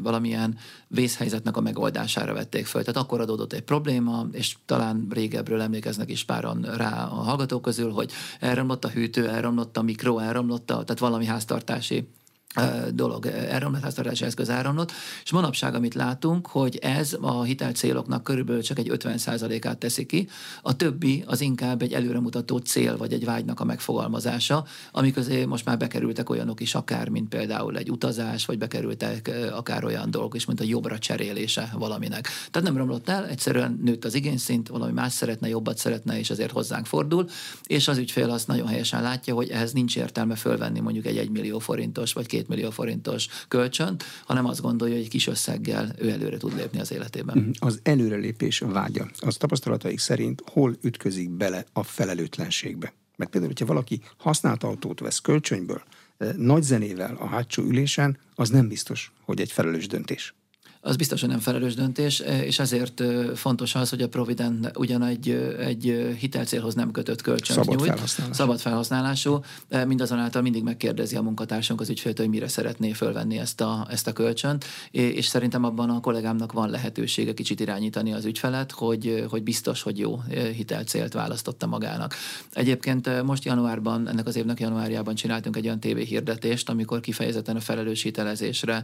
valamilyen 0.01 0.57
vészhelyzetnek 0.87 1.57
a 1.57 1.61
megoldására 1.61 2.33
vették 2.33 2.65
föl. 2.65 2.83
Tehát 2.83 3.01
akkor 3.01 3.21
adódott 3.21 3.53
egy 3.53 3.63
probléma, 3.63 4.27
és 4.31 4.55
talán 4.65 5.07
régebről 5.09 5.61
emlékeznek 5.61 6.09
is 6.09 6.23
páran 6.23 6.61
rá 6.77 7.03
a 7.03 7.15
hallgatók 7.15 7.61
közül, 7.61 7.91
hogy 7.91 8.11
elromlott 8.39 8.85
a 8.85 8.89
hűtő, 8.89 9.29
elromlott 9.29 9.77
a 9.77 9.81
mikro, 9.81 10.17
elromlott 10.17 10.71
a, 10.71 10.83
tehát 10.83 10.99
valami 10.99 11.25
háztartási 11.25 12.07
dolog 12.93 13.25
elromlott, 13.25 13.81
háztartási 13.81 14.25
eszköz 14.25 14.49
elromlott, 14.49 14.91
és 15.23 15.31
manapság, 15.31 15.75
amit 15.75 15.93
látunk, 15.93 16.47
hogy 16.47 16.77
ez 16.77 17.17
a 17.21 17.43
hitelcéloknak 17.43 18.23
körülbelül 18.23 18.61
csak 18.61 18.79
egy 18.79 18.91
50%-át 18.93 19.77
teszi 19.77 20.05
ki, 20.05 20.27
a 20.61 20.75
többi 20.75 21.23
az 21.27 21.41
inkább 21.41 21.81
egy 21.81 21.93
előremutató 21.93 22.57
cél, 22.57 22.97
vagy 22.97 23.13
egy 23.13 23.25
vágynak 23.25 23.59
a 23.59 23.63
megfogalmazása, 23.63 24.65
amik 24.91 25.17
azért 25.17 25.47
most 25.47 25.65
már 25.65 25.77
bekerültek 25.77 26.29
olyanok 26.29 26.61
is, 26.61 26.75
akár, 26.75 27.09
mint 27.09 27.29
például 27.29 27.77
egy 27.77 27.91
utazás, 27.91 28.45
vagy 28.45 28.57
bekerültek 28.57 29.31
akár 29.51 29.83
olyan 29.83 30.11
dolgok 30.11 30.35
is, 30.35 30.45
mint 30.45 30.59
a 30.59 30.63
jobbra 30.63 30.97
cserélése 30.97 31.69
valaminek. 31.77 32.27
Tehát 32.51 32.67
nem 32.67 32.77
romlott 32.77 33.09
el, 33.09 33.27
egyszerűen 33.27 33.79
nőtt 33.83 34.05
az 34.05 34.13
igényszint, 34.13 34.67
valami 34.67 34.91
más 34.91 35.13
szeretne, 35.13 35.47
jobbat 35.47 35.77
szeretne, 35.77 36.19
és 36.19 36.29
ezért 36.29 36.51
hozzánk 36.51 36.85
fordul, 36.85 37.29
és 37.67 37.87
az 37.87 37.97
ügyfél 37.97 38.29
azt 38.29 38.47
nagyon 38.47 38.67
helyesen 38.67 39.01
látja, 39.01 39.33
hogy 39.33 39.49
ehhez 39.49 39.73
nincs 39.73 39.97
értelme 39.97 40.35
fölvenni 40.35 40.79
mondjuk 40.79 41.05
egy 41.05 41.17
1 41.17 41.29
millió 41.29 41.59
forintos, 41.59 42.13
vagy 42.13 42.25
2 42.25 42.40
2 42.41 42.53
millió 42.53 42.69
forintos 42.69 43.27
kölcsönt, 43.47 44.03
hanem 44.25 44.45
azt 44.45 44.61
gondolja, 44.61 44.95
hogy 44.95 45.03
egy 45.03 45.09
kis 45.09 45.27
összeggel 45.27 45.95
ő 45.97 46.09
előre 46.09 46.37
tud 46.37 46.55
lépni 46.55 46.79
az 46.79 46.91
életében. 46.91 47.37
Mhm. 47.37 47.49
Az 47.59 47.79
előrelépés 47.83 48.59
vágya, 48.59 49.07
az 49.19 49.35
tapasztalataik 49.37 49.99
szerint 49.99 50.43
hol 50.51 50.75
ütközik 50.81 51.29
bele 51.29 51.65
a 51.73 51.83
felelőtlenségbe? 51.83 52.93
Mert 53.15 53.31
például, 53.31 53.53
hogyha 53.53 53.73
valaki 53.73 54.01
használt 54.17 54.63
autót 54.63 54.99
vesz 54.99 55.19
kölcsönből, 55.19 55.83
eh, 56.17 56.33
nagy 56.33 56.63
zenével 56.63 57.15
a 57.19 57.25
hátsó 57.25 57.63
ülésen, 57.63 58.17
az 58.35 58.49
nem 58.49 58.67
biztos, 58.67 59.11
hogy 59.25 59.41
egy 59.41 59.51
felelős 59.51 59.87
döntés 59.87 60.33
az 60.83 60.95
biztosan 60.95 61.29
nem 61.29 61.39
felelős 61.39 61.75
döntés, 61.75 62.19
e, 62.19 62.43
és 62.43 62.59
ezért 62.59 63.03
fontos 63.35 63.75
az, 63.75 63.89
hogy 63.89 64.01
a 64.01 64.07
Provident 64.07 64.71
ugyan 64.77 65.03
egy, 65.03 65.29
egy 65.59 66.15
hitelcélhoz 66.19 66.73
nem 66.73 66.91
kötött 66.91 67.21
kölcsön 67.21 67.55
szabad 67.55 67.77
nyújt, 67.77 67.89
felhasználás. 67.91 68.35
szabad 68.35 68.59
felhasználású, 68.59 69.39
e, 69.69 69.85
mindazonáltal 69.85 70.41
mindig 70.41 70.63
megkérdezi 70.63 71.15
a 71.15 71.21
munkatársunk 71.21 71.81
az 71.81 71.89
ügyfélt, 71.89 72.17
hogy 72.17 72.29
mire 72.29 72.47
szeretné 72.47 72.91
fölvenni 72.91 73.39
ezt 73.39 73.61
a, 73.61 73.87
ezt 73.89 74.07
a 74.07 74.13
kölcsönt, 74.13 74.65
és 74.91 75.25
szerintem 75.25 75.63
abban 75.63 75.89
a 75.89 75.99
kollégámnak 75.99 76.51
van 76.51 76.69
lehetősége 76.69 77.33
kicsit 77.33 77.59
irányítani 77.59 78.13
az 78.13 78.25
ügyfelet, 78.25 78.71
hogy, 78.71 79.25
hogy 79.29 79.43
biztos, 79.43 79.81
hogy 79.81 79.99
jó 79.99 80.21
hitelcélt 80.55 81.13
választotta 81.13 81.67
magának. 81.67 82.15
Egyébként 82.51 83.23
most 83.23 83.45
januárban, 83.45 84.07
ennek 84.07 84.27
az 84.27 84.35
évnek 84.35 84.59
januárjában 84.59 85.15
csináltunk 85.15 85.55
egy 85.55 85.65
olyan 85.65 85.79
tévéhirdetést, 85.79 86.69
amikor 86.69 86.99
kifejezetten 86.99 87.55
a 87.55 87.59
felelős 87.59 88.01
hitelezésre 88.01 88.83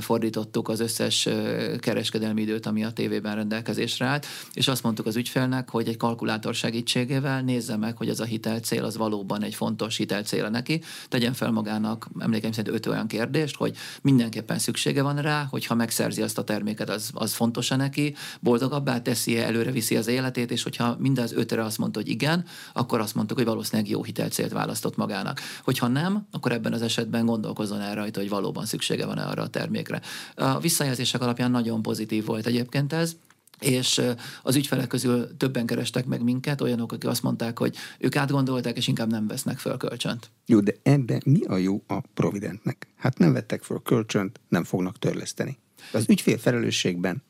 fordítottuk 0.00 0.68
az 0.68 0.80
összes 0.80 1.19
digitális 1.24 1.80
kereskedelmi 1.80 2.40
időt, 2.40 2.66
ami 2.66 2.84
a 2.84 2.90
tévében 2.90 3.34
rendelkezésre 3.34 4.06
állt, 4.06 4.26
és 4.52 4.68
azt 4.68 4.82
mondtuk 4.82 5.06
az 5.06 5.16
ügyfélnek, 5.16 5.70
hogy 5.70 5.88
egy 5.88 5.96
kalkulátor 5.96 6.54
segítségével 6.54 7.42
nézze 7.42 7.76
meg, 7.76 7.96
hogy 7.96 8.08
az 8.08 8.20
a 8.20 8.24
hitelcél 8.24 8.84
az 8.84 8.96
valóban 8.96 9.42
egy 9.42 9.54
fontos 9.54 9.96
hitelcél 9.96 10.48
neki, 10.48 10.82
tegyen 11.08 11.32
fel 11.32 11.50
magának, 11.50 12.08
emlékeim 12.18 12.52
szerint 12.52 12.74
öt 12.74 12.86
olyan 12.86 13.06
kérdést, 13.06 13.56
hogy 13.56 13.76
mindenképpen 14.02 14.58
szüksége 14.58 15.02
van 15.02 15.16
rá, 15.16 15.46
hogyha 15.50 15.74
megszerzi 15.74 16.22
azt 16.22 16.38
a 16.38 16.44
terméket, 16.44 16.90
az, 16.90 17.10
az 17.14 17.32
fontos-e 17.32 17.76
neki, 17.76 18.14
boldogabbá 18.40 19.02
teszi 19.02 19.36
-e, 19.36 19.44
előre 19.44 19.70
viszi 19.70 19.96
az 19.96 20.06
életét, 20.06 20.50
és 20.50 20.62
hogyha 20.62 20.96
mindaz 20.98 21.32
ötre 21.32 21.64
azt 21.64 21.78
mondta, 21.78 21.98
hogy 21.98 22.08
igen, 22.08 22.44
akkor 22.72 23.00
azt 23.00 23.14
mondtuk, 23.14 23.36
hogy 23.36 23.46
valószínűleg 23.46 23.90
jó 23.90 24.02
hitelcélt 24.02 24.52
választott 24.52 24.96
magának. 24.96 25.40
Hogyha 25.64 25.86
nem, 25.86 26.26
akkor 26.30 26.52
ebben 26.52 26.72
az 26.72 26.82
esetben 26.82 27.26
gondolkozzon 27.26 27.80
el 27.80 27.94
rajta, 27.94 28.20
hogy 28.20 28.28
valóban 28.28 28.66
szüksége 28.66 29.06
van 29.06 29.18
arra 29.18 29.42
a 29.42 29.48
termékre. 29.48 30.00
A 30.34 30.58
visszajelzések 31.10 31.22
alapján 31.22 31.50
nagyon 31.50 31.82
pozitív 31.82 32.24
volt 32.24 32.46
egyébként 32.46 32.92
ez, 32.92 33.16
és 33.60 34.00
az 34.42 34.56
ügyfelek 34.56 34.86
közül 34.86 35.36
többen 35.36 35.66
kerestek 35.66 36.06
meg 36.06 36.22
minket, 36.22 36.60
olyanok, 36.60 36.92
akik 36.92 37.08
azt 37.08 37.22
mondták, 37.22 37.58
hogy 37.58 37.76
ők 37.98 38.16
átgondolták, 38.16 38.76
és 38.76 38.88
inkább 38.88 39.10
nem 39.10 39.26
vesznek 39.26 39.58
föl 39.58 39.76
kölcsönt. 39.76 40.30
Jó, 40.46 40.60
de 40.60 40.74
ebben 40.82 41.22
mi 41.24 41.44
a 41.44 41.56
jó 41.56 41.82
a 41.86 42.00
Providentnek? 42.14 42.86
Hát 42.96 43.18
nem 43.18 43.32
vettek 43.32 43.62
föl 43.62 43.80
kölcsönt, 43.82 44.40
nem 44.48 44.64
fognak 44.64 44.98
törleszteni. 44.98 45.58
Az 45.92 46.04
ügyfél 46.08 46.38
felelősségben 46.38 47.22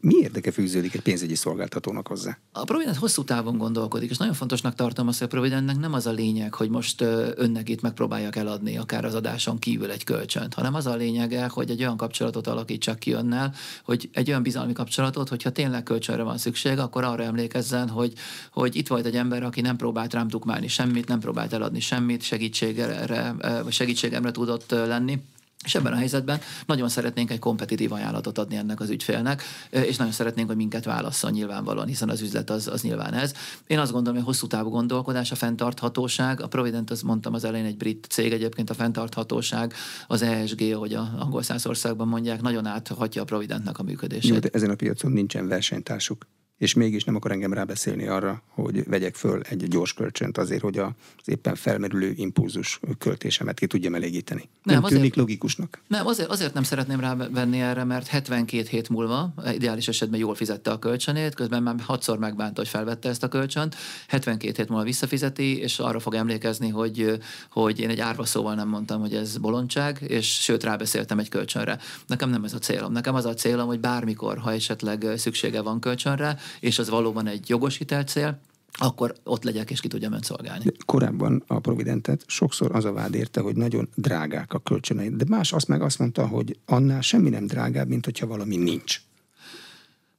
mi 0.00 0.14
érdeke 0.20 0.50
fűződik 0.50 0.94
egy 0.94 1.00
pénzügyi 1.00 1.34
szolgáltatónak 1.34 2.06
hozzá? 2.06 2.38
A 2.52 2.64
Provident 2.64 2.96
hosszú 2.96 3.24
távon 3.24 3.58
gondolkodik, 3.58 4.10
és 4.10 4.16
nagyon 4.16 4.34
fontosnak 4.34 4.74
tartom 4.74 5.08
azt, 5.08 5.18
hogy 5.18 5.26
a 5.26 5.30
Providentnek 5.30 5.78
nem 5.78 5.92
az 5.92 6.06
a 6.06 6.10
lényeg, 6.10 6.54
hogy 6.54 6.70
most 6.70 7.00
önnek 7.34 7.68
itt 7.68 7.80
megpróbáljak 7.80 8.36
eladni 8.36 8.76
akár 8.76 9.04
az 9.04 9.14
adáson 9.14 9.58
kívül 9.58 9.90
egy 9.90 10.04
kölcsönt, 10.04 10.54
hanem 10.54 10.74
az 10.74 10.86
a 10.86 10.94
lényege, 10.96 11.48
hogy 11.48 11.70
egy 11.70 11.80
olyan 11.80 11.96
kapcsolatot 11.96 12.46
alakítsak 12.46 12.98
ki 12.98 13.12
önnel, 13.12 13.54
hogy 13.84 14.08
egy 14.12 14.28
olyan 14.28 14.42
bizalmi 14.42 14.72
kapcsolatot, 14.72 15.28
hogyha 15.28 15.50
tényleg 15.50 15.82
kölcsönre 15.82 16.22
van 16.22 16.38
szükség, 16.38 16.78
akkor 16.78 17.04
arra 17.04 17.22
emlékezzen, 17.22 17.88
hogy, 17.88 18.12
hogy 18.52 18.76
itt 18.76 18.88
volt 18.88 19.06
egy 19.06 19.16
ember, 19.16 19.42
aki 19.42 19.60
nem 19.60 19.76
próbált 19.76 20.12
rám 20.12 20.28
tukmálni 20.28 20.68
semmit, 20.68 21.08
nem 21.08 21.20
próbált 21.20 21.52
eladni 21.52 21.80
semmit, 21.80 22.22
segítségre, 22.22 23.34
segítségemre 23.68 24.30
tudott 24.30 24.70
lenni 24.70 25.22
és 25.64 25.74
ebben 25.74 25.92
a 25.92 25.96
helyzetben 25.96 26.40
nagyon 26.66 26.88
szeretnénk 26.88 27.30
egy 27.30 27.38
kompetitív 27.38 27.92
ajánlatot 27.92 28.38
adni 28.38 28.56
ennek 28.56 28.80
az 28.80 28.90
ügyfélnek, 28.90 29.42
és 29.70 29.96
nagyon 29.96 30.12
szeretnénk, 30.12 30.48
hogy 30.48 30.56
minket 30.56 30.84
válasszon 30.84 31.30
nyilvánvalóan, 31.30 31.86
hiszen 31.86 32.08
az 32.08 32.20
üzlet 32.20 32.50
az, 32.50 32.68
az 32.68 32.82
nyilván 32.82 33.14
ez. 33.14 33.32
Én 33.66 33.78
azt 33.78 33.92
gondolom, 33.92 34.18
hogy 34.18 34.26
hosszú 34.26 34.46
távú 34.46 34.70
gondolkodás, 34.70 35.30
a 35.30 35.34
fenntarthatóság, 35.34 36.40
a 36.40 36.46
Provident, 36.46 36.90
az 36.90 37.02
mondtam 37.02 37.34
az 37.34 37.44
elején 37.44 37.66
egy 37.66 37.76
brit 37.76 38.06
cég, 38.10 38.32
egyébként 38.32 38.70
a 38.70 38.74
fenntarthatóság, 38.74 39.74
az 40.06 40.22
ESG, 40.22 40.60
ahogy 40.60 40.94
a 40.94 41.14
angol 41.18 41.42
országban 41.64 42.08
mondják, 42.08 42.40
nagyon 42.40 42.66
áthatja 42.66 43.22
a 43.22 43.24
Providentnek 43.24 43.78
a 43.78 43.82
működését. 43.82 44.30
Jó, 44.30 44.38
de 44.38 44.48
ezen 44.52 44.70
a 44.70 44.74
piacon 44.74 45.12
nincsen 45.12 45.48
versenytársuk 45.48 46.26
és 46.58 46.74
mégis 46.74 47.04
nem 47.04 47.14
akar 47.14 47.30
engem 47.30 47.52
rábeszélni 47.52 48.06
arra, 48.06 48.42
hogy 48.48 48.84
vegyek 48.84 49.14
föl 49.14 49.40
egy 49.42 49.68
gyors 49.68 49.92
kölcsönt 49.92 50.38
azért, 50.38 50.62
hogy 50.62 50.78
az 50.78 50.92
éppen 51.24 51.54
felmerülő 51.54 52.12
impulzus 52.16 52.80
költésemet 52.98 53.58
ki 53.58 53.66
tudjam 53.66 53.94
elégíteni. 53.94 54.48
Nem, 54.62 54.74
nem 54.74 54.84
azért, 54.84 55.00
tűnik 55.00 55.14
logikusnak? 55.14 55.80
Nem, 55.88 56.06
azért, 56.06 56.28
azért 56.28 56.54
nem 56.54 56.62
szeretném 56.62 57.00
rávenni 57.00 57.60
erre, 57.60 57.84
mert 57.84 58.06
72 58.06 58.66
hét 58.70 58.88
múlva, 58.88 59.34
ideális 59.52 59.88
esetben 59.88 60.20
jól 60.20 60.34
fizette 60.34 60.70
a 60.70 60.78
kölcsönét, 60.78 61.34
közben 61.34 61.62
már 61.62 61.74
hatszor 61.80 62.18
megbánta, 62.18 62.60
hogy 62.60 62.70
felvette 62.70 63.08
ezt 63.08 63.22
a 63.22 63.28
kölcsönt, 63.28 63.76
72 64.08 64.52
hét 64.56 64.68
múlva 64.68 64.84
visszafizeti, 64.84 65.58
és 65.58 65.78
arra 65.78 66.00
fog 66.00 66.14
emlékezni, 66.14 66.68
hogy, 66.68 67.18
hogy 67.50 67.80
én 67.80 67.88
egy 67.88 68.00
árva 68.00 68.24
szóval 68.24 68.54
nem 68.54 68.68
mondtam, 68.68 69.00
hogy 69.00 69.14
ez 69.14 69.36
bolondság, 69.36 69.98
és 70.08 70.42
sőt 70.42 70.64
rábeszéltem 70.64 71.18
egy 71.18 71.28
kölcsönre. 71.28 71.78
Nekem 72.06 72.30
nem 72.30 72.44
ez 72.44 72.54
a 72.54 72.58
célom. 72.58 72.92
Nekem 72.92 73.14
az 73.14 73.24
a 73.24 73.34
célom, 73.34 73.66
hogy 73.66 73.80
bármikor, 73.80 74.38
ha 74.38 74.52
esetleg 74.52 75.06
szüksége 75.16 75.60
van 75.60 75.80
kölcsönre, 75.80 76.38
és 76.60 76.78
az 76.78 76.88
valóban 76.88 77.26
egy 77.26 77.48
jogos 77.48 77.76
hitelcél, 77.76 78.40
akkor 78.78 79.14
ott 79.24 79.44
legyek, 79.44 79.70
és 79.70 79.80
ki 79.80 79.88
tudjam 79.88 80.12
önt 80.12 80.24
szolgálni. 80.24 80.64
De 80.64 80.72
korábban 80.84 81.42
a 81.46 81.58
Providentet 81.58 82.24
sokszor 82.26 82.74
az 82.74 82.84
a 82.84 82.92
vád 82.92 83.14
érte, 83.14 83.40
hogy 83.40 83.56
nagyon 83.56 83.88
drágák 83.94 84.52
a 84.52 84.58
kölcsöneid, 84.58 85.14
de 85.14 85.24
más 85.28 85.52
azt 85.52 85.68
meg 85.68 85.82
azt 85.82 85.98
mondta, 85.98 86.26
hogy 86.26 86.58
annál 86.64 87.00
semmi 87.00 87.28
nem 87.28 87.46
drágább, 87.46 87.88
mint 87.88 88.04
hogyha 88.04 88.26
valami 88.26 88.56
nincs. 88.56 89.00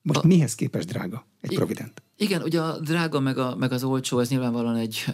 Most 0.02 0.20
a... 0.20 0.28
mihez 0.28 0.56
képest 0.56 0.88
drága 0.88 1.26
egy 1.50 1.56
Provident? 1.56 2.02
Igen, 2.20 2.42
ugye 2.42 2.62
a 2.62 2.80
drága 2.80 3.20
meg, 3.20 3.38
a, 3.38 3.56
meg 3.56 3.72
az 3.72 3.84
olcsó, 3.84 4.20
ez 4.20 4.30
nyilvánvalóan 4.30 4.76
egy, 4.76 5.06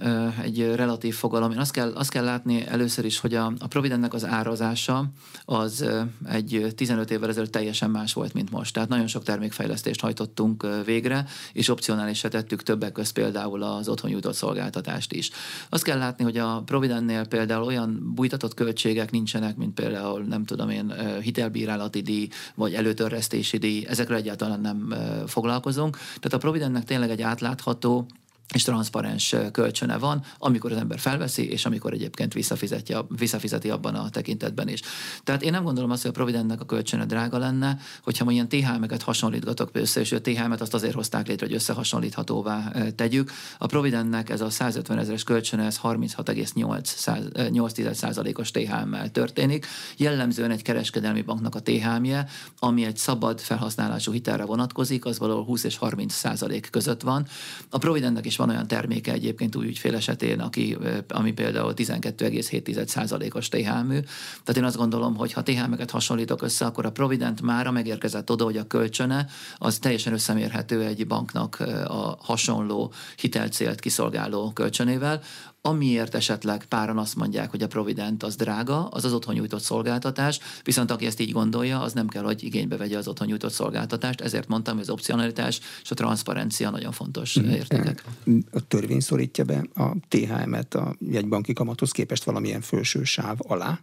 egy 0.42 0.76
relatív 0.76 1.16
fogalom. 1.16 1.52
Én 1.52 1.58
azt 1.58 1.72
kell, 1.72 1.92
azt 1.96 2.10
kell 2.10 2.24
látni 2.24 2.68
először 2.68 3.06
is, 3.06 3.20
hogy 3.20 3.36
a, 3.36 3.54
a 3.60 3.68
Providentnek 3.68 4.14
az 4.14 4.26
árazása 4.26 5.06
az 5.46 5.86
egy 6.30 6.74
15 6.76 7.12
évvel 7.12 7.30
ezelőtt 7.30 7.52
teljesen 7.52 7.90
más 7.90 8.14
volt, 8.14 8.34
mint 8.34 8.52
most. 8.52 8.74
Tehát 8.74 8.90
nagyon 8.90 9.08
sok 9.08 9.24
termékfejlesztést 9.24 10.02
hajtottunk 10.02 10.68
végre, 10.86 11.26
és 11.54 11.70
opcionálisra 11.70 12.30
tettük 12.30 12.64
többek 12.64 12.92
között 12.92 13.14
például 13.14 13.64
az 13.64 13.88
otthon 13.90 14.12
jutott 14.12 14.36
szolgáltatást 14.36 15.14
is. 15.14 15.30
Azt 15.70 15.84
kell 15.84 15.98
látni, 15.98 16.24
hogy 16.24 16.38
a 16.38 16.62
Providentnél 16.66 17.26
például 17.26 17.64
olyan 17.64 18.12
bújtatott 18.16 18.54
költségek 18.54 19.12
nincsenek, 19.12 19.56
mint 19.56 19.74
például, 19.74 20.22
nem 20.22 20.46
tudom 20.46 20.70
én, 20.70 20.94
hitelbírálati 21.22 22.02
díj, 22.02 22.28
vagy 22.56 22.74
előtörresztési 22.74 23.58
díj, 23.58 23.86
ezekről 23.88 24.18
egyáltalán 24.18 24.62
nem 24.62 24.94
foglalkozunk. 25.28 25.98
Tehát 26.24 26.38
a 26.38 26.48
Providentnek 26.48 26.84
tényleg 26.84 27.10
egy 27.10 27.22
átlátható, 27.22 28.06
és 28.54 28.64
transzparens 28.64 29.36
kölcsöne 29.52 29.98
van, 29.98 30.24
amikor 30.38 30.72
az 30.72 30.78
ember 30.78 31.00
felveszi, 31.00 31.52
és 31.52 31.66
amikor 31.66 31.94
egyébként 31.94 32.34
visszafizeti, 32.34 33.70
abban 33.70 33.96
a 33.96 34.10
tekintetben 34.10 34.68
is. 34.68 34.82
Tehát 35.24 35.42
én 35.42 35.52
nem 35.52 35.64
gondolom 35.64 35.92
azt, 35.92 36.02
hogy 36.02 36.12
a 36.12 36.14
Providentnek 36.14 36.62
a 36.62 36.66
kölcsöne 36.66 37.06
drága 37.06 37.38
lenne, 37.38 37.78
hogyha 38.04 38.26
ma 38.26 38.32
ilyen 38.32 38.50
THM-eket 38.50 39.02
hasonlítgatok 39.02 39.70
össze, 39.74 40.00
és 40.00 40.12
a 40.12 40.22
THM-et 40.22 40.62
azt 40.62 40.74
azért 40.74 40.94
hozták 40.94 41.28
létre, 41.28 41.46
hogy 41.46 41.56
összehasonlíthatóvá 41.56 42.72
tegyük. 42.96 43.32
A 43.58 43.66
Providentnek 43.66 44.30
ez 44.30 44.42
a 44.42 44.50
150 44.50 44.98
ezeres 44.98 45.24
kölcsöne, 45.24 45.66
ez 45.66 45.80
36,8%-os 45.84 48.52
THM-mel 48.52 49.12
történik. 49.12 49.66
Jellemzően 49.98 50.52
egy 50.52 50.62
kereskedelmi 50.62 51.22
banknak 51.22 51.56
a 51.56 51.62
THM-je, 51.62 52.28
ami 52.60 52.86
egy 52.86 52.98
szabad 52.98 53.40
felhasználású 53.40 54.12
hitelre 54.12 54.46
vonatkozik, 54.46 55.06
az 55.06 55.20
valahol 55.20 55.44
20 55.44 55.64
és 55.64 55.78
30 55.78 56.14
százalék 56.14 56.68
között 56.72 57.02
van. 57.02 57.28
A 57.70 57.78
Providentnek 57.78 58.26
is 58.26 58.36
van 58.46 58.56
olyan 58.56 58.68
terméke 58.68 59.12
egyébként 59.12 59.56
új 59.56 59.66
ügyfél 59.68 59.96
esetén, 59.96 60.40
aki, 60.40 60.78
ami 61.08 61.32
például 61.32 61.74
12,7%-os 61.76 63.50
TH-mű. 63.50 64.00
Tehát 64.44 64.58
én 64.58 64.64
azt 64.64 64.78
gondolom, 64.78 65.16
hogy 65.16 65.34
ha 65.34 65.44
TH-meket 65.44 65.92
hasonlítok 65.92 66.42
össze, 66.42 66.66
akkor 66.66 66.86
a 66.86 66.92
Provident 66.92 67.42
mára 67.42 67.72
megérkezett 67.72 68.32
oda, 68.32 68.44
hogy 68.44 68.58
a 68.58 68.68
kölcsöne 68.68 69.28
az 69.58 69.78
teljesen 69.78 70.14
összemérhető 70.14 70.82
egy 70.82 71.08
banknak 71.08 71.60
a 71.88 72.18
hasonló 72.20 72.94
hitelcélt 73.18 73.80
kiszolgáló 73.80 74.52
kölcsönével 74.54 75.22
amiért 75.66 76.16
esetleg 76.16 76.66
páran 76.66 76.98
azt 76.98 77.16
mondják, 77.16 77.50
hogy 77.50 77.62
a 77.62 77.68
Provident 77.68 78.24
az 78.24 78.36
drága, 78.36 78.88
az 78.88 79.06
az 79.06 79.14
otthon 79.14 79.36
nyújtott 79.36 79.62
szolgáltatás, 79.62 80.40
viszont 80.64 80.92
aki 80.92 81.06
ezt 81.06 81.20
így 81.20 81.32
gondolja, 81.32 81.82
az 81.82 81.94
nem 81.94 82.08
kell, 82.08 82.24
hogy 82.24 82.44
igénybe 82.44 82.78
vegye 82.78 82.98
az 82.98 83.08
otthon 83.08 83.28
nyújtott 83.28 83.52
szolgáltatást, 83.52 84.22
ezért 84.22 84.48
mondtam, 84.48 84.74
hogy 84.74 84.84
az 84.84 84.90
opcionalitás 84.90 85.60
és 85.84 85.92
a 85.92 85.96
transzparencia 85.96 86.70
nagyon 86.70 86.92
fontos 86.92 87.40
mm. 87.40 87.50
értékek. 87.50 88.04
A 88.52 88.68
törvény 88.68 89.00
szorítja 89.00 89.44
be 89.44 89.66
a 89.74 89.96
THM-et 90.08 90.74
a 90.74 90.96
jegybanki 91.00 91.54
kamathoz 91.54 91.92
képest 91.92 92.24
valamilyen 92.24 92.62
felső 92.62 93.04
sáv 93.04 93.38
alá? 93.38 93.80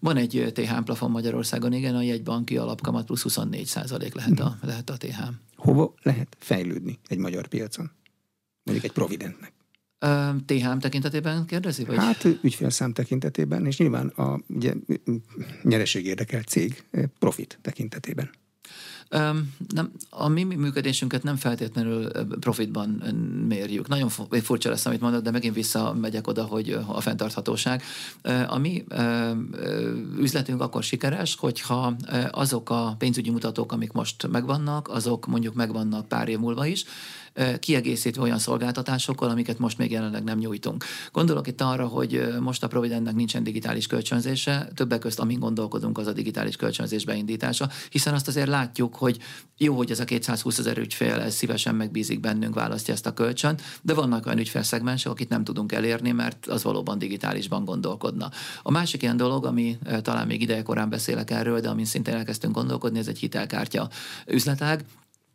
Van 0.00 0.16
egy 0.16 0.50
THM 0.54 0.82
plafon 0.82 1.10
Magyarországon, 1.10 1.72
igen, 1.72 1.94
a 1.94 2.02
jegybanki 2.02 2.56
alapkamat 2.56 3.04
plusz 3.04 3.22
24 3.22 3.66
százalék 3.66 4.14
lehet, 4.14 4.40
a, 4.40 4.48
mm. 4.48 4.68
lehet 4.68 4.90
a 4.90 4.96
THM. 4.96 5.32
Hova 5.56 5.94
lehet 6.02 6.36
fejlődni 6.38 6.98
egy 7.06 7.18
magyar 7.18 7.46
piacon? 7.46 7.90
Mondjuk 8.62 8.86
egy 8.86 8.92
Providentnek. 8.92 9.53
THM 10.46 10.78
tekintetében 10.78 11.46
kérdezi? 11.46 11.84
Vagy? 11.84 11.96
Hát 11.96 12.24
ügyfélszám 12.24 12.92
tekintetében, 12.92 13.66
és 13.66 13.78
nyilván 13.78 14.06
a 14.08 14.40
ugye, 14.46 14.72
nyereség 15.62 16.06
érdekelt 16.06 16.48
cég 16.48 16.84
profit 17.18 17.58
tekintetében. 17.62 18.30
Nem, 19.08 19.92
a 20.10 20.28
mi 20.28 20.42
működésünket 20.42 21.22
nem 21.22 21.36
feltétlenül 21.36 22.10
profitban 22.40 22.88
mérjük. 23.48 23.88
Nagyon 23.88 24.08
furcsa 24.30 24.68
lesz, 24.68 24.86
amit 24.86 25.00
mondod, 25.00 25.22
de 25.22 25.30
megint 25.30 25.54
visszamegyek 25.54 26.26
oda, 26.26 26.44
hogy 26.44 26.78
a 26.86 27.00
fenntarthatóság. 27.00 27.82
A 28.46 28.58
mi 28.58 28.84
üzletünk 30.18 30.60
akkor 30.60 30.82
sikeres, 30.82 31.36
hogyha 31.36 31.96
azok 32.30 32.70
a 32.70 32.94
pénzügyi 32.98 33.30
mutatók, 33.30 33.72
amik 33.72 33.92
most 33.92 34.26
megvannak, 34.26 34.88
azok 34.88 35.26
mondjuk 35.26 35.54
megvannak 35.54 36.08
pár 36.08 36.28
év 36.28 36.38
múlva 36.38 36.66
is, 36.66 36.84
kiegészítve 37.60 38.22
olyan 38.22 38.38
szolgáltatásokkal, 38.38 39.28
amiket 39.28 39.58
most 39.58 39.78
még 39.78 39.90
jelenleg 39.90 40.24
nem 40.24 40.38
nyújtunk. 40.38 40.84
Gondolok 41.12 41.46
itt 41.46 41.60
arra, 41.60 41.86
hogy 41.86 42.28
most 42.40 42.62
a 42.62 42.68
Providentnek 42.68 43.14
nincsen 43.14 43.42
digitális 43.42 43.86
kölcsönzése, 43.86 44.68
többek 44.74 44.98
közt 44.98 45.20
amin 45.20 45.38
gondolkodunk, 45.38 45.98
az 45.98 46.06
a 46.06 46.12
digitális 46.12 46.56
kölcsönzés 46.56 47.04
beindítása, 47.04 47.68
hiszen 47.90 48.14
azt 48.14 48.28
azért 48.28 48.48
látjuk, 48.48 48.93
látjuk, 48.94 48.96
hogy 48.96 49.18
jó, 49.56 49.76
hogy 49.76 49.90
ez 49.90 50.00
a 50.00 50.04
220 50.04 50.58
ezer 50.58 50.78
ügyfél 50.78 51.20
ez 51.20 51.34
szívesen 51.34 51.74
megbízik 51.74 52.20
bennünk, 52.20 52.54
választja 52.54 52.94
ezt 52.94 53.06
a 53.06 53.14
kölcsönt, 53.14 53.62
de 53.82 53.94
vannak 53.94 54.26
olyan 54.26 54.38
ügyfélszegmensek, 54.38 55.12
akit 55.12 55.28
nem 55.28 55.44
tudunk 55.44 55.72
elérni, 55.72 56.12
mert 56.12 56.46
az 56.46 56.62
valóban 56.62 56.98
digitálisban 56.98 57.64
gondolkodna. 57.64 58.30
A 58.62 58.70
másik 58.70 59.02
ilyen 59.02 59.16
dolog, 59.16 59.44
ami 59.44 59.78
talán 60.02 60.26
még 60.26 60.42
ideje 60.42 60.62
korán 60.62 60.88
beszélek 60.88 61.30
erről, 61.30 61.60
de 61.60 61.68
amin 61.68 61.84
szintén 61.84 62.14
elkezdtünk 62.14 62.54
gondolkodni, 62.54 62.98
ez 62.98 63.08
egy 63.08 63.18
hitelkártya 63.18 63.88
üzletág. 64.26 64.84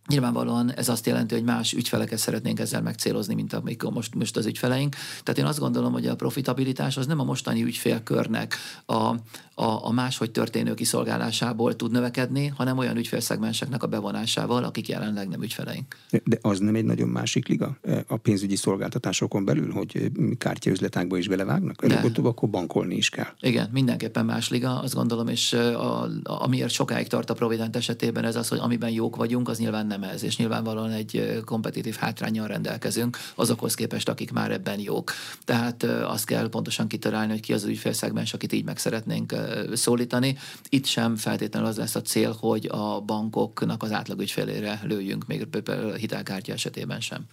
Nyilvánvalóan 0.10 0.74
ez 0.74 0.89
azt 0.89 1.06
jelenti, 1.06 1.34
hogy 1.34 1.43
más 1.43 1.74
ügyfeleket 1.74 2.17
szeretnénk 2.17 2.60
ezzel 2.60 2.82
megcélozni, 2.82 3.34
mint 3.34 3.54
amik 3.54 3.84
most, 3.84 4.15
most 4.15 4.38
az 4.38 4.45
ügyfeleink. 4.45 4.95
Tehát 5.24 5.39
én 5.39 5.45
azt 5.45 5.60
gondolom, 5.60 5.91
hogy 5.91 6.08
a 6.08 6.15
profitabilitás 6.15 6.98
az 6.98 7.06
nem 7.08 7.19
a 7.19 7.24
mostani 7.24 7.63
ügyfélkörnek 7.63 8.56
a, 8.86 8.93
a, 8.93 9.86
a 9.86 9.91
máshogy 9.91 10.32
történő 10.32 10.74
kiszolgálásából 10.74 11.76
tud 11.76 11.91
növekedni, 11.91 12.48
hanem 12.48 12.78
olyan 12.78 12.98
ügyfélszegmenseknek 12.98 13.84
a 13.84 13.88
bevonásával, 13.88 14.63
akik 14.63 14.88
jelenleg 14.88 15.28
nem 15.28 15.41
ügyfeleink. 15.41 15.95
De 16.24 16.38
az 16.41 16.60
nem 16.60 16.76
egy 16.76 16.86
nagyon 16.86 17.10
másik 17.10 17.48
liga 17.48 17.78
e, 17.82 18.04
a 18.08 18.17
pénzügyi 18.17 18.56
szolgáltatásokon 18.56 19.45
belül, 19.45 19.72
hogy 19.72 20.12
kártyaüzletákba 20.38 21.17
is 21.17 21.28
belevágnak? 21.28 21.84
Előbb-utóbb 21.84 22.26
akkor 22.26 22.50
bankolni 22.50 22.95
is 22.95 23.10
kell. 23.10 23.34
Igen, 23.39 23.69
mindenképpen 23.72 24.26
más 24.26 24.50
liga, 24.50 24.80
azt 24.80 24.95
gondolom, 24.95 25.28
és 25.28 25.53
a, 25.53 26.03
a, 26.03 26.10
amiért 26.24 26.72
sokáig 26.72 27.07
tart 27.07 27.30
a 27.30 27.34
Provident 27.34 27.76
esetében 27.76 28.26
ez 28.26 28.36
az, 28.36 28.47
hogy 28.47 28.60
amiben 28.60 28.89
jók 28.89 29.16
vagyunk, 29.16 29.49
az 29.49 29.57
nyilván 29.57 29.88
nem 29.88 29.99
ez, 30.04 30.24
és 30.24 30.38
nyilvánvalóan 30.38 30.91
egy 30.91 31.41
kompetitív 31.45 31.95
hátrányjal 31.95 32.47
rendelkezünk 32.47 33.18
azokhoz 33.36 33.74
képest, 33.74 34.10
akik 34.10 34.32
már 34.32 34.52
ebben 34.52 34.80
jók. 34.80 35.12
Tehát 35.43 35.84
azt 35.84 36.26
kell 36.26 36.50
pontosan 36.50 36.88
kitalálni, 36.88 37.32
hogy 37.32 37.41
ki 37.41 37.54
az 37.54 37.64
ügyfélszegmens, 37.64 38.34
akit 38.34 38.54
így 38.54 38.66
meg 38.66 38.78
szeretnénk 38.78 39.36
szólítani. 39.74 40.38
Itt 40.70 40.86
sem 40.86 41.16
feltétlenül 41.16 41.68
az 41.68 41.78
lesz 41.78 41.95
a 41.95 42.02
cél, 42.02 42.36
hogy 42.39 42.66
a 42.72 43.02
bankoknak 43.02 43.84
az 43.84 43.91
átlag 43.91 44.20
ügyfélére 44.20 44.80
lőjünk, 44.84 45.28
még 45.28 45.45
például 45.45 45.91
a 45.91 45.95
hitelkártya 45.95 46.54
esetében 46.54 47.00
sem. 47.00 47.26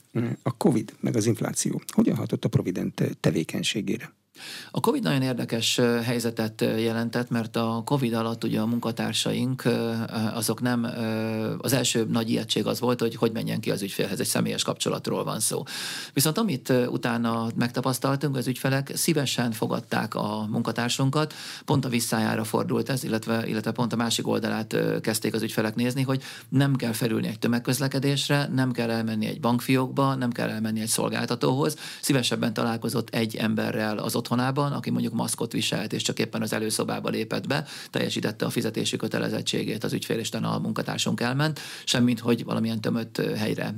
A 0.43 0.57
COVID 0.57 0.95
meg 1.01 1.17
az 1.17 1.27
infláció 1.27 1.83
hogyan 1.93 2.17
hatott 2.17 2.45
a 2.45 2.49
Provident 2.49 3.03
tevékenységére? 3.21 4.13
A 4.71 4.81
COVID 4.81 5.03
nagyon 5.03 5.23
érdekes 5.23 5.81
helyzetet 6.03 6.61
jelentett, 6.61 7.31
mert 7.31 7.57
a 7.57 7.83
COVID 7.85 8.13
alatt 8.13 8.45
ugye 8.45 8.61
a 8.61 8.67
munkatársaink 8.67 9.63
azok 10.35 10.61
nem, 10.61 10.87
az 11.59 11.73
első 11.73 12.07
nagy 12.11 12.31
ijegység 12.31 12.67
az 12.67 12.81
volt, 12.81 13.01
hogy 13.01 13.15
hogy 13.17 13.33
menjen 13.33 13.61
ki 13.61 13.71
az 13.71 13.83
ügyfélhez, 13.83 14.21
egy 14.21 14.27
személyes 14.27 14.63
kapcsolatról 14.63 15.25
van 15.25 15.41
szó. 15.41 15.63
Viszont 16.13 16.39
amit 16.39 16.73
utána 16.89 17.47
megtapasztaltunk, 17.55 18.37
az 18.37 18.47
ügyfelek 18.47 18.93
szívesen 18.95 19.53
fogadták 19.53 20.15
a 20.15 20.47
munkatársunkat, 20.51 21.35
pont 21.65 21.85
a 21.85 21.89
visszájára 21.89 22.45
fordult 22.45 22.89
ez, 22.89 23.05
illetve, 23.05 23.47
illetve 23.47 23.71
pont 23.71 23.93
a 23.93 23.97
másik 23.97 24.29
oldalát 24.29 24.77
kezdték 25.01 25.35
az 25.35 25.43
ügyfelek 25.43 25.75
nézni, 25.75 26.03
hogy 26.03 26.23
nem 26.49 26.77
kell 26.77 26.93
felülni 26.93 27.27
egy 27.27 27.39
tömegközlekedésre, 27.39 28.49
nem 28.55 28.73
kell 28.73 28.91
elmenni 28.91 29.27
egy 29.27 29.41
bankfiókba, 29.41 30.15
nem 30.15 30.33
kell 30.33 30.49
elmenni 30.49 30.81
egy 30.81 30.89
szolgáltatóhoz, 30.89 31.77
szívesebben 32.01 32.53
találkozott 32.53 33.15
egy 33.15 33.37
emberrel 33.37 33.99
az 33.99 34.15
otthonában, 34.27 34.73
aki 34.73 34.91
mondjuk 34.91 35.15
maszkot 35.15 35.53
viselt, 35.53 35.93
és 35.93 36.03
csak 36.03 36.19
éppen 36.19 36.43
az 36.43 36.53
előszobába 36.53 37.09
lépett 37.09 37.47
be, 37.47 37.65
teljesítette 37.91 38.47
a 38.47 38.51
fizetési 38.51 38.97
kötelezettségét 38.97 39.85
az 39.85 39.93
ügyfél, 39.93 40.19
és 40.19 40.31
a 40.31 40.59
munkatársunk 40.59 41.21
elment, 41.21 41.61
semmint, 41.85 42.21
hogy 42.21 42.45
valamilyen 42.45 42.81
tömött 42.81 43.23
helyre 43.37 43.75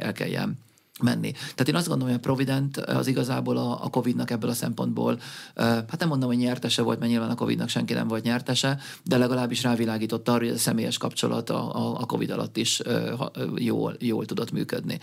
el 0.00 0.12
kelljen 0.12 0.58
menni. 1.02 1.30
Tehát 1.30 1.68
én 1.68 1.74
azt 1.74 1.88
gondolom, 1.88 2.12
hogy 2.12 2.22
a 2.22 2.26
Provident 2.26 2.76
az 2.76 3.06
igazából 3.06 3.56
a, 3.56 3.84
a 3.84 3.88
Covid-nak 3.88 4.30
ebből 4.30 4.50
a 4.50 4.54
szempontból, 4.54 5.20
hát 5.56 5.98
nem 5.98 6.08
mondom, 6.08 6.28
hogy 6.28 6.38
nyertese 6.38 6.82
volt, 6.82 6.98
mert 6.98 7.10
nyilván 7.10 7.30
a 7.30 7.34
Covid-nak 7.34 7.68
senki 7.68 7.92
nem 7.92 8.08
volt 8.08 8.22
nyertese, 8.22 8.78
de 9.04 9.16
legalábbis 9.16 9.62
rávilágított 9.62 10.28
arra, 10.28 10.44
hogy 10.44 10.54
a 10.54 10.58
személyes 10.58 10.98
kapcsolat 10.98 11.50
a, 11.50 11.98
a, 12.00 12.06
Covid 12.06 12.30
alatt 12.30 12.56
is 12.56 12.82
jól, 13.56 13.96
jól 13.98 14.24
tudott 14.24 14.52
működni. 14.52 14.98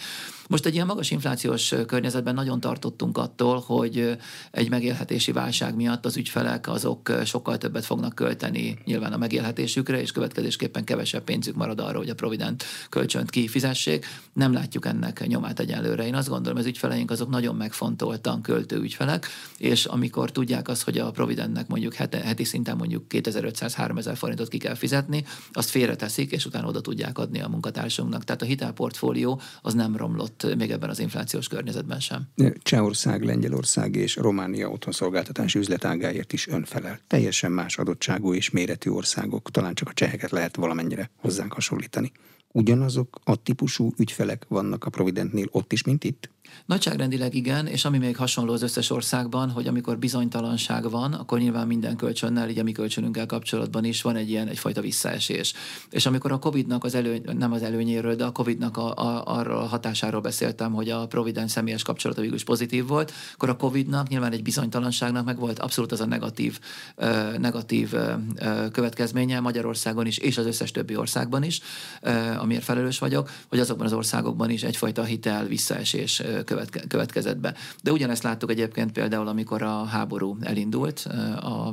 Most 0.47 0.65
egy 0.65 0.73
ilyen 0.73 0.85
magas 0.85 1.11
inflációs 1.11 1.73
környezetben 1.87 2.33
nagyon 2.33 2.59
tartottunk 2.59 3.17
attól, 3.17 3.63
hogy 3.65 4.17
egy 4.51 4.69
megélhetési 4.69 5.31
válság 5.31 5.75
miatt 5.75 6.05
az 6.05 6.17
ügyfelek 6.17 6.67
azok 6.67 7.11
sokkal 7.25 7.57
többet 7.57 7.85
fognak 7.85 8.15
költeni 8.15 8.77
nyilván 8.85 9.13
a 9.13 9.17
megélhetésükre, 9.17 10.01
és 10.01 10.11
következésképpen 10.11 10.83
kevesebb 10.83 11.23
pénzük 11.23 11.55
marad 11.55 11.79
arra, 11.79 11.97
hogy 11.97 12.09
a 12.09 12.15
Provident 12.15 12.63
kölcsönt 12.89 13.29
kifizessék. 13.29 14.05
Nem 14.33 14.53
látjuk 14.53 14.85
ennek 14.85 15.27
nyomát 15.27 15.59
egyenlőre. 15.85 16.07
Én 16.07 16.15
azt 16.15 16.29
gondolom, 16.29 16.57
az 16.57 16.65
ügyfeleink 16.65 17.11
azok 17.11 17.29
nagyon 17.29 17.55
megfontoltan 17.55 18.41
költő 18.41 18.77
ügyfelek, 18.77 19.27
és 19.57 19.85
amikor 19.85 20.31
tudják 20.31 20.67
azt, 20.67 20.83
hogy 20.83 20.97
a 20.97 21.11
Providentnek 21.11 21.67
mondjuk 21.67 21.93
heti, 21.93 22.17
heti 22.17 22.43
szinten 22.43 22.77
mondjuk 22.77 23.03
2500-3000 23.09 24.13
forintot 24.15 24.47
ki 24.47 24.57
kell 24.57 24.75
fizetni, 24.75 25.25
azt 25.53 25.69
félreteszik, 25.69 26.31
és 26.31 26.45
utána 26.45 26.67
oda 26.67 26.81
tudják 26.81 27.17
adni 27.17 27.41
a 27.41 27.47
munkatársunknak. 27.47 28.23
Tehát 28.23 28.41
a 28.41 28.45
hitelportfólió 28.45 29.41
az 29.61 29.73
nem 29.73 29.95
romlott 29.95 30.23
ott 30.25 30.55
még 30.55 30.71
ebben 30.71 30.89
az 30.89 30.99
inflációs 30.99 31.47
környezetben 31.47 31.99
sem. 31.99 32.27
Csehország, 32.61 33.23
Lengyelország 33.23 33.95
és 33.95 34.15
Románia 34.15 34.69
otthonszolgáltatási 34.69 35.59
üzletágáért 35.59 36.33
is 36.33 36.47
önfelel. 36.47 36.99
Teljesen 37.07 37.51
más 37.51 37.77
adottságú 37.77 38.33
és 38.33 38.49
méretű 38.49 38.89
országok, 38.89 39.51
talán 39.51 39.73
csak 39.73 39.89
a 39.89 39.93
cseheket 39.93 40.31
lehet 40.31 40.55
valamennyire 40.55 41.09
hozzánk 41.21 41.53
hasonlítani. 41.53 42.11
Ugyanazok 42.55 43.19
a 43.23 43.35
típusú 43.35 43.91
ügyfelek 43.97 44.45
vannak 44.47 44.85
a 44.85 44.89
Providentnél 44.89 45.47
ott 45.51 45.71
is, 45.71 45.83
mint 45.83 46.03
itt? 46.03 46.29
Nagyságrendileg 46.65 47.33
igen, 47.33 47.67
és 47.67 47.85
ami 47.85 47.97
még 47.97 48.17
hasonló 48.17 48.53
az 48.53 48.61
összes 48.61 48.89
országban, 48.89 49.49
hogy 49.49 49.67
amikor 49.67 49.97
bizonytalanság 49.97 50.89
van, 50.89 51.13
akkor 51.13 51.39
nyilván 51.39 51.67
minden 51.67 51.95
kölcsönnel, 51.95 52.49
így 52.49 52.59
a 52.59 52.63
mi 52.63 52.71
kölcsönünkkel 52.71 53.25
kapcsolatban 53.25 53.83
is 53.83 54.01
van 54.01 54.15
egy 54.15 54.29
ilyen 54.29 54.47
egyfajta 54.47 54.81
visszaesés. 54.81 55.53
És 55.89 56.05
amikor 56.05 56.31
a 56.31 56.39
Covid-nak 56.39 56.83
az 56.83 56.95
elő, 56.95 57.21
nem 57.37 57.51
az 57.51 57.63
előnyéről, 57.63 58.15
de 58.15 58.25
a 58.25 58.31
Covid-nak 58.31 58.77
a, 58.77 58.93
a, 58.95 59.23
arról 59.25 59.57
a 59.57 59.65
hatásáról 59.65 60.21
beszéltem, 60.21 60.73
hogy 60.73 60.89
a 60.89 61.07
Provident 61.07 61.49
személyes 61.49 61.83
kapcsolata 61.83 62.21
végül 62.21 62.35
is 62.35 62.43
pozitív 62.43 62.87
volt, 62.87 63.11
akkor 63.33 63.49
a 63.49 63.55
Covid-nak 63.55 64.07
nyilván 64.07 64.31
egy 64.31 64.43
bizonytalanságnak 64.43 65.25
meg 65.25 65.39
volt 65.39 65.59
abszolút 65.59 65.91
az 65.91 66.01
a 66.01 66.05
negatív, 66.05 66.59
uh, 66.97 67.37
negatív 67.37 67.93
uh, 67.93 68.71
következménye 68.71 69.39
Magyarországon 69.39 70.05
is, 70.05 70.17
és 70.17 70.37
az 70.37 70.45
összes 70.45 70.71
többi 70.71 70.95
országban 70.95 71.43
is, 71.43 71.61
uh, 72.01 72.41
amiért 72.41 72.63
felelős 72.63 72.99
vagyok, 72.99 73.29
hogy 73.49 73.59
azokban 73.59 73.85
az 73.85 73.93
országokban 73.93 74.49
is 74.49 74.63
egyfajta 74.63 75.03
hitel 75.03 75.45
visszaesés 75.45 76.21
követke, 76.43 76.83
következett 76.87 77.37
be. 77.37 77.53
De 77.83 77.91
ugyanezt 77.91 78.23
láttuk 78.23 78.51
egyébként 78.51 78.91
például, 78.91 79.27
amikor 79.27 79.61
a 79.61 79.83
háború 79.83 80.37
elindult, 80.41 81.07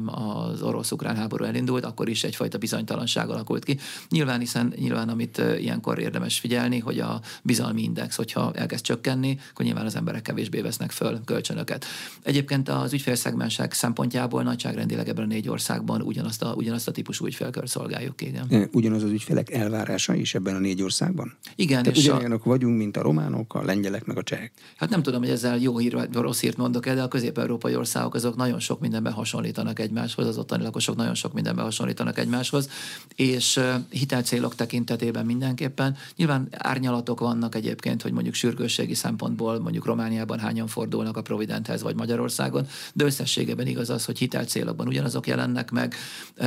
az 0.07 0.63
orosz-ukrán 0.63 1.17
háború 1.17 1.45
elindult, 1.45 1.85
akkor 1.85 2.09
is 2.09 2.25
egyfajta 2.25 2.59
bizonytalanság 2.59 3.31
alakult 3.31 3.65
ki. 3.65 3.79
Nyilván, 4.09 4.39
hiszen 4.39 4.73
nyilván, 4.77 5.09
amit 5.09 5.43
ilyenkor 5.59 5.99
érdemes 5.99 6.39
figyelni, 6.39 6.79
hogy 6.79 6.99
a 6.99 7.21
bizalmi 7.43 7.83
index, 7.83 8.17
hogyha 8.17 8.53
elkezd 8.55 8.85
csökkenni, 8.85 9.39
akkor 9.51 9.65
nyilván 9.65 9.87
az 9.87 9.97
emberek 9.97 10.23
kevésbé 10.23 10.61
vesznek 10.61 10.91
föl 10.91 11.21
kölcsönöket. 11.25 11.85
Egyébként 12.23 12.69
az 12.69 12.93
ügyfélszegmensek 12.93 13.73
szempontjából 13.73 14.43
nagyságrendileg 14.43 15.09
ebben 15.09 15.25
a 15.25 15.27
négy 15.27 15.49
országban 15.49 16.03
ugyanazt 16.03 16.43
a, 16.43 16.55
ugyanazt 16.57 16.89
a 16.89 16.93
típusú 16.93 17.27
ügyfélkör 17.27 17.69
szolgáljuk. 17.69 18.21
Igen. 18.21 18.69
Ugyanaz 18.73 19.03
az 19.03 19.11
ügyfelek 19.11 19.51
elvárása 19.51 20.15
is 20.15 20.35
ebben 20.35 20.55
a 20.55 20.59
négy 20.59 20.83
országban? 20.83 21.37
Igen. 21.57 21.83
Tehát 21.83 21.99
és 21.99 22.05
ugyanolyanok 22.05 22.47
a... 22.47 22.49
vagyunk, 22.49 22.77
mint 22.77 22.97
a 22.97 23.03
románok, 23.03 23.55
a 23.55 23.65
lengyelek, 23.65 24.05
meg 24.05 24.17
a 24.17 24.23
csehek. 24.23 24.52
Hát 24.77 24.91
nem 24.91 25.03
tudom, 25.03 25.21
hogy 25.21 25.31
ezzel 25.31 25.59
jó 25.59 25.79
hír 25.79 25.95
vagy 25.95 26.13
rossz 26.13 26.41
hírt 26.41 26.57
mondok 26.57 26.87
el, 26.87 26.95
de 26.95 27.03
a 27.03 27.09
közép-európai 27.09 27.77
országok 27.77 28.15
azok 28.15 28.37
nagyon 28.37 28.61
sok 28.61 28.81
mindenben 28.81 29.13
hasonlítanak 29.13 29.79
egymáshoz, 29.79 30.27
az 30.27 30.39
ottani 30.39 30.63
lakosok 30.63 30.97
nagyon 30.97 31.15
sok 31.15 31.33
mindenben 31.33 31.65
hasonlítanak 31.65 32.19
egymáshoz, 32.19 32.69
és 33.15 33.61
hitelcélok 33.91 34.55
tekintetében 34.55 35.27
mindenképpen. 35.27 35.97
Nyilván 36.17 36.49
árnyalatok 36.51 37.21
vannak 37.21 37.55
egyébként, 37.55 38.03
hogy 38.03 38.13
mondjuk 38.13 38.35
sürgősségi 38.35 38.95
szempontból 38.95 39.61
mondjuk 39.61 39.85
Romániában 39.85 40.39
hányan 40.39 40.67
fordulnak 40.67 41.17
a 41.17 41.23
Providenthez 41.23 41.83
vagy 41.83 41.95
Magyarországon, 41.95 42.67
de 42.93 43.05
összességében 43.05 43.67
igaz 43.67 43.91
az, 43.91 44.05
hogy 44.05 44.19
hitelcélokban 44.19 44.87
ugyanazok 44.87 45.27
jelennek 45.27 45.71
meg. 45.71 45.95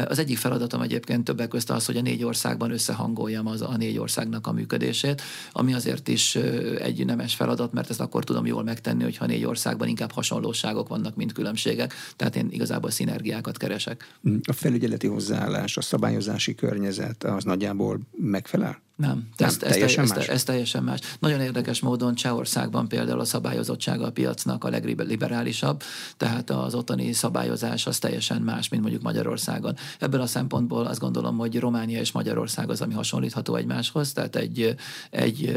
Az 0.07 0.19
egyik 0.19 0.37
feladatom 0.37 0.81
egyébként 0.81 1.23
többek 1.23 1.47
között 1.47 1.69
az, 1.69 1.85
hogy 1.85 1.97
a 1.97 2.01
négy 2.01 2.23
országban 2.23 2.71
összehangoljam 2.71 3.47
az 3.47 3.61
a 3.61 3.77
négy 3.77 3.97
országnak 3.97 4.47
a 4.47 4.51
működését, 4.51 5.21
ami 5.51 5.73
azért 5.73 6.07
is 6.07 6.35
egy 6.79 7.05
nemes 7.05 7.35
feladat, 7.35 7.73
mert 7.73 7.89
ezt 7.95 8.03
akkor 8.03 8.23
tudom 8.23 8.45
jól 8.45 8.63
megtenni, 8.63 9.03
hogyha 9.03 9.25
négy 9.25 9.45
országban 9.45 9.87
inkább 9.87 10.11
hasonlóságok 10.11 10.87
vannak, 10.87 11.15
mint 11.15 11.33
különbségek. 11.33 11.93
Tehát 12.15 12.35
én 12.35 12.47
igazából 12.51 12.89
szinergiákat 12.89 13.57
keresek. 13.57 14.17
A 14.47 14.53
felügyeleti 14.53 15.07
hozzáállás, 15.07 15.77
a 15.77 15.81
szabályozási 15.81 16.55
környezet 16.55 17.23
az 17.23 17.43
nagyjából 17.43 17.99
megfelel? 18.11 18.84
Nem, 18.95 19.27
Nem, 19.37 19.49
ez, 19.49 19.57
ez, 19.61 19.71
teljesen 19.71 20.03
ez, 20.03 20.09
más? 20.09 20.27
ez 20.27 20.43
teljesen 20.43 20.83
más. 20.83 20.99
Nagyon 21.19 21.41
érdekes 21.41 21.79
módon 21.79 22.15
Csehországban 22.15 22.87
például 22.87 23.19
a 23.19 23.25
szabályozottsága 23.25 24.05
a 24.05 24.11
piacnak 24.11 24.63
a 24.63 24.69
legliberálisabb, 24.69 25.81
tehát 26.17 26.49
az 26.49 26.75
ottani 26.75 27.13
szabályozás 27.13 27.87
az 27.87 27.99
teljesen 27.99 28.41
más, 28.41 28.69
mint 28.69 28.81
mondjuk 28.81 29.03
Magyarországon. 29.03 29.75
Ebből 29.99 30.21
a 30.21 30.25
szempontból 30.25 30.85
azt 30.85 30.99
gondolom, 30.99 31.37
hogy 31.37 31.59
Románia 31.59 31.99
és 31.99 32.11
Magyarország 32.11 32.69
az, 32.69 32.81
ami 32.81 32.93
hasonlítható 32.93 33.55
egymáshoz, 33.55 34.13
tehát 34.13 34.35
egy, 34.35 34.75
egy 35.09 35.55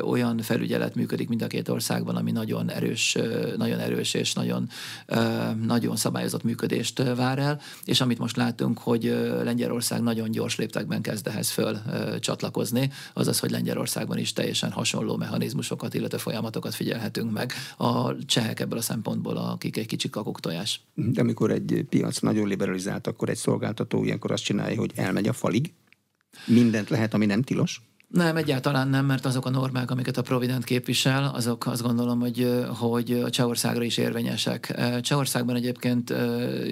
olyan 0.00 0.38
felügyelet 0.38 0.94
működik 0.94 1.28
mind 1.28 1.42
a 1.42 1.46
két 1.46 1.68
országban, 1.68 2.16
ami 2.16 2.30
nagyon 2.30 2.70
erős, 2.70 3.16
nagyon 3.56 3.78
erős 3.78 4.14
és 4.14 4.32
nagyon, 4.32 4.68
nagyon 5.66 5.96
szabályozott 5.96 6.42
működést 6.42 7.02
vár 7.16 7.38
el, 7.38 7.60
és 7.84 8.00
amit 8.00 8.18
most 8.18 8.36
látunk, 8.36 8.78
hogy 8.78 9.04
Lengyelország 9.44 10.02
nagyon 10.02 10.30
gyors 10.30 10.56
léptekben 10.56 11.02
kezd 11.02 11.26
ehhez 11.26 11.50
föl 11.50 11.78
ö, 11.90 12.16
csatlakozni, 12.68 12.90
azaz, 13.12 13.38
hogy 13.38 13.50
Lengyelországban 13.50 14.18
is 14.18 14.32
teljesen 14.32 14.70
hasonló 14.70 15.16
mechanizmusokat, 15.16 15.94
illetve 15.94 16.18
folyamatokat 16.18 16.74
figyelhetünk 16.74 17.32
meg. 17.32 17.52
A 17.76 18.24
csehek 18.26 18.60
ebből 18.60 18.78
a 18.78 18.82
szempontból, 18.82 19.36
akik 19.36 19.76
egy 19.76 19.86
kicsit 19.86 20.10
kakuktojás. 20.10 20.80
De 20.94 21.20
amikor 21.20 21.50
egy 21.50 21.86
piac 21.88 22.18
nagyon 22.18 22.48
liberalizált, 22.48 23.06
akkor 23.06 23.28
egy 23.28 23.36
szolgáltató 23.36 24.04
ilyenkor 24.04 24.30
azt 24.30 24.44
csinálja, 24.44 24.78
hogy 24.78 24.92
elmegy 24.94 25.28
a 25.28 25.32
falig, 25.32 25.72
mindent 26.46 26.88
lehet, 26.88 27.14
ami 27.14 27.26
nem 27.26 27.42
tilos, 27.42 27.80
Nem, 28.08 28.36
egyáltalán 28.36 28.88
nem, 28.88 29.06
mert 29.06 29.24
azok 29.24 29.46
a 29.46 29.50
normák, 29.50 29.90
amiket 29.90 30.16
a 30.16 30.22
Provident 30.22 30.64
képvisel, 30.64 31.30
azok 31.34 31.66
azt 31.66 31.82
gondolom, 31.82 32.20
hogy, 32.20 32.64
hogy 32.78 33.12
a 33.12 33.30
Csehországra 33.30 33.82
is 33.82 33.96
érvényesek. 33.96 34.80
Csehországban 35.00 35.56
egyébként 35.56 36.14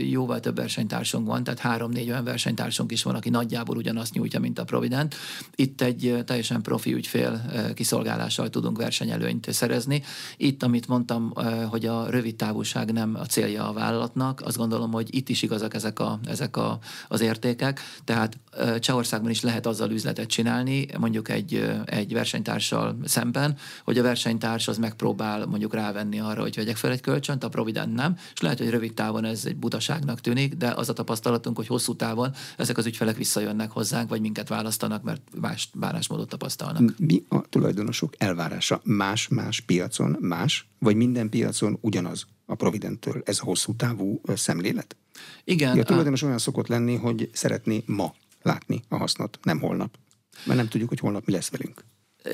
jóval 0.09 0.41
több 0.41 0.57
versenytársunk 0.57 1.27
van, 1.27 1.45
tehát 1.45 1.61
három-négy 1.61 2.09
olyan 2.09 2.25
versenytársunk 2.25 2.93
is 2.93 3.03
van, 3.03 3.15
aki 3.15 3.31
nagyjából 3.31 3.77
ugyanazt 3.77 4.15
nyújtja, 4.15 4.41
mint 4.41 4.59
a 4.59 4.65
Provident. 4.65 5.15
Itt 5.55 5.81
egy 5.81 6.23
teljesen 6.27 6.63
profi 6.63 6.95
ügyfél 6.95 7.43
kiszolgálással 7.75 8.51
tudunk 8.51 8.77
versenyelőnyt 8.79 9.53
szerezni. 9.53 10.03
Itt, 10.37 10.63
amit 10.63 10.89
mondtam, 10.89 11.33
hogy 11.71 11.87
a 11.87 12.11
rövid 12.11 12.37
távúság 12.37 12.93
nem 12.93 13.17
a 13.21 13.27
célja 13.27 13.69
a 13.69 13.73
vállalatnak, 13.73 14.41
azt 14.45 14.57
gondolom, 14.57 14.93
hogy 14.93 15.15
itt 15.15 15.29
is 15.29 15.43
igazak 15.43 15.75
ezek, 15.75 15.99
a, 15.99 16.19
ezek 16.27 16.57
a, 16.57 16.79
az 17.09 17.21
értékek. 17.21 17.81
Tehát 18.05 18.39
Csehországban 18.79 19.31
is 19.31 19.43
lehet 19.43 19.67
azzal 19.67 19.91
üzletet 19.91 20.29
csinálni, 20.29 20.87
mondjuk 20.99 21.25
egy, 21.29 21.71
egy 21.85 22.13
versenytársal 22.13 22.97
szemben, 23.05 23.57
hogy 23.85 23.99
a 23.99 24.03
versenytárs 24.03 24.69
az 24.69 24.79
megpróbál 24.79 25.47
mondjuk 25.47 25.75
rávenni 25.75 26.21
arra, 26.21 26.41
hogy 26.41 26.57
vegyek 26.57 26.77
fel 26.77 26.91
egy 26.91 27.01
kölcsönt, 27.01 27.45
a 27.45 27.49
Provident 27.49 27.95
nem, 27.95 28.17
és 28.35 28.41
lehet, 28.41 28.59
hogy 28.59 28.71
rövid 28.71 28.95
távon 28.95 29.25
ez 29.25 29.45
egy 29.45 29.57
butaságnak 29.57 30.21
tűnik, 30.21 30.55
de 30.55 30.69
az 30.77 30.89
a 30.89 30.93
tapasztalatunk, 30.93 31.57
hogy 31.57 31.67
hosszú 31.67 31.97
távon 31.97 32.35
ezek 32.57 32.79
az 32.79 32.87
ügyfelek 32.87 33.17
visszajönnek 33.17 33.71
hozzánk, 33.71 34.09
vagy 34.09 34.21
minket 34.21 34.49
választanak, 34.49 35.03
mert 35.03 35.23
más 35.41 35.69
bánásmódot 35.75 36.29
tapasztalnak. 36.29 36.95
Mi 36.99 37.25
a 37.29 37.41
tulajdonosok 37.41 38.15
elvárása? 38.19 38.81
Más-más 38.85 39.61
piacon 39.61 40.17
más, 40.21 40.69
vagy 40.79 40.97
minden 40.97 41.29
piacon 41.29 41.79
ugyanaz 41.81 42.27
a 42.47 42.55
Providenttől? 42.55 43.23
Ez 43.25 43.39
a 43.41 43.45
hosszú 43.45 43.75
távú 43.77 44.21
szemlélet? 44.35 44.97
Igen, 45.45 45.75
Ja, 45.75 45.81
a 45.81 45.85
a- 45.85 45.87
tulajdonos 45.87 46.23
olyan 46.23 46.39
szokott 46.39 46.67
lenni, 46.67 46.97
hogy 46.97 47.31
szeretné 47.33 47.83
ma 47.87 48.15
látni 48.43 48.83
a 48.89 48.97
hasznot, 48.97 49.39
nem 49.43 49.61
holnap. 49.61 49.99
Mert 50.45 50.59
nem 50.59 50.69
tudjuk, 50.69 50.89
hogy 50.89 50.99
holnap 50.99 51.27
mi 51.27 51.33
lesz 51.33 51.51
velünk. 51.51 51.85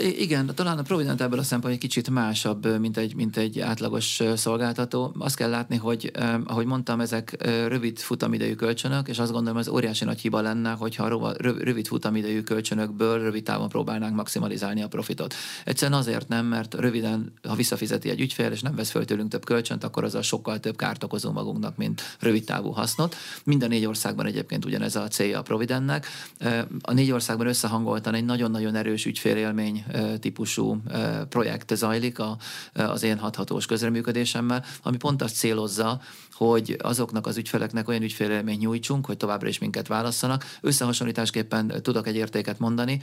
Igen, 0.01 0.51
talán 0.55 0.79
a 0.79 0.83
Provident 0.83 1.21
ebből 1.21 1.39
a 1.39 1.43
szempontból 1.43 1.71
egy 1.71 1.79
kicsit 1.79 2.11
másabb, 2.11 2.79
mint 2.81 2.97
egy, 2.97 3.15
mint 3.15 3.37
egy 3.37 3.61
átlagos 3.61 4.23
szolgáltató. 4.37 5.15
Azt 5.19 5.37
kell 5.37 5.51
látni, 5.51 5.77
hogy 5.77 6.11
ahogy 6.45 6.67
mondtam, 6.67 7.01
ezek 7.01 7.37
rövid 7.69 7.99
futamidejű 7.99 8.55
kölcsönök, 8.55 9.09
és 9.09 9.19
azt 9.19 9.33
gondolom, 9.33 9.59
ez 9.59 9.69
óriási 9.69 10.05
nagy 10.05 10.21
hiba 10.21 10.41
lenne, 10.41 10.71
hogyha 10.71 11.05
a 11.05 11.09
rova- 11.09 11.41
röv- 11.41 11.63
rövid 11.63 11.87
futamidejű 11.87 12.41
kölcsönökből 12.43 13.23
rövid 13.23 13.43
távon 13.43 13.69
próbálnánk 13.69 14.15
maximalizálni 14.15 14.83
a 14.83 14.89
profitot. 14.89 15.35
Egyszerűen 15.65 15.99
azért 15.99 16.29
nem, 16.29 16.47
mert 16.47 16.75
röviden, 16.75 17.33
ha 17.49 17.55
visszafizeti 17.55 18.11
egy 18.11 18.21
ügyfél, 18.21 18.51
és 18.51 18.61
nem 18.63 18.75
vesz 18.75 18.91
föl 18.91 19.05
tőlünk 19.05 19.31
több 19.31 19.45
kölcsönt, 19.45 19.85
akkor 19.85 20.05
azzal 20.05 20.23
sokkal 20.23 20.61
több 20.61 20.77
kárt 20.77 21.05
okozunk 21.05 21.35
magunknak, 21.35 21.77
mint 21.77 22.03
rövid 22.21 22.45
távú 22.45 22.71
hasznot. 22.71 23.17
Mind 23.45 23.63
a 23.63 23.67
négy 23.67 23.87
országban 23.87 24.27
egyébként 24.27 24.65
ugyanez 24.65 24.97
a 24.97 25.09
célja 25.09 25.39
a 25.39 25.43
Providentnek. 25.43 26.07
Eh, 26.39 26.65
A 26.81 26.93
négy 26.93 27.11
országban 27.11 27.47
összehangoltan 27.47 28.15
egy 28.15 28.25
nagyon-nagyon 28.25 28.75
erős 28.75 29.07
ügyfélélmény 29.07 29.82
ö, 29.93 30.19
típusú 30.19 30.83
projekt 31.29 31.77
zajlik 31.77 32.19
a, 32.19 32.37
az 32.75 33.03
én 33.03 33.19
hathatós 33.19 33.67
közreműködésemmel, 33.67 34.65
ami 34.83 34.97
pont 34.97 35.23
azt 35.23 35.37
célozza, 35.37 36.01
hogy 36.47 36.77
azoknak 36.79 37.27
az 37.27 37.37
ügyfeleknek 37.37 37.89
olyan 37.89 38.03
ügyfélélményt 38.03 38.61
nyújtsunk, 38.61 39.07
hogy 39.07 39.17
továbbra 39.17 39.49
is 39.49 39.59
minket 39.59 39.87
válasszanak. 39.87 40.45
Összehasonlításképpen 40.61 41.73
tudok 41.83 42.07
egy 42.07 42.17
értéket 42.17 42.59
mondani. 42.59 43.01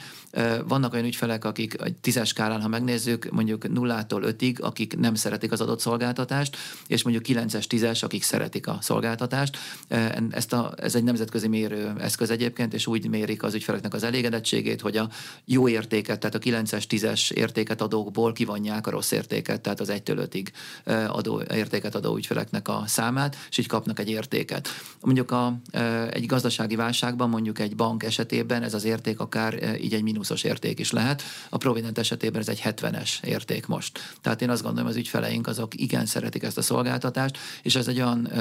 Vannak 0.67 0.93
olyan 0.93 1.05
ügyfelek, 1.05 1.45
akik 1.45 1.81
egy 1.83 1.95
tízes 1.95 2.27
skálán, 2.27 2.61
ha 2.61 2.67
megnézzük, 2.67 3.29
mondjuk 3.31 3.69
nullától 3.73 4.23
ötig, 4.23 4.61
akik 4.61 4.97
nem 4.97 5.15
szeretik 5.15 5.51
az 5.51 5.61
adott 5.61 5.79
szolgáltatást, 5.79 6.57
és 6.87 7.03
mondjuk 7.03 7.25
9-es, 7.27 7.65
10-es, 7.69 8.03
akik 8.03 8.23
szeretik 8.23 8.67
a 8.67 8.77
szolgáltatást. 8.81 9.57
Ezt 10.29 10.53
a, 10.53 10.73
ez 10.77 10.95
egy 10.95 11.03
nemzetközi 11.03 11.47
mérő 11.47 11.93
eszköz 11.99 12.29
egyébként, 12.29 12.73
és 12.73 12.87
úgy 12.87 13.09
mérik 13.09 13.43
az 13.43 13.53
ügyfeleknek 13.53 13.93
az 13.93 14.03
elégedettségét, 14.03 14.81
hogy 14.81 14.97
a 14.97 15.09
jó 15.45 15.67
értéket, 15.67 16.19
tehát 16.19 16.35
a 16.35 16.39
9-es, 16.69 16.83
10-es 16.89 17.31
értéket 17.31 17.81
adókból 17.81 18.33
kivonják 18.33 18.87
a 18.87 18.89
rossz 18.89 19.11
értéket, 19.11 19.61
tehát 19.61 19.79
az 19.79 19.91
1-től 19.91 20.27
5-ig 20.31 20.47
adó, 21.07 21.41
értéket 21.53 21.95
adó 21.95 22.15
ügyfeleknek 22.15 22.67
a 22.67 22.83
számát, 22.87 23.37
és 23.49 23.57
így 23.57 23.67
kapnak 23.67 23.99
egy 23.99 24.09
értéket. 24.09 24.67
Mondjuk 25.01 25.31
a, 25.31 25.59
egy 26.11 26.25
gazdasági 26.25 26.75
válságban, 26.75 27.29
mondjuk 27.29 27.59
egy 27.59 27.75
bank 27.75 28.03
esetében 28.03 28.63
ez 28.63 28.73
az 28.73 28.83
érték 28.83 29.19
akár 29.19 29.77
így 29.81 29.93
egy 29.93 30.03
mínuszos 30.03 30.43
érték 30.43 30.79
is 30.79 30.91
lehet. 30.91 31.21
A 31.49 31.57
Provident 31.57 31.97
esetében 31.97 32.41
ez 32.41 32.47
egy 32.47 32.61
70-es 32.65 33.23
érték 33.23 33.65
most. 33.65 33.99
Tehát 34.21 34.41
én 34.41 34.49
azt 34.49 34.63
gondolom, 34.63 34.89
az 34.89 34.95
ügyfeleink 34.95 35.47
azok 35.47 35.75
igen 35.75 36.05
szeretik 36.05 36.43
ezt 36.43 36.57
a 36.57 36.61
szolgáltatást, 36.61 37.37
és 37.61 37.75
ez 37.75 37.87
egy 37.87 38.01
olyan, 38.01 38.31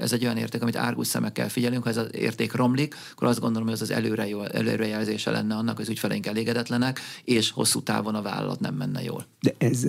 ez 0.00 0.12
egy 0.12 0.24
olyan 0.24 0.36
érték, 0.36 0.62
amit 0.62 0.76
árgus 0.76 1.06
szemekkel 1.06 1.48
figyelünk. 1.48 1.82
Ha 1.82 1.90
ez 1.90 1.96
az 1.96 2.08
érték 2.12 2.52
romlik, 2.52 2.96
akkor 3.12 3.28
azt 3.28 3.40
gondolom, 3.40 3.66
hogy 3.66 3.76
ez 3.76 3.82
az 3.82 3.90
előre, 3.90 4.26
előrejelzése 4.52 5.30
lenne 5.30 5.54
annak, 5.54 5.76
hogy 5.76 5.84
az 5.84 5.90
ügyfeleink 5.90 6.26
elégedetlenek, 6.26 7.00
és 7.24 7.50
hosszú 7.50 7.77
távon 7.82 8.14
a 8.14 8.22
vállalat 8.22 8.60
nem 8.60 8.74
menne 8.74 9.02
jól. 9.02 9.26
De 9.40 9.54
ez 9.58 9.86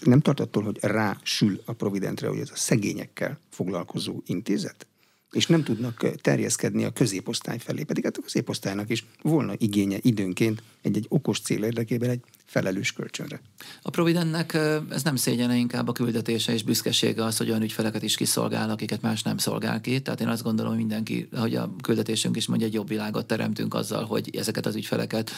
nem 0.00 0.20
tart 0.20 0.40
attól, 0.40 0.62
hogy 0.62 0.78
rásül 0.80 1.60
a 1.64 1.72
Providentre, 1.72 2.28
hogy 2.28 2.38
ez 2.38 2.50
a 2.52 2.56
szegényekkel 2.56 3.38
foglalkozó 3.50 4.22
intézet? 4.26 4.86
És 5.30 5.46
nem 5.46 5.62
tudnak 5.62 6.10
terjeszkedni 6.20 6.84
a 6.84 6.90
középosztály 6.90 7.58
felé, 7.58 7.82
pedig 7.82 8.04
hát 8.04 8.16
a 8.16 8.22
középosztálynak 8.22 8.90
is 8.90 9.06
volna 9.22 9.52
igénye 9.56 9.98
időnként 10.02 10.62
egy-egy 10.82 11.06
okos 11.08 11.40
cél 11.40 11.64
érdekében 11.64 12.10
egy 12.10 12.20
felelős 12.48 12.92
kölcsönre. 12.92 13.40
A 13.82 13.90
Providentnek 13.90 14.52
ö, 14.52 14.78
ez 14.90 15.02
nem 15.02 15.16
szégyene, 15.16 15.56
inkább 15.56 15.88
a 15.88 15.92
küldetése 15.92 16.52
és 16.52 16.62
büszkesége 16.62 17.24
az, 17.24 17.36
hogy 17.36 17.48
olyan 17.48 17.62
ügyfeleket 17.62 18.02
is 18.02 18.16
kiszolgál, 18.16 18.70
akiket 18.70 19.02
más 19.02 19.22
nem 19.22 19.38
szolgál 19.38 19.80
ki. 19.80 20.00
Tehát 20.00 20.20
én 20.20 20.28
azt 20.28 20.42
gondolom, 20.42 20.70
hogy 20.70 20.80
mindenki, 20.80 21.28
hogy 21.36 21.54
a 21.54 21.74
küldetésünk 21.82 22.36
is 22.36 22.46
mondja, 22.46 22.66
egy 22.66 22.72
jobb 22.72 22.88
világot 22.88 23.26
teremtünk 23.26 23.74
azzal, 23.74 24.04
hogy 24.04 24.36
ezeket 24.36 24.66
az 24.66 24.74
ügyfeleket 24.74 25.30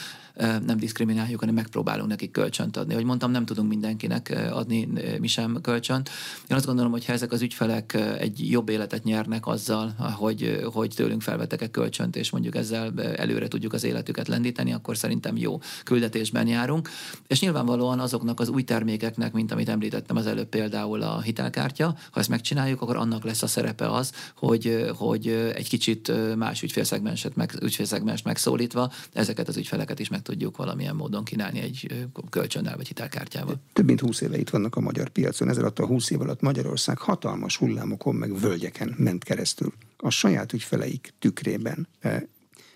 nem 0.66 0.76
diszkrimináljuk, 0.76 1.40
hanem 1.40 1.54
megpróbálunk 1.54 2.08
nekik 2.08 2.30
kölcsönt 2.30 2.76
adni. 2.76 2.94
Hogy 2.94 3.04
mondtam, 3.04 3.30
nem 3.30 3.44
tudunk 3.44 3.68
mindenkinek 3.68 4.48
adni 4.50 4.88
mi 5.20 5.26
sem 5.26 5.60
kölcsönt. 5.60 6.10
Én 6.48 6.56
azt 6.56 6.66
gondolom, 6.66 6.90
hogy 6.90 7.04
ha 7.04 7.12
ezek 7.12 7.32
az 7.32 7.42
ügyfelek 7.42 7.94
egy 8.18 8.50
jobb 8.50 8.68
életet 8.68 9.04
nyernek 9.04 9.46
azzal, 9.46 9.94
hogy, 9.98 10.60
hogy 10.72 10.92
tőlünk 10.96 11.22
felvettek 11.22 11.62
egy 11.62 11.70
kölcsönt, 11.70 12.16
és 12.16 12.30
mondjuk 12.30 12.56
ezzel 12.56 12.92
előre 13.00 13.48
tudjuk 13.48 13.72
az 13.72 13.84
életüket 13.84 14.28
lendíteni, 14.28 14.72
akkor 14.72 14.96
szerintem 14.96 15.36
jó 15.36 15.60
küldetésben 15.84 16.46
járunk. 16.46 16.88
És 17.26 17.40
nyilvánvalóan 17.40 18.00
azoknak 18.00 18.40
az 18.40 18.48
új 18.48 18.62
termékeknek, 18.62 19.32
mint 19.32 19.52
amit 19.52 19.68
említettem 19.68 20.16
az 20.16 20.26
előbb 20.26 20.48
például 20.48 21.02
a 21.02 21.20
hitelkártya, 21.20 21.96
ha 22.10 22.20
ezt 22.20 22.28
megcsináljuk, 22.28 22.82
akkor 22.82 22.96
annak 22.96 23.24
lesz 23.24 23.42
a 23.42 23.46
szerepe 23.46 23.90
az, 23.90 24.12
hogy, 24.36 24.90
hogy 24.96 25.28
egy 25.54 25.68
kicsit 25.68 26.12
más 26.36 26.62
ügyfélszegmenset, 26.62 27.36
meg, 27.36 27.52
ügyfélszegmens 27.62 28.22
megszólítva 28.22 28.92
ezeket 29.12 29.48
az 29.48 29.56
ügyfeleket 29.56 29.98
is 29.98 30.08
meg 30.08 30.22
tudjuk 30.22 30.56
valamilyen 30.56 30.96
módon 30.96 31.24
kínálni 31.24 31.60
egy 31.60 32.08
kölcsönnel 32.30 32.76
vagy 32.76 32.88
hitelkártyával. 32.88 33.54
Több 33.72 33.84
mint 33.84 34.00
20 34.00 34.20
éve 34.20 34.38
itt 34.38 34.50
vannak 34.50 34.76
a 34.76 34.80
magyar 34.80 35.08
piacon, 35.08 35.48
ez 35.48 35.58
alatt 35.58 35.78
a 35.78 35.86
20 35.86 36.10
év 36.10 36.20
alatt 36.20 36.40
Magyarország 36.40 36.98
hatalmas 36.98 37.56
hullámokon 37.56 38.14
meg 38.14 38.40
völgyeken 38.40 38.94
ment 38.98 39.24
keresztül. 39.24 39.72
A 39.96 40.10
saját 40.10 40.52
ügyfeleik 40.52 41.12
tükrében 41.18 41.88
eh, 42.00 42.22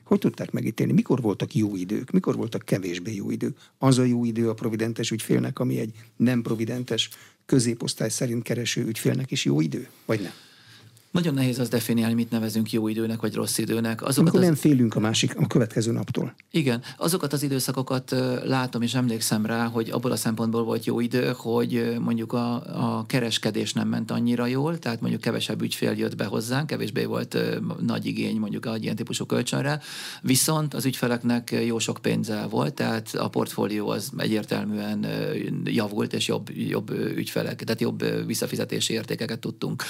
hogy 0.05 0.19
tudták 0.19 0.51
megítélni? 0.51 0.93
Mikor 0.93 1.21
voltak 1.21 1.55
jó 1.55 1.77
idők? 1.77 2.11
Mikor 2.11 2.37
voltak 2.37 2.63
kevésbé 2.65 3.15
jó 3.15 3.31
idők? 3.31 3.59
Az 3.79 3.99
a 3.99 4.05
jó 4.05 4.25
idő 4.25 4.49
a 4.49 4.55
providentes 4.55 5.11
ügyfélnek, 5.11 5.59
ami 5.59 5.79
egy 5.79 5.93
nem 6.17 6.43
providentes 6.43 7.11
középosztály 7.47 8.09
szerint 8.09 8.43
kereső 8.43 8.85
ügyfélnek 8.87 9.31
is 9.31 9.45
jó 9.45 9.61
idő? 9.61 9.89
Vagy 10.05 10.21
nem? 10.21 10.33
Nagyon 11.15 11.35
nehéz 11.35 11.59
az 11.59 11.69
definiálni, 11.69 12.15
mit 12.15 12.31
nevezünk 12.31 12.73
jó 12.73 12.89
időnek 12.89 13.21
vagy 13.21 13.35
rossz 13.35 13.59
időnek. 13.59 14.03
Azokat 14.03 14.19
Amikor 14.19 14.41
az... 14.41 14.47
nem 14.47 14.55
félünk 14.55 14.95
a 14.95 15.01
másik, 15.01 15.37
a 15.37 15.47
következő 15.47 15.93
naptól. 15.93 16.35
Igen, 16.51 16.83
azokat 16.97 17.33
az 17.33 17.43
időszakokat 17.43 18.15
látom 18.45 18.83
és 18.83 18.95
emlékszem 18.95 19.47
rá, 19.47 19.67
hogy 19.67 19.91
abból 19.91 20.11
a 20.11 20.17
szempontból 20.17 20.65
volt 20.65 20.85
jó 20.85 21.01
idő, 21.01 21.33
hogy 21.37 21.97
mondjuk 22.01 22.33
a, 22.33 22.55
a 22.99 23.07
kereskedés 23.07 23.73
nem 23.73 23.89
ment 23.89 24.11
annyira 24.11 24.47
jól, 24.47 24.79
tehát 24.79 25.01
mondjuk 25.01 25.23
kevesebb 25.23 25.63
ügyfél 25.63 25.93
jött 25.93 26.17
be 26.17 26.25
hozzánk, 26.25 26.67
kevésbé 26.67 27.05
volt 27.05 27.39
nagy 27.81 28.07
igény 28.07 28.37
mondjuk 28.37 28.67
egy 28.67 28.83
ilyen 28.83 28.97
típusú 28.97 29.25
kölcsönre, 29.25 29.81
viszont 30.23 30.75
az 30.75 30.85
ügyfeleknek 30.85 31.63
jó 31.67 31.79
sok 31.79 31.99
pénze 32.03 32.47
volt, 32.51 32.75
tehát 32.75 33.15
a 33.15 33.29
portfólió 33.29 33.89
az 33.89 34.11
egyértelműen 34.17 35.07
javult, 35.65 36.13
és 36.13 36.29
jobb, 36.29 36.51
jobb 36.51 36.91
ügyfelek, 36.91 37.65
tehát 37.65 37.81
jobb 37.81 38.27
visszafizetési 38.27 38.93
értékeket 38.93 39.39
tudtunk, 39.39 39.83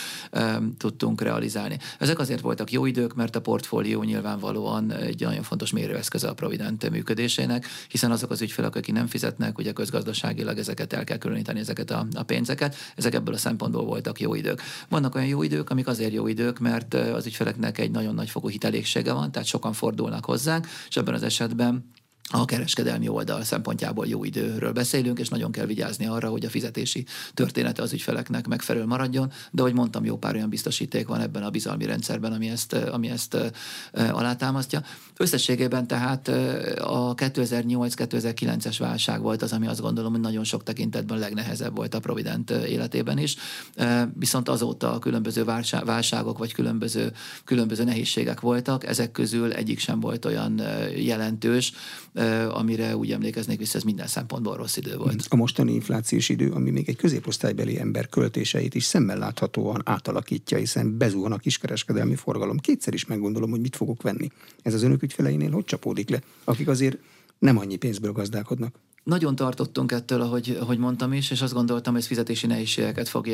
tudtunk 0.78 1.12
realizálni. 1.20 1.78
Ezek 1.98 2.18
azért 2.18 2.40
voltak 2.40 2.72
jó 2.72 2.86
idők, 2.86 3.14
mert 3.14 3.36
a 3.36 3.40
portfólió 3.40 4.02
nyilvánvalóan 4.02 4.92
egy 4.92 5.20
nagyon 5.20 5.42
fontos 5.42 5.72
mérőeszköze 5.72 6.28
a 6.28 6.34
Provident 6.34 6.90
működésének, 6.90 7.66
hiszen 7.88 8.10
azok 8.10 8.30
az 8.30 8.42
ügyfelek, 8.42 8.76
akik 8.76 8.94
nem 8.94 9.06
fizetnek, 9.06 9.58
ugye 9.58 9.72
közgazdaságilag 9.72 10.58
ezeket 10.58 10.92
el 10.92 11.04
kell 11.04 11.18
különíteni, 11.18 11.58
ezeket 11.58 11.90
a, 11.90 12.06
a 12.14 12.22
pénzeket, 12.22 12.76
ezek 12.96 13.14
ebből 13.14 13.34
a 13.34 13.38
szempontból 13.38 13.84
voltak 13.84 14.20
jó 14.20 14.34
idők. 14.34 14.62
Vannak 14.88 15.14
olyan 15.14 15.28
jó 15.28 15.42
idők, 15.42 15.70
amik 15.70 15.86
azért 15.86 16.12
jó 16.12 16.26
idők, 16.26 16.58
mert 16.58 16.94
az 16.94 17.26
ügyfeleknek 17.26 17.78
egy 17.78 17.90
nagyon 17.90 18.14
nagy 18.14 18.30
fokú 18.30 18.48
hitelégsége 18.48 19.12
van, 19.12 19.32
tehát 19.32 19.48
sokan 19.48 19.72
fordulnak 19.72 20.24
hozzánk, 20.24 20.66
és 20.88 20.96
ebben 20.96 21.14
az 21.14 21.22
esetben 21.22 21.84
a 22.30 22.44
kereskedelmi 22.44 23.08
oldal 23.08 23.42
szempontjából 23.42 24.06
jó 24.06 24.24
időről 24.24 24.72
beszélünk, 24.72 25.18
és 25.18 25.28
nagyon 25.28 25.52
kell 25.52 25.66
vigyázni 25.66 26.06
arra, 26.06 26.28
hogy 26.28 26.44
a 26.44 26.48
fizetési 26.48 27.06
története 27.34 27.82
az 27.82 27.92
ügyfeleknek 27.92 28.46
megfelelő 28.46 28.86
maradjon, 28.86 29.32
de 29.50 29.62
hogy 29.62 29.74
mondtam, 29.74 30.04
jó 30.04 30.16
pár 30.16 30.34
olyan 30.34 30.48
biztosíték 30.48 31.06
van 31.06 31.20
ebben 31.20 31.42
a 31.42 31.50
bizalmi 31.50 31.84
rendszerben, 31.84 32.32
ami 32.32 32.48
ezt, 32.48 32.72
ami 32.72 33.10
ezt 33.10 33.36
alátámasztja. 33.92 34.82
Összességében 35.16 35.86
tehát 35.86 36.28
a 36.78 37.14
2008-2009-es 37.14 38.76
válság 38.78 39.20
volt 39.20 39.42
az, 39.42 39.52
ami 39.52 39.66
azt 39.66 39.80
gondolom, 39.80 40.12
hogy 40.12 40.20
nagyon 40.20 40.44
sok 40.44 40.62
tekintetben 40.62 41.18
legnehezebb 41.18 41.76
volt 41.76 41.94
a 41.94 42.00
Provident 42.00 42.50
életében 42.50 43.18
is, 43.18 43.36
viszont 44.18 44.48
azóta 44.48 44.92
a 44.92 44.98
különböző 44.98 45.44
válságok 45.84 46.38
vagy 46.38 46.52
különböző, 46.52 47.12
különböző 47.44 47.84
nehézségek 47.84 48.40
voltak, 48.40 48.86
ezek 48.86 49.12
közül 49.12 49.52
egyik 49.52 49.78
sem 49.78 50.00
volt 50.00 50.24
olyan 50.24 50.62
jelentős, 50.96 51.72
amire 52.50 52.96
úgy 52.96 53.12
emlékeznék 53.12 53.58
vissza, 53.58 53.76
ez 53.76 53.82
minden 53.82 54.06
szempontból 54.06 54.56
rossz 54.56 54.76
idő 54.76 54.96
volt. 54.96 55.26
A 55.28 55.36
mostani 55.36 55.72
inflációs 55.72 56.28
idő, 56.28 56.50
ami 56.50 56.70
még 56.70 56.88
egy 56.88 56.96
középosztálybeli 56.96 57.78
ember 57.78 58.08
költéseit 58.08 58.74
is 58.74 58.84
szemmel 58.84 59.18
láthatóan 59.18 59.82
átalakítja, 59.84 60.58
hiszen 60.58 60.98
bezuhan 60.98 61.32
a 61.32 61.38
kiskereskedelmi 61.38 62.14
forgalom. 62.14 62.58
Kétszer 62.58 62.94
is 62.94 63.06
meggondolom, 63.06 63.50
hogy 63.50 63.60
mit 63.60 63.76
fogok 63.76 64.02
venni. 64.02 64.28
Ez 64.62 64.74
az 64.74 64.82
önök 64.82 65.02
ügyfeleinél 65.02 65.50
hogy 65.50 65.64
csapódik 65.64 66.10
le, 66.10 66.20
akik 66.44 66.68
azért 66.68 66.98
nem 67.38 67.58
annyi 67.58 67.76
pénzből 67.76 68.12
gazdálkodnak? 68.12 68.74
Nagyon 69.04 69.36
tartottunk 69.36 69.92
ettől, 69.92 70.20
ahogy, 70.20 70.56
ahogy 70.60 70.78
mondtam 70.78 71.12
is, 71.12 71.30
és 71.30 71.42
azt 71.42 71.52
gondoltam, 71.52 71.92
hogy 71.92 72.02
ez 72.02 72.08
fizetési 72.08 72.46
nehézségeket 72.46 73.08
fog 73.08 73.26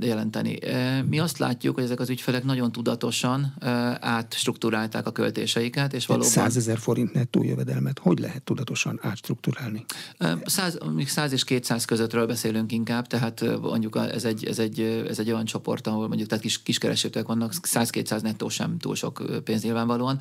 jelenteni. 0.00 0.66
E, 0.66 1.02
mi 1.02 1.18
azt 1.18 1.38
látjuk, 1.38 1.74
hogy 1.74 1.84
ezek 1.84 2.00
az 2.00 2.10
ügyfelek 2.10 2.44
nagyon 2.44 2.72
tudatosan 2.72 3.54
e, 3.58 3.68
átstruktúrálták 4.00 5.06
a 5.06 5.12
költéseiket, 5.12 5.92
és 5.92 6.06
valóban... 6.06 6.28
100 6.28 6.56
ezer 6.56 6.78
forint 6.78 7.12
nettó 7.12 7.42
jövedelmet 7.42 7.98
hogy 7.98 8.18
lehet 8.18 8.42
tudatosan 8.42 8.98
átstruktúrálni? 9.02 9.84
100, 10.44 10.78
100 11.06 11.32
és 11.32 11.44
200 11.44 11.84
közöttről 11.84 12.26
beszélünk 12.26 12.72
inkább, 12.72 13.06
tehát 13.06 13.60
mondjuk 13.60 13.96
ez 14.12 14.24
egy, 14.24 14.44
ez 14.44 14.58
egy, 14.58 14.80
ez 15.08 15.18
egy 15.18 15.30
olyan 15.30 15.44
csoport, 15.44 15.86
ahol 15.86 16.08
mondjuk 16.08 16.28
tehát 16.28 16.44
kis, 16.44 16.62
kiskeresőtőek 16.62 17.26
vannak, 17.26 17.52
100-200 17.62 18.22
nettó 18.22 18.48
sem 18.48 18.78
túl 18.78 18.94
sok 18.94 19.22
pénz 19.44 19.62
nyilvánvalóan. 19.62 20.20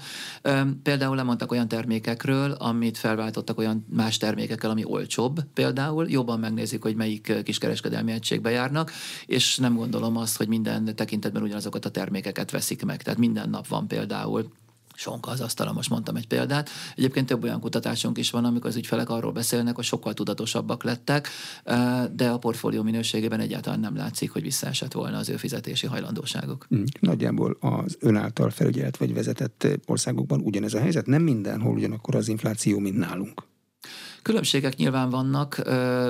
Például 0.83 1.15
lemondtak 1.15 1.51
olyan 1.51 1.67
termékekről, 1.67 2.51
amit 2.51 2.97
felváltottak 2.97 3.57
olyan 3.57 3.85
más 3.89 4.17
termékekkel, 4.17 4.69
ami 4.69 4.82
olcsóbb 4.83 5.43
például, 5.53 6.09
jobban 6.09 6.39
megnézik, 6.39 6.81
hogy 6.81 6.95
melyik 6.95 7.33
kiskereskedelmi 7.43 8.11
egységbe 8.11 8.49
járnak, 8.49 8.91
és 9.25 9.57
nem 9.57 9.75
gondolom 9.75 10.17
azt, 10.17 10.37
hogy 10.37 10.47
minden 10.47 10.95
tekintetben 10.95 11.43
ugyanazokat 11.43 11.85
a 11.85 11.91
termékeket 11.91 12.51
veszik 12.51 12.85
meg. 12.85 13.01
Tehát 13.01 13.19
minden 13.19 13.49
nap 13.49 13.67
van 13.67 13.87
például 13.87 14.51
sonka 14.95 15.31
az 15.31 15.41
asztalon, 15.41 15.73
most 15.73 15.89
mondtam 15.89 16.15
egy 16.15 16.27
példát. 16.27 16.69
Egyébként 16.95 17.27
több 17.27 17.43
olyan 17.43 17.59
kutatásunk 17.59 18.17
is 18.17 18.31
van, 18.31 18.45
amikor 18.45 18.69
az 18.69 18.75
ügyfelek 18.75 19.09
arról 19.09 19.31
beszélnek, 19.31 19.75
hogy 19.75 19.83
sokkal 19.83 20.13
tudatosabbak 20.13 20.83
lettek, 20.83 21.27
de 22.11 22.29
a 22.29 22.37
portfólió 22.37 22.83
minőségében 22.83 23.39
egyáltalán 23.39 23.79
nem 23.79 23.95
látszik, 23.95 24.31
hogy 24.31 24.41
visszaesett 24.41 24.91
volna 24.91 25.17
az 25.17 25.29
ő 25.29 25.35
fizetési 25.35 25.87
hajlandóságok. 25.87 26.67
Mm. 26.75 26.83
Nagyjából 26.99 27.57
az 27.59 27.97
ön 27.99 28.15
által 28.15 28.49
felügyelet 28.49 28.97
vagy 28.97 29.13
vezetett 29.13 29.67
országokban 29.85 30.41
ugyanez 30.41 30.73
a 30.73 30.79
helyzet, 30.79 31.05
nem 31.05 31.21
mindenhol 31.21 31.75
ugyanakkor 31.75 32.15
az 32.15 32.27
infláció, 32.27 32.79
mint 32.79 32.97
nálunk. 32.97 33.43
Különbségek 34.23 34.75
nyilván 34.75 35.09
vannak, 35.09 35.61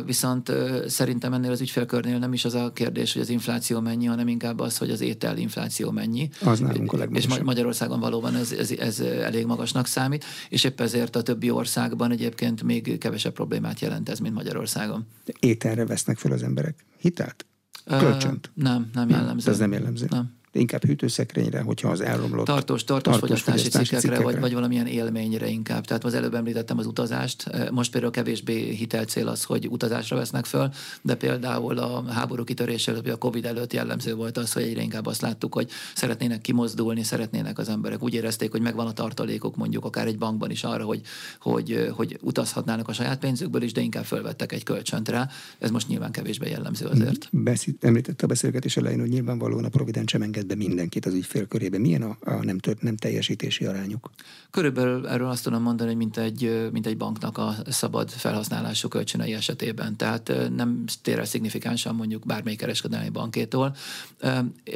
viszont 0.05 0.51
szerintem 0.87 1.33
ennél 1.33 1.51
az 1.51 1.61
ügyfélkörnél 1.61 2.17
nem 2.17 2.33
is 2.33 2.45
az 2.45 2.53
a 2.53 2.71
kérdés, 2.73 3.13
hogy 3.13 3.21
az 3.21 3.29
infláció 3.29 3.79
mennyi, 3.79 4.05
hanem 4.05 4.27
inkább 4.27 4.59
az, 4.59 4.77
hogy 4.77 4.89
az 4.89 5.01
étel 5.01 5.37
infláció 5.37 5.91
mennyi. 5.91 6.29
Az 6.43 6.59
nálunk 6.59 6.93
a 6.93 6.97
legmagasabb. 6.97 7.31
És 7.31 7.43
Magyarországon 7.43 7.99
valóban 7.99 8.35
ez, 8.35 8.51
ez, 8.51 8.71
ez 8.71 8.99
elég 8.99 9.45
magasnak 9.45 9.87
számít, 9.87 10.25
és 10.49 10.63
épp 10.63 10.81
ezért 10.81 11.15
a 11.15 11.21
többi 11.21 11.49
országban 11.49 12.11
egyébként 12.11 12.63
még 12.63 12.97
kevesebb 12.97 13.33
problémát 13.33 13.79
jelent 13.79 14.09
ez, 14.09 14.19
mint 14.19 14.33
Magyarországon. 14.33 15.07
Ételre 15.39 15.85
vesznek 15.85 16.17
fel 16.17 16.31
az 16.31 16.43
emberek 16.43 16.85
hitelt? 16.99 17.45
Kölcsönt? 17.85 18.51
Uh, 18.55 18.63
nem, 18.63 18.89
nem 18.93 19.09
jellemző. 19.09 19.51
Ez 19.51 19.57
nem 19.57 19.71
jellemző. 19.71 20.05
Nem 20.09 20.41
inkább 20.53 20.85
hűtőszekrényre, 20.85 21.61
hogyha 21.61 21.89
az 21.89 22.01
elromlott. 22.01 22.45
Tartós, 22.45 22.83
tartós, 22.83 23.13
tartós 23.13 23.29
fogyasztási, 23.29 23.57
fogyasztási 23.57 23.85
cikkekre, 23.85 23.99
cikkekre, 23.99 24.23
vagy, 24.23 24.39
vagy 24.39 24.53
valamilyen 24.53 24.87
élményre 24.87 25.47
inkább. 25.47 25.85
Tehát 25.85 26.03
az 26.03 26.13
előbb 26.13 26.33
említettem 26.33 26.77
az 26.77 26.85
utazást. 26.85 27.71
Most 27.71 27.91
például 27.91 28.11
kevésbé 28.11 28.73
hitelcél 28.73 29.27
az, 29.27 29.43
hogy 29.43 29.67
utazásra 29.69 30.15
vesznek 30.15 30.45
föl, 30.45 30.69
de 31.01 31.15
például 31.15 31.77
a 31.77 32.11
háború 32.11 32.43
kitörése 32.43 32.91
a 32.91 33.15
Covid 33.15 33.45
előtt 33.45 33.73
jellemző 33.73 34.15
volt 34.15 34.37
az, 34.37 34.53
hogy 34.53 34.63
egyre 34.63 34.81
inkább 34.81 35.05
azt 35.05 35.21
láttuk, 35.21 35.53
hogy 35.53 35.69
szeretnének 35.95 36.41
kimozdulni, 36.41 37.03
szeretnének 37.03 37.57
az 37.57 37.69
emberek. 37.69 38.03
Úgy 38.03 38.13
érezték, 38.13 38.51
hogy 38.51 38.61
megvan 38.61 38.87
a 38.87 38.93
tartalékok 38.93 39.55
mondjuk 39.55 39.85
akár 39.85 40.07
egy 40.07 40.17
bankban 40.17 40.51
is 40.51 40.63
arra, 40.63 40.83
hogy, 40.83 41.01
hogy, 41.39 41.89
hogy 41.91 42.17
utazhatnának 42.21 42.87
a 42.87 42.93
saját 42.93 43.19
pénzükből 43.19 43.61
is, 43.61 43.71
de 43.71 43.81
inkább 43.81 44.05
fölvettek 44.05 44.51
egy 44.51 44.63
kölcsönt 44.63 45.09
rá. 45.09 45.29
Ez 45.59 45.71
most 45.71 45.87
nyilván 45.87 46.11
kevésbé 46.11 46.49
jellemző 46.49 46.85
azért. 46.85 47.29
Beszélt, 47.31 47.83
említette 47.83 48.23
a 48.23 48.27
beszélgetés 48.27 48.77
elején, 48.77 48.99
hogy 48.99 49.09
nyilvánvalóan 49.09 49.65
a 49.65 49.69
Provident 49.69 50.09
sem 50.09 50.21
enged 50.21 50.42
be 50.47 50.55
mindenkit 50.55 51.05
az 51.05 51.13
ügyfél 51.13 51.47
körében. 51.47 51.81
Milyen 51.81 52.01
a, 52.01 52.17
a 52.19 52.43
nem, 52.43 52.57
tört, 52.57 52.81
nem 52.81 52.97
teljesítési 52.97 53.65
arányuk? 53.65 54.09
Körülbelül 54.51 55.07
erről 55.07 55.27
azt 55.27 55.43
tudom 55.43 55.61
mondani, 55.61 55.89
hogy 55.89 55.97
mint 55.97 56.17
egy, 56.17 56.69
mint 56.71 56.85
egy 56.85 56.97
banknak 56.97 57.37
a 57.37 57.55
szabad 57.67 58.09
felhasználású 58.09 58.87
kölcsönei 58.87 59.33
esetében. 59.33 59.95
Tehát 59.95 60.33
nem 60.55 60.83
tér 61.01 61.19
el 61.19 61.25
szignifikánsan 61.25 61.95
mondjuk 61.95 62.25
bármelyik 62.25 62.59
kereskedelmi 62.59 63.09
bankétól, 63.09 63.75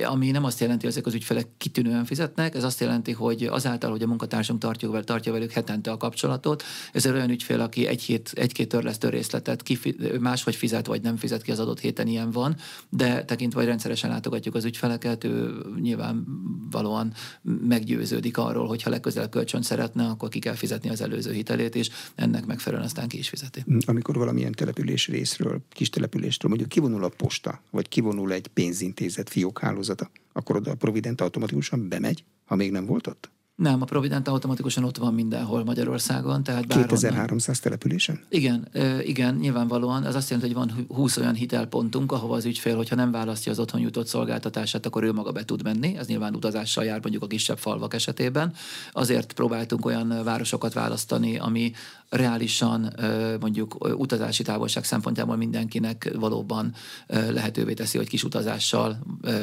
ami 0.06 0.32
nem 0.32 0.44
azt 0.44 0.60
jelenti, 0.60 0.86
hogy 0.86 0.92
ezek 0.94 1.06
az 1.06 1.14
ügyfelek 1.14 1.48
kitűnően 1.58 2.06
fizetnek, 2.06 2.56
ez 2.56 2.64
azt 2.64 2.80
jelenti, 2.80 3.12
hogy 3.12 3.44
azáltal, 3.44 3.92
hogy 3.92 4.02
a 4.02 4.08
munkatársunk 4.08 4.60
tartja, 4.60 5.00
tartja 5.00 5.32
velük 5.32 5.52
hetente 5.52 5.92
a 5.92 5.98
kapcsolatot, 5.98 6.64
ez 6.94 7.06
olyan 7.06 7.30
ügyfél, 7.30 7.62
aki 7.62 7.88
egy 7.88 8.02
hét, 8.02 8.32
egy-két 8.36 8.68
törlesztő 8.68 9.10
részletet 9.10 9.64
kifi, 9.64 9.96
máshogy 10.20 10.56
fizet, 10.56 10.86
vagy 10.86 11.02
nem 11.02 11.18
fizet 11.18 11.42
ki 11.42 11.52
az 11.52 11.60
adott 11.60 11.80
héten, 11.80 12.08
ilyen 12.08 12.32
van, 12.32 12.56
de 12.90 13.26
tekintve, 13.26 13.60
hogy 13.60 13.68
rendszeresen 13.70 14.10
látogatjuk 14.10 14.56
az 14.56 14.66
ügyfeleket, 14.66 15.24
ő 15.24 15.57
nyilvánvalóan 15.80 17.14
meggyőződik 17.42 18.38
arról, 18.38 18.68
hogy 18.68 18.84
ha 18.84 18.90
legközelebb 18.90 19.30
kölcsön 19.30 19.62
szeretne, 19.62 20.08
akkor 20.08 20.30
ki 20.30 20.40
kell 20.40 20.54
fizetni 20.54 20.90
az 20.90 21.02
előző 21.02 21.32
hitelét, 21.32 21.76
és 21.76 21.90
ennek 22.16 22.46
megfelelően 22.46 22.88
aztán 22.88 23.08
ki 23.08 23.18
is 23.18 23.30
fizeti. 23.30 23.64
Amikor 23.86 24.16
valamilyen 24.16 24.52
település 24.52 25.08
részről, 25.08 25.62
kis 25.70 25.90
településről 25.90 26.50
mondjuk 26.50 26.70
kivonul 26.72 27.04
a 27.04 27.10
posta, 27.10 27.62
vagy 27.70 27.88
kivonul 27.88 28.32
egy 28.32 28.48
pénzintézet 28.48 29.30
fiókhálózata, 29.30 30.10
akkor 30.34 30.56
oda 30.56 30.72
a 30.72 30.76
Provident 30.76 31.22
automatikusan 31.22 31.90
bemegy, 31.90 32.24
ha 32.46 32.56
még 32.56 32.72
nem 32.72 32.86
volt 32.86 33.08
ott? 33.08 33.32
Nem, 33.58 33.82
a 33.82 33.86
Provident 33.86 34.28
automatikusan 34.28 34.84
ott 34.84 34.98
van 34.98 35.14
mindenhol 35.14 35.64
Magyarországon. 35.64 36.44
Tehát 36.44 36.68
2300 36.68 37.60
településen? 37.60 38.20
Igen, 38.30 38.68
igen, 39.02 39.36
nyilvánvalóan. 39.36 40.06
Ez 40.06 40.16
azt 40.16 40.30
jelenti, 40.30 40.54
hogy 40.54 40.68
van 40.68 40.86
20 40.88 41.18
olyan 41.18 41.34
hitelpontunk, 41.34 42.12
ahova 42.12 42.36
az 42.36 42.46
ügyfél, 42.46 42.76
hogyha 42.76 42.96
nem 42.96 43.12
választja 43.12 43.52
az 43.52 43.60
otthon 43.60 43.82
jutott 43.82 44.08
szolgáltatását, 44.08 44.86
akkor 44.86 45.04
ő 45.04 45.14
maga 45.14 45.32
be 45.32 45.46
tud 45.46 45.64
menni. 45.64 45.98
Ez 45.98 46.08
nyilván 46.08 46.36
utazással 46.36 46.84
jár 46.84 47.00
mondjuk 47.02 47.24
a 47.24 47.28
kisebb 47.28 47.58
falvak 47.58 47.94
esetében. 47.94 48.54
Azért 48.92 49.34
próbáltunk 49.34 49.86
olyan 49.86 50.22
városokat 50.24 50.74
választani, 50.74 51.38
ami 51.38 51.72
reálisan 52.10 52.94
mondjuk 53.40 53.98
utazási 53.98 54.44
távolság 54.44 54.84
szempontjából 54.84 55.36
mindenkinek 55.36 56.12
valóban 56.20 56.74
lehetővé 57.08 57.74
teszi, 57.74 57.98
hogy 57.98 58.08
kis 58.08 58.24
utazással 58.24 59.00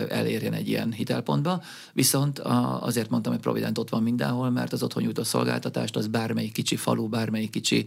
elérjen 0.08 0.52
egy 0.52 0.68
ilyen 0.68 0.92
hitelpontba. 0.92 1.62
Viszont 1.92 2.38
azért 2.80 3.10
mondtam, 3.10 3.32
hogy 3.32 3.42
Provident 3.42 3.78
ott 3.78 3.88
van 3.88 4.02
mindenhol, 4.04 4.50
mert 4.50 4.72
az 4.72 4.82
otthon 4.82 5.02
nyújtó 5.02 5.22
szolgáltatást 5.22 5.96
az 5.96 6.06
bármelyik 6.06 6.52
kicsi 6.52 6.76
falu, 6.76 7.08
bármelyik 7.08 7.50
kicsi 7.50 7.86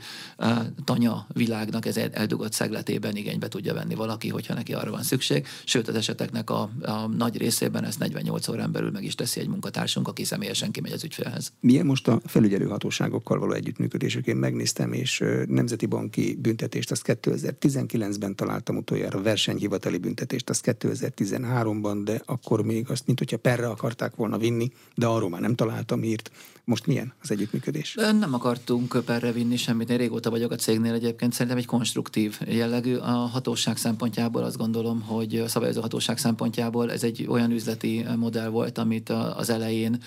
tanya 0.83 1.27
világnak 1.33 1.85
ez 1.85 1.97
eldugott 1.97 2.53
szegletében 2.53 3.15
igénybe 3.15 3.47
tudja 3.47 3.73
venni 3.73 3.95
valaki, 3.95 4.29
hogyha 4.29 4.53
neki 4.53 4.73
arra 4.73 4.91
van 4.91 5.03
szükség. 5.03 5.47
Sőt, 5.65 5.87
az 5.87 5.95
eseteknek 5.95 6.49
a, 6.49 6.69
a 6.81 7.07
nagy 7.07 7.37
részében 7.37 7.83
ezt 7.83 7.99
48 7.99 8.47
órán 8.47 8.71
belül 8.71 8.91
meg 8.91 9.03
is 9.03 9.15
teszi 9.15 9.39
egy 9.39 9.47
munkatársunk, 9.47 10.07
aki 10.07 10.23
személyesen 10.23 10.71
kimegy 10.71 10.91
az 10.91 11.03
ügyfélhez. 11.03 11.53
Milyen 11.59 11.85
most 11.85 12.07
a 12.07 12.21
felügyelőhatóságokkal 12.25 13.39
való 13.39 13.51
együttműködésük? 13.51 14.25
Én 14.25 14.35
megnéztem, 14.35 14.93
és 14.93 15.23
nemzeti 15.47 15.85
banki 15.85 16.37
büntetést 16.41 16.91
azt 16.91 17.03
2019-ben 17.05 18.35
találtam 18.35 18.77
utoljára, 18.77 19.21
versenyhivatali 19.21 19.97
büntetést 19.97 20.49
azt 20.49 20.77
2013-ban, 20.81 22.01
de 22.03 22.21
akkor 22.25 22.63
még 22.63 22.89
azt, 22.89 23.05
mint 23.05 23.19
hogyha 23.19 23.37
perre 23.37 23.67
akarták 23.67 24.15
volna 24.15 24.37
vinni, 24.37 24.71
de 24.95 25.05
arról 25.05 25.29
már 25.29 25.41
nem 25.41 25.55
találtam 25.55 25.99
hírt. 26.07 26.31
Most 26.69 26.85
milyen 26.85 27.13
az 27.21 27.31
együttműködés? 27.31 27.93
Nem 28.19 28.33
akartunk 28.33 29.01
perre 29.05 29.31
vinni 29.31 29.57
semmit. 29.57 29.89
Én 29.89 29.97
régóta 29.97 30.29
vagyok 30.29 30.51
a 30.51 30.55
cégnél 30.55 30.93
egyébként. 30.93 31.33
Szerintem 31.33 31.57
egy 31.57 31.65
konstruktív 31.65 32.39
jellegű. 32.47 32.95
A 32.95 33.11
hatóság 33.11 33.77
szempontjából 33.77 34.43
azt 34.43 34.57
gondolom, 34.57 35.01
hogy 35.01 35.35
a 35.35 35.47
szabályozó 35.47 35.81
hatóság 35.81 36.17
szempontjából 36.17 36.91
ez 36.91 37.03
egy 37.03 37.25
olyan 37.29 37.51
üzleti 37.51 38.05
modell 38.15 38.47
volt, 38.47 38.77
amit 38.77 39.09
az 39.09 39.49
elején 39.49 39.97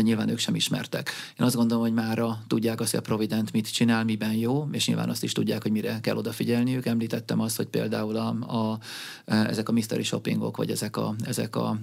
nyilván 0.00 0.28
ők 0.28 0.38
sem 0.38 0.54
ismertek. 0.54 1.10
Én 1.38 1.46
azt 1.46 1.54
gondolom, 1.54 1.82
hogy 1.82 1.92
mára 1.92 2.38
tudják 2.46 2.80
azt, 2.80 2.90
hogy 2.90 3.00
a 3.00 3.02
Provident 3.02 3.52
mit 3.52 3.72
csinál, 3.72 4.04
miben 4.04 4.32
jó, 4.32 4.68
és 4.72 4.86
nyilván 4.86 5.08
azt 5.08 5.22
is 5.22 5.32
tudják, 5.32 5.62
hogy 5.62 5.72
mire 5.72 5.98
kell 6.00 6.16
odafigyelniük. 6.16 6.86
Említettem 6.86 7.40
azt, 7.40 7.56
hogy 7.56 7.66
például 7.66 8.16
a, 8.16 8.28
a, 8.56 8.78
ezek 9.24 9.68
a 9.68 9.72
mystery 9.72 10.02
shoppingok, 10.02 10.56
vagy 10.56 10.70
ezek 10.70 10.96
a, 10.96 11.14
ezek 11.24 11.56
a 11.56 11.78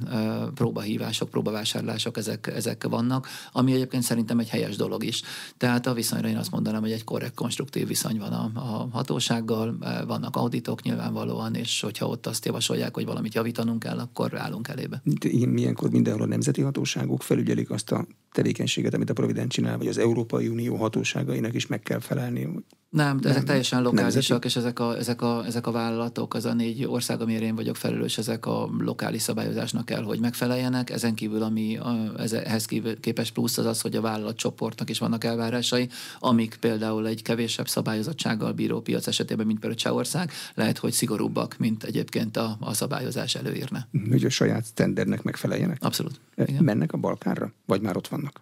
próbahívások, 0.54 1.30
próbavásárlások, 1.30 2.18
ezek, 2.18 2.48
ezek 2.48 2.84
vannak, 2.84 3.28
ami 3.52 3.74
egyébként 3.74 4.04
szerintem 4.28 4.40
egy 4.40 4.62
helyes 4.62 4.76
dolog 4.76 5.04
is. 5.04 5.22
Tehát 5.58 5.88
a 5.88 5.94
viszonyra 5.94 6.28
én 6.28 6.38
azt 6.38 6.52
mondanám, 6.52 6.82
hogy 6.82 6.92
egy 6.92 7.04
korrekt, 7.04 7.36
konstruktív 7.36 7.88
viszony 7.88 8.18
van 8.20 8.34
a, 8.34 8.52
a 8.54 8.88
hatósággal, 8.92 9.78
vannak 10.08 10.36
auditok 10.36 10.82
nyilvánvalóan, 10.82 11.56
és 11.56 11.82
hogyha 11.82 12.08
ott 12.08 12.28
azt 12.28 12.46
javasolják, 12.46 12.94
hogy 12.94 13.06
valamit 13.06 13.34
javítanunk 13.34 13.80
kell, 13.80 14.00
akkor 14.00 14.38
állunk 14.38 14.68
elébe. 14.68 15.02
Milyenkor 15.48 15.90
mindenhol 15.90 16.22
a 16.22 16.26
nemzeti 16.26 16.62
hatóságok 16.62 17.24
felügyelik 17.24 17.70
azt 17.70 17.92
a 17.92 18.06
tevékenységet, 18.32 18.94
amit 18.94 19.10
a 19.10 19.14
Provident 19.14 19.52
csinál, 19.52 19.78
vagy 19.78 19.88
az 19.88 19.98
Európai 19.98 20.48
Unió 20.48 20.76
hatóságainak 20.76 21.54
is 21.54 21.68
meg 21.68 21.80
kell 21.80 22.00
felelni? 22.00 22.50
Nem, 22.90 23.20
de 23.20 23.30
ezek 23.30 23.38
nem, 23.38 23.46
teljesen 23.46 23.82
lokálisak, 23.82 24.46
és 24.46 24.56
ezek 24.56 24.80
a, 24.80 24.98
ezek, 24.98 25.22
a, 25.22 25.46
ezek 25.46 25.68
a 25.68 25.72
vállalatok, 25.72 26.34
az 26.34 26.46
a 26.46 26.54
négy 26.54 26.86
ország, 26.86 27.22
amire 27.22 27.46
én 27.46 27.56
vagyok 27.56 27.76
felelős, 27.76 28.18
ezek 28.18 28.46
a 28.46 28.70
lokális 28.80 29.22
szabályozásnak 29.22 29.86
kell, 29.86 30.04
hogy 30.04 30.20
megfeleljenek. 30.20 30.90
Ezen 30.90 31.14
kívül, 31.14 31.42
ami 31.44 31.78
a, 31.78 32.14
ehhez 32.32 32.66
képes 33.00 33.32
plusz 33.32 33.58
az 33.58 33.66
az, 33.66 33.82
hogy 33.82 33.96
a 33.96 34.02
vállalatcsoportnak 34.02 34.90
is 34.90 35.00
vannak 35.00 35.24
elvárásai, 35.24 35.90
amik 36.20 36.58
például 36.60 37.08
egy 37.08 37.22
kevésebb 37.22 37.68
szabályozottsággal 37.68 38.52
bíró 38.52 38.82
piac 38.82 39.08
esetében, 39.08 39.46
mint 39.46 39.60
például 39.60 39.82
Csehország, 39.82 40.32
lehet, 40.54 40.78
hogy 40.78 40.92
szigorúbbak, 40.92 41.56
mint 41.58 41.84
egyébként 41.84 42.38
a, 42.38 42.58
a 42.60 42.74
szabályozás 42.74 43.36
előírne. 43.36 43.88
Hogy 44.10 44.26
a 44.26 44.30
saját 44.30 44.66
standardnek 44.66 45.24
megfeleljenek? 45.24 45.78
Abszolút. 45.84 46.20
Igen. 46.36 46.64
Mennek 46.64 46.94
a 46.94 46.98
Balkánra? 46.98 47.52
Vagy 47.66 47.82
már 47.82 47.98
ott 47.98 48.08
nok. 48.24 48.42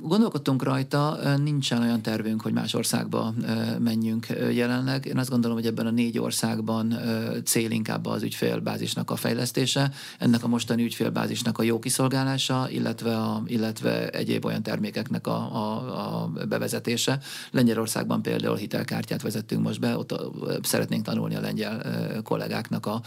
Gondolkodtunk 0.00 0.62
rajta, 0.62 1.18
nincsen 1.36 1.80
olyan 1.82 2.02
tervünk, 2.02 2.40
hogy 2.40 2.52
más 2.52 2.74
országba 2.74 3.34
menjünk 3.78 4.26
jelenleg. 4.52 5.06
Én 5.06 5.18
azt 5.18 5.30
gondolom, 5.30 5.56
hogy 5.56 5.66
ebben 5.66 5.86
a 5.86 5.90
négy 5.90 6.18
országban 6.18 6.98
cél 7.44 7.70
inkább 7.70 8.06
az 8.06 8.22
ügyfélbázisnak 8.22 9.10
a 9.10 9.16
fejlesztése, 9.16 9.90
ennek 10.18 10.44
a 10.44 10.48
mostani 10.48 10.84
ügyfélbázisnak 10.84 11.58
a 11.58 11.62
jó 11.62 11.78
kiszolgálása, 11.78 12.66
illetve, 12.70 13.16
a, 13.16 13.42
illetve 13.46 14.08
egyéb 14.08 14.44
olyan 14.44 14.62
termékeknek 14.62 15.26
a, 15.26 15.54
a, 15.54 16.22
a 16.22 16.32
bevezetése. 16.48 17.18
Lengyelországban 17.50 18.22
például 18.22 18.56
hitelkártyát 18.56 19.22
vezettünk 19.22 19.62
most 19.62 19.80
be, 19.80 19.96
ott 19.96 20.14
szeretnénk 20.62 21.04
tanulni 21.04 21.34
a 21.34 21.40
lengyel 21.40 21.82
kollégáknak 22.22 22.86
a, 22.86 23.02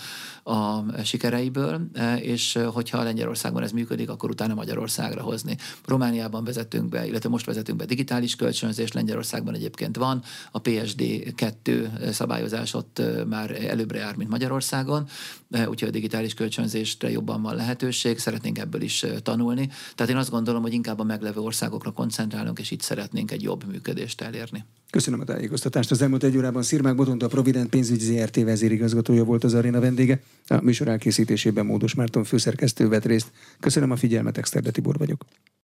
a 0.52 0.84
sikereiből, 1.04 1.82
és 2.20 2.60
hogyha 2.74 3.04
Lengyelországban 3.04 3.64
ez 3.64 3.72
működik, 3.72 4.10
akkor 4.10 4.30
utána 4.30 4.54
Magyarországra 4.54 5.22
hozni. 5.22 5.58
Románia 5.86 6.15
Romániában 6.16 6.44
vezetünk 6.44 6.90
be, 6.90 7.08
illetve 7.08 7.30
most 7.30 7.46
vezetünk 7.46 7.78
be 7.78 7.86
digitális 7.86 8.36
kölcsönzés, 8.36 8.92
Lengyelországban 8.92 9.54
egyébként 9.54 9.98
van, 9.98 10.24
a 10.52 10.60
PSD 10.60 11.34
2 11.36 11.92
szabályozás 12.12 12.74
ott 12.74 13.02
már 13.28 13.64
előbbre 13.64 13.98
jár, 13.98 14.16
mint 14.16 14.30
Magyarországon, 14.30 15.08
úgyhogy 15.50 15.88
a 15.88 15.92
digitális 15.92 16.34
kölcsönzésre 16.34 17.12
jobban 17.12 17.42
van 17.42 17.56
lehetőség, 17.56 18.20
szeretnénk 18.20 18.58
ebből 18.58 18.82
is 18.82 19.06
tanulni. 19.24 19.70
Tehát 19.96 20.12
én 20.12 20.18
azt 20.18 20.30
gondolom, 20.30 20.62
hogy 20.62 20.74
inkább 20.74 21.00
a 21.00 21.04
meglevő 21.04 21.40
országokra 21.40 21.92
koncentrálunk, 21.92 22.60
és 22.60 22.72
itt 22.72 22.82
szeretnénk 22.82 23.32
egy 23.32 23.42
jobb 23.42 23.68
működést 23.68 24.22
elérni. 24.22 24.66
Köszönöm 24.90 25.20
a 25.20 25.24
tájékoztatást. 25.24 25.92
Az 25.92 26.02
elmúlt 26.02 26.24
egy 26.24 26.38
órában 26.38 26.64
Szirmák 26.64 26.96
Botont, 26.96 27.24
a 27.24 27.28
Provident 27.28 27.70
pénzügyi 27.70 28.04
ZRT 28.04 28.36
vezérigazgatója 28.36 29.24
volt 29.24 29.44
az 29.44 29.54
aréna 29.54 29.80
vendége. 29.80 30.22
A 30.48 30.62
műsor 30.62 30.88
elkészítésében 30.88 31.66
Módos 31.66 31.94
Márton 31.94 32.24
főszerkesztő 32.24 32.88
vett 32.88 33.06
részt. 33.06 33.32
Köszönöm 33.60 33.92
a 33.92 33.96
figyelmet, 33.96 34.38
Exterde 34.38 34.72
Tibor 34.72 34.98
vagyok. 34.98 35.26